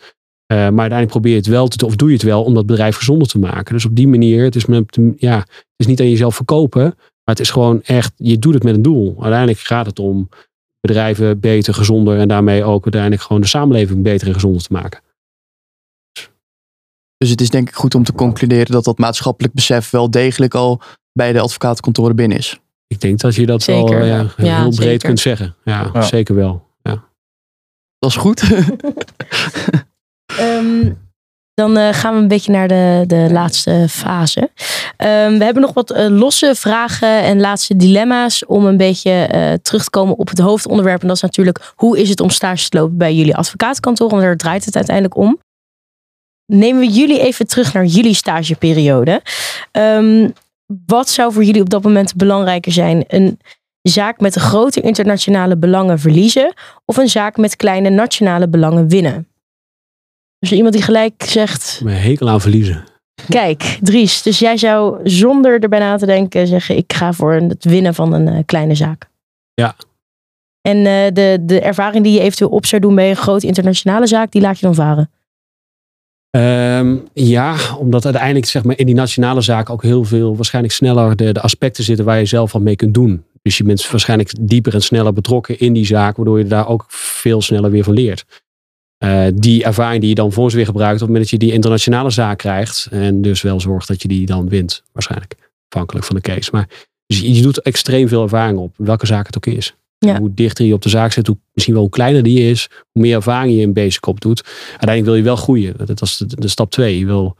[0.52, 2.66] Uh, maar uiteindelijk probeer je het wel te, of doe je het wel om dat
[2.66, 3.74] bedrijf gezonder te maken.
[3.74, 7.34] Dus op die manier, het is, met, ja, het is niet aan jezelf verkopen, maar
[7.34, 9.16] het is gewoon echt, je doet het met een doel.
[9.18, 10.28] Uiteindelijk gaat het om
[10.80, 15.00] bedrijven beter, gezonder en daarmee ook uiteindelijk gewoon de samenleving beter en gezonder te maken.
[17.16, 20.54] Dus het is denk ik goed om te concluderen dat dat maatschappelijk besef wel degelijk
[20.54, 20.80] al
[21.12, 22.60] bij de advocatenkantoren binnen is.
[22.86, 23.98] Ik denk dat je dat zeker.
[23.98, 25.54] wel ja, heel breed kunt zeggen.
[25.64, 26.66] Ja, ja, zeker wel.
[26.82, 27.04] Ja.
[27.98, 28.42] Dat is goed.
[30.40, 30.98] um,
[31.54, 34.40] dan uh, gaan we een beetje naar de, de laatste fase.
[34.40, 39.52] Um, we hebben nog wat uh, losse vragen en laatste dilemma's om een beetje uh,
[39.62, 41.00] terug te komen op het hoofdonderwerp.
[41.00, 44.08] En dat is natuurlijk hoe is het om stage te lopen bij jullie advocatenkantoor?
[44.08, 45.38] Want daar draait het uiteindelijk om.
[46.46, 49.22] Nemen we jullie even terug naar jullie stageperiode.
[49.72, 50.32] Um,
[50.86, 53.04] wat zou voor jullie op dat moment belangrijker zijn?
[53.08, 53.40] Een
[53.82, 59.28] zaak met grote internationale belangen verliezen of een zaak met kleine nationale belangen winnen?
[60.38, 61.80] Dus iemand die gelijk zegt.
[61.84, 62.84] Mijn hekel aan verliezen.
[63.28, 67.64] Kijk, Dries, dus jij zou zonder erbij na te denken zeggen: ik ga voor het
[67.64, 69.10] winnen van een uh, kleine zaak.
[69.54, 69.76] Ja.
[70.60, 74.06] En uh, de, de ervaring die je eventueel op zou doen bij een grote internationale
[74.06, 75.10] zaak, die laat je dan varen.
[76.36, 81.16] Um, ja, omdat uiteindelijk zeg maar, in die nationale zaak ook heel veel waarschijnlijk sneller
[81.16, 83.24] de, de aspecten zitten waar je zelf wat mee kunt doen.
[83.42, 86.84] Dus je bent waarschijnlijk dieper en sneller betrokken in die zaak, waardoor je daar ook
[86.88, 88.24] veel sneller weer van leert.
[89.04, 91.54] Uh, die ervaring die je dan voor weer gebruikt op het moment dat je die
[91.54, 92.88] internationale zaak krijgt.
[92.90, 95.34] En dus wel zorgt dat je die dan wint, waarschijnlijk.
[95.68, 96.50] Afhankelijk van de case.
[96.52, 96.68] Maar
[97.06, 99.74] dus je, je doet extreem veel ervaring op, welke zaak het ook is.
[99.98, 100.18] Ja.
[100.18, 103.02] Hoe dichter je op de zaak zit, hoe misschien wel hoe kleiner die is, hoe
[103.02, 104.44] meer ervaring je in basic op doet.
[104.70, 105.74] Uiteindelijk wil je wel groeien.
[105.86, 106.98] Dat is de, de stap twee.
[106.98, 107.36] Je wil,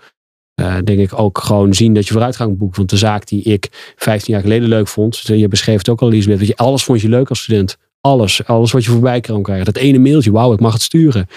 [0.61, 2.77] uh, denk ik, ook gewoon zien dat je vooruitgang boekt.
[2.77, 6.09] Want de zaak die ik 15 jaar geleden leuk vond, je beschreef het ook al,
[6.09, 7.77] Elisabeth, weet je, alles vond je leuk als student.
[8.07, 9.65] Alles, alles wat je voorbij kan krijgen.
[9.65, 11.29] Dat ene mailtje, wauw, ik mag het sturen.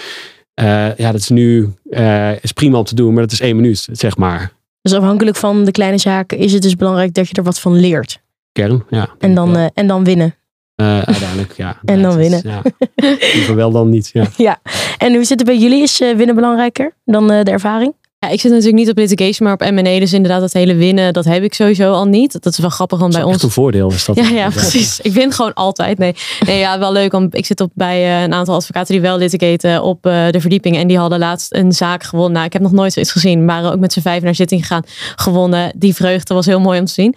[0.62, 3.56] Uh, ja, dat is nu uh, is prima om te doen, maar dat is één
[3.56, 4.52] minuut, zeg maar.
[4.82, 7.80] Dus afhankelijk van de kleine zaken is het dus belangrijk dat je er wat van
[7.80, 8.22] leert.
[8.52, 9.10] Kern, ja.
[9.20, 10.36] En dan, uh, en dan winnen.
[10.76, 11.80] uiteindelijk, ja.
[11.86, 12.44] en dan winnen.
[12.44, 12.62] Is, ja.
[13.34, 14.26] Liever wel dan niet, ja.
[14.48, 14.60] ja.
[14.98, 15.82] En hoe zit het bij jullie?
[15.82, 17.94] Is winnen belangrijker dan de ervaring?
[18.20, 20.00] Ja, ik zit natuurlijk niet op litigation, maar op M&A.
[20.00, 22.42] Dus inderdaad, dat hele winnen, dat heb ik sowieso al niet.
[22.42, 23.44] Dat is wel grappig, want bij ons...
[23.44, 24.16] een voordeel is dat.
[24.16, 25.00] Ja, ja precies.
[25.00, 25.98] Ik win gewoon altijd.
[25.98, 26.16] Nee,
[26.46, 27.12] nee ja, wel leuk.
[27.12, 30.42] Want ik zit op bij uh, een aantal advocaten die wel litigaten op uh, de
[30.42, 30.78] verdieping.
[30.78, 32.34] En die hadden laatst een zaak gewonnen.
[32.34, 33.46] Nou, ik heb nog nooit zoiets gezien.
[33.46, 34.84] waren ook met z'n vijf naar zitting gegaan.
[35.16, 35.74] Gewonnen.
[35.78, 37.16] Die vreugde was heel mooi om te zien.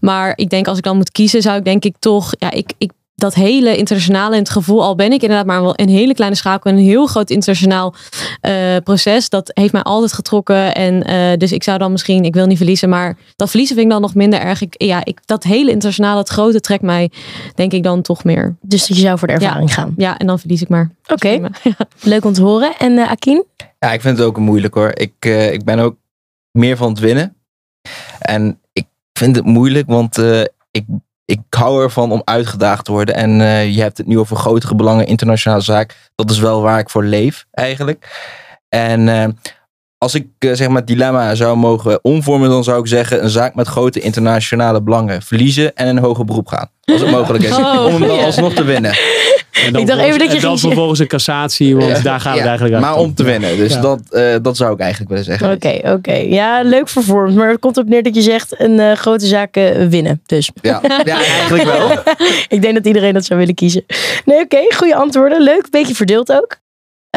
[0.00, 2.34] Maar ik denk, als ik dan moet kiezen, zou ik denk ik toch...
[2.38, 5.72] Ja, ik, ik dat hele internationale in het gevoel, al ben ik inderdaad maar wel
[5.76, 7.94] een hele kleine schakel, een heel groot internationaal
[8.42, 10.74] uh, proces, dat heeft mij altijd getrokken.
[10.74, 13.88] En uh, dus ik zou dan misschien, ik wil niet verliezen, maar dat verliezen vind
[13.88, 14.60] ik dan nog minder erg.
[14.60, 17.10] Ik, ja, ik, dat hele internationale, het grote, trekt mij
[17.54, 18.56] denk ik dan toch meer.
[18.60, 19.74] Dus dat je zou voor de ervaring ja.
[19.74, 19.94] gaan.
[19.96, 20.90] Ja, en dan verlies ik maar.
[21.06, 21.50] Oké, okay.
[22.12, 22.76] leuk om te horen.
[22.78, 23.44] En uh, Akin?
[23.78, 24.90] Ja, ik vind het ook moeilijk hoor.
[24.94, 25.96] Ik, ik ben ook
[26.50, 27.36] meer van het winnen.
[28.18, 30.18] En ik vind het moeilijk, want
[30.70, 30.84] ik
[31.24, 33.14] ik hou ervan om uitgedaagd te worden.
[33.14, 35.96] En uh, je hebt het nu over grotere belangen, internationale zaak.
[36.14, 38.08] Dat is wel waar ik voor leef, eigenlijk.
[38.68, 39.24] En uh,
[39.98, 43.30] als ik uh, zeg maar het dilemma zou mogen omvormen, dan zou ik zeggen: een
[43.30, 46.70] zaak met grote internationale belangen verliezen en een hoger beroep gaan.
[46.84, 47.56] Als het mogelijk is.
[47.56, 48.92] Oh, om hem dan alsnog te winnen.
[49.54, 52.20] En dan Ik dacht even dat je en dan ging vervolgens een cassatie, want daar
[52.20, 53.00] gaan we het eigenlijk Maar uit.
[53.00, 53.56] om te winnen.
[53.56, 53.80] Dus Ja.
[53.80, 55.52] dat, uh, dat zou ik eigenlijk willen zeggen.
[55.52, 56.12] Oké, oké.
[56.14, 57.34] Ja, leuk vervormd.
[57.34, 60.22] Maar het komt op neer dat je zegt een uh, grote zaak uh, winnen.
[60.26, 61.90] Dus Ja, ja eigenlijk wel.
[62.48, 63.84] ik denk dat iedereen dat zou willen kiezen.
[64.24, 64.74] Nee, oké.
[64.74, 65.42] goede antwoorden.
[65.42, 65.70] Leuk.
[65.70, 66.56] Beetje verdeeld ook.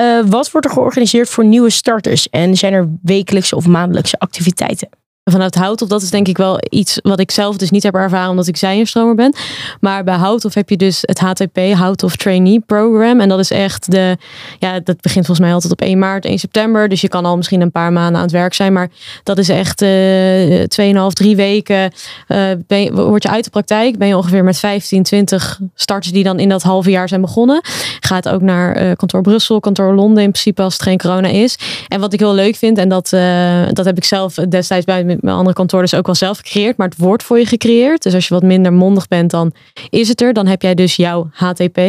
[0.02, 2.30] Uh, wat wordt er georganiseerd voor nieuwe starters?
[2.30, 4.90] En zijn er wekelijkse of maandelijkse activiteiten?
[5.30, 8.30] Vanuit Houthof, dat is denk ik wel iets wat ik zelf dus niet heb ervaren
[8.30, 9.36] omdat ik zijinstromer ben.
[9.80, 13.20] Maar bij Houthof heb je dus het HTP, Houthof Trainee Program.
[13.20, 14.18] En dat is echt de,
[14.60, 16.90] ja, dat begint volgens mij altijd op 1 maart, 1 september.
[16.90, 18.74] Dus je kan al misschien een paar maanden aan het werk zijn.
[18.74, 18.90] Maar
[19.24, 21.92] dat is echt uh, 2,5, 3 weken.
[22.28, 26.14] Uh, ben je, word je uit de praktijk, ben je ongeveer met 15, 20 starters
[26.14, 27.62] die dan in dat halve jaar zijn begonnen.
[28.00, 31.58] Gaat ook naar uh, kantoor Brussel, kantoor Londen in principe als het geen corona is.
[31.88, 35.17] En wat ik heel leuk vind, en dat, uh, dat heb ik zelf destijds bij
[35.20, 38.04] mijn andere kantoor dus ook wel zelf gecreëerd, maar het wordt voor je gecreëerd.
[38.04, 39.52] Dus als je wat minder mondig bent, dan
[39.90, 40.34] is het er.
[40.34, 41.80] Dan heb jij dus jouw HTP.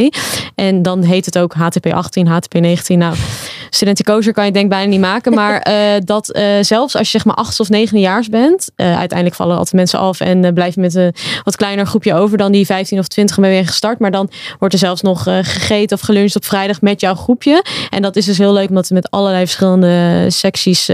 [0.54, 2.98] En dan heet het ook HTP 18, HTP 19.
[2.98, 3.14] Nou,
[3.70, 5.34] studenticozer kan je denk bijna niet maken.
[5.34, 8.70] Maar eh, dat eh, zelfs als je zeg maar acht of negenjaars bent.
[8.76, 10.20] eh, uiteindelijk vallen altijd mensen af.
[10.20, 11.14] En blijf je met een
[11.44, 13.98] wat kleiner groepje over dan die 15 of 20 ben je gestart.
[13.98, 17.64] Maar dan wordt er zelfs nog gegeten of geluncht op vrijdag met jouw groepje.
[17.90, 18.68] En dat is dus heel leuk.
[18.68, 20.90] Omdat het met allerlei verschillende secties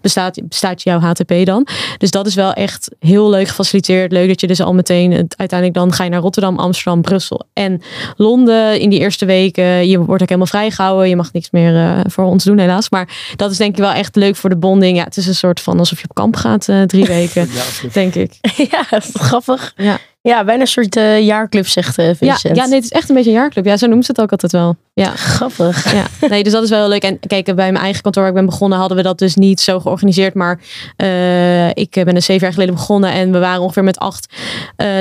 [0.00, 1.66] bestaat, bestaat jouw HTP dan.
[1.98, 4.12] Dus dat is wel echt heel leuk gefaciliteerd.
[4.12, 7.82] Leuk dat je dus al meteen uiteindelijk dan ga je naar Rotterdam, Amsterdam, Brussel en
[8.16, 9.88] Londen in die eerste weken.
[9.88, 11.08] Je wordt ook helemaal vrijgehouden.
[11.08, 12.90] Je mag niks meer voor ons doen helaas.
[12.90, 14.96] Maar dat is denk ik wel echt leuk voor de bonding.
[14.96, 17.48] Ja, het is een soort van alsof je op kamp gaat eh, drie weken,
[17.92, 18.38] denk ik.
[18.70, 19.72] ja, grappig.
[19.76, 19.98] Ja.
[20.22, 22.56] Ja, bijna een soort eh, jaarclub, zegt Ja, Vincent.
[22.56, 23.64] ja, nee, het is echt een beetje een jaarclub.
[23.64, 24.76] Ja, zo noemt ze het ook altijd wel.
[24.94, 25.10] Ja.
[25.16, 25.92] Grappig.
[25.92, 27.02] Ja, nee, dus dat is wel leuk.
[27.02, 29.60] En kijk, bij mijn eigen kantoor waar ik ben begonnen, hadden we dat dus niet
[29.60, 30.34] zo georganiseerd.
[30.34, 30.60] Maar
[30.96, 34.34] eh, ik ben er zeven jaar geleden begonnen en we waren ongeveer met acht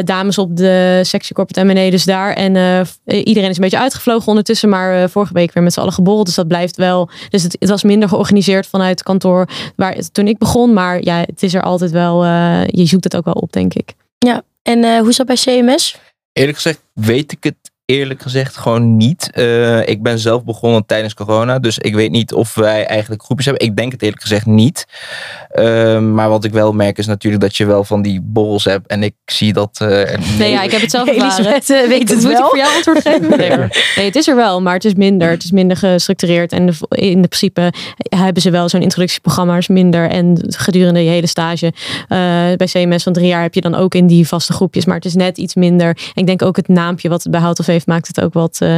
[0.03, 2.34] dames op de sectie Corporate M&A dus daar.
[2.34, 6.26] En iedereen is een beetje uitgevlogen ondertussen, maar vorige week weer met z'n allen geborreld.
[6.26, 7.09] Dus dat blijft wel.
[7.30, 10.74] Dus het, het was minder georganiseerd vanuit het kantoor waar, toen ik begon.
[10.74, 12.26] Maar ja, het is er altijd wel,
[12.65, 13.93] je zoekt het ook wel op, denk ik.
[14.62, 15.99] En eh, hoe is dat bij CMS?
[16.34, 17.61] Eerlijk gezegd weet ik het
[17.92, 19.30] eerlijk gezegd gewoon niet.
[19.34, 23.46] Eh, ik ben zelf begonnen tijdens corona, dus ik weet niet of wij eigenlijk groepjes
[23.48, 23.68] hebben.
[23.68, 24.86] Ik denk het eerlijk gezegd niet.
[25.52, 28.88] Ehm, maar wat ik wel merk is natuurlijk dat je wel van die borrels hebt.
[28.88, 29.78] En ik zie dat...
[29.82, 31.46] eh, er Nee, ja, ik heb het zelf ervaren.
[31.46, 33.30] Elisabeth weet het Moet ik voor jou antwoord geven?
[33.38, 33.50] Nee,
[33.96, 35.30] nee, het is er wel, maar het is minder.
[35.30, 36.52] Het is minder gestructureerd.
[36.52, 37.74] En de- in de principe
[38.10, 40.10] hebben ze wel zo'n introductieprogramma, maar is minder.
[40.10, 42.18] En gedurende je hele stage eh,
[42.58, 44.86] bij CMS van drie jaar heb je dan ook in die vaste groepjes.
[44.86, 45.88] Maar het is net iets minder.
[45.88, 48.34] En ik denk ook het naampje wat het bij Hout of heeft, maakt het ook
[48.34, 48.78] wat, eh,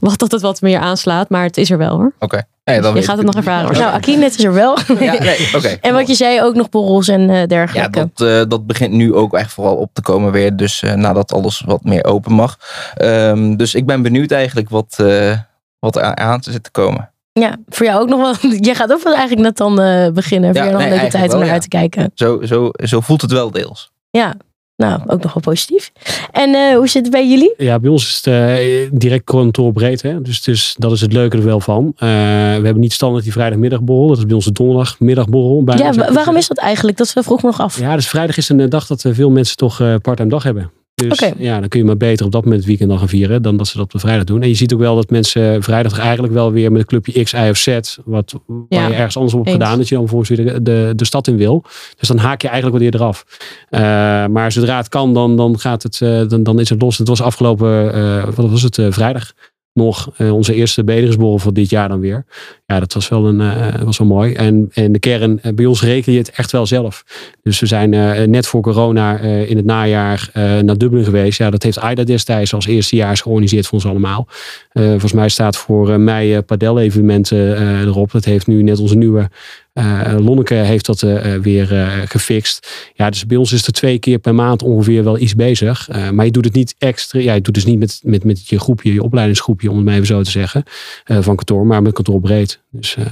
[0.00, 1.28] wat dat het wat meer aanslaat.
[1.28, 2.12] Maar het is er wel hoor.
[2.18, 2.42] Oké.
[2.64, 3.64] Nee, dan Je gaat het nog ervaren.
[3.66, 3.78] hoor.
[3.78, 4.78] Nou, Akine, het is er wel.
[4.98, 5.68] Ja, nee, oké.
[5.80, 8.10] En wat je zei, ook nog borrels en eh, Ja, dergelijke.
[8.14, 10.56] dat, eh, dat begint nu ook echt vooral op te komen weer.
[10.56, 12.56] Dus eh, nadat alles wat meer open mag.
[12.94, 15.38] Ehm, dus ik ben benieuwd eigenlijk wat, eh,
[15.78, 17.10] wat er aan- aan te zitten komen.
[17.32, 18.50] Ja, voor jou ook nog wel.
[18.68, 20.54] Jij gaat ook wel eigenlijk net dan eh, beginnen.
[20.54, 21.52] Voor Ja, jou nog nee, een leuke tijd om naar ja.
[21.52, 22.10] uit te kijken.
[22.14, 23.92] Zo, zo, zo voelt het wel deels.
[24.10, 24.34] Ja,
[24.76, 25.92] nou, ook nog wel positief.
[26.30, 27.54] En eh, hoe zit het bij jullie?
[27.56, 30.02] Ja, bij ons is het eh, direct kantoorbreed.
[30.02, 30.22] Hè?
[30.22, 31.92] Dus, dus dat is het leuke er wel van.
[31.96, 34.08] Eh, we hebben niet standaard die vrijdagmiddagborrel.
[34.08, 35.64] Dat is bij ons de donderdagmiddagborrel.
[35.64, 36.96] bijna, Ja, waarom is dat eigenlijk?
[36.96, 37.78] Dat vroeg me nog af.
[37.78, 40.70] Ja, dus vrijdag is een dag dat veel mensen toch parttime dag hebben.
[40.94, 43.42] Dus ja, dan kun je maar beter op dat moment het weekend dan gaan vieren
[43.42, 44.42] dan dat ze dat op de vrijdag doen.
[44.42, 47.32] En je ziet ook wel dat mensen vrijdag eigenlijk wel weer met een clubje X,
[47.32, 50.28] Y of Z, wat waar je ergens anders op hebt gedaan, dat je dan volgens
[50.30, 51.64] weer de, de, de stad in wil.
[51.98, 53.24] Dus dan haak je eigenlijk wat eerder af.
[53.68, 53.80] Eh,
[54.26, 56.98] maar zodra het kan, dan, dan, gaat het, eh, dan, dan is het los.
[56.98, 59.32] Het was afgelopen, eh, wat was het, eh, vrijdag
[59.74, 62.24] nog eh, onze eerste bederingsborrel voor dit jaar dan weer.
[62.66, 64.32] Ja, dat was wel, een, eh, was wel mooi.
[64.32, 67.04] En, en de kern, eh, bij ons reken je het echt wel zelf.
[67.42, 67.90] Dus we zijn
[68.30, 71.38] net voor corona in het najaar naar Dublin geweest.
[71.38, 74.28] Ja, dat heeft AIDA destijds als eerstejaars georganiseerd voor ons allemaal.
[74.72, 78.10] Volgens mij staat voor mei padel-evenementen erop.
[78.10, 79.30] Dat heeft nu net onze nieuwe
[79.74, 81.66] eh Lonneke heeft dat eh, eh, weer
[82.08, 82.90] gefixt.
[82.94, 85.88] Ja, dus bij ons is er twee keer per maand ongeveer wel iets bezig.
[86.12, 87.20] Maar je doet het niet extra.
[87.20, 89.94] Ja, je doet dus niet met, met, met je groepje, je opleidingsgroepje, om het maar
[89.94, 90.62] even zo te zeggen.
[91.04, 92.60] van kantoor, maar met kantoor breed.
[92.70, 93.06] Dus eh,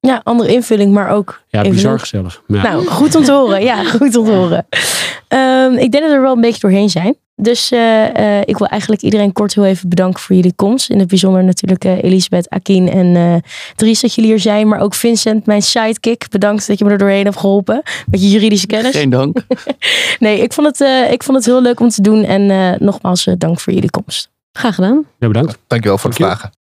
[0.00, 1.42] Ja, andere invulling, maar ook.
[1.48, 2.42] ja, bizar gezellig.
[2.46, 2.62] Ja.
[2.62, 3.62] Nou, goed om te horen.
[3.62, 4.66] Ja, goed om te horen.
[5.28, 7.16] Ehm, ik denk dat we er wel een beetje doorheen zijn.
[7.36, 10.90] Dus eh, eh, ik wil eigenlijk iedereen kort heel even bedanken voor jullie komst.
[10.90, 13.34] In het bijzonder natuurlijk eh, Elisabeth, Akin en eh
[13.76, 14.68] Dries dat jullie hier zijn.
[14.68, 16.26] Maar ook Vincent, mijn sidekick.
[16.30, 17.82] Bedankt dat je me er doorheen hebt geholpen.
[18.06, 18.96] Met je juridische kennis.
[18.96, 19.36] Geen dank.
[20.18, 22.24] Nee, ik vond, het, eh, ik vond het heel leuk om te doen.
[22.24, 24.30] En eh, nogmaals, eh, dank voor jullie komst.
[24.52, 25.06] Graag gedaan.
[25.18, 25.58] Ja, bedankt.
[25.66, 26.53] Dankjewel voor de Dank vragen.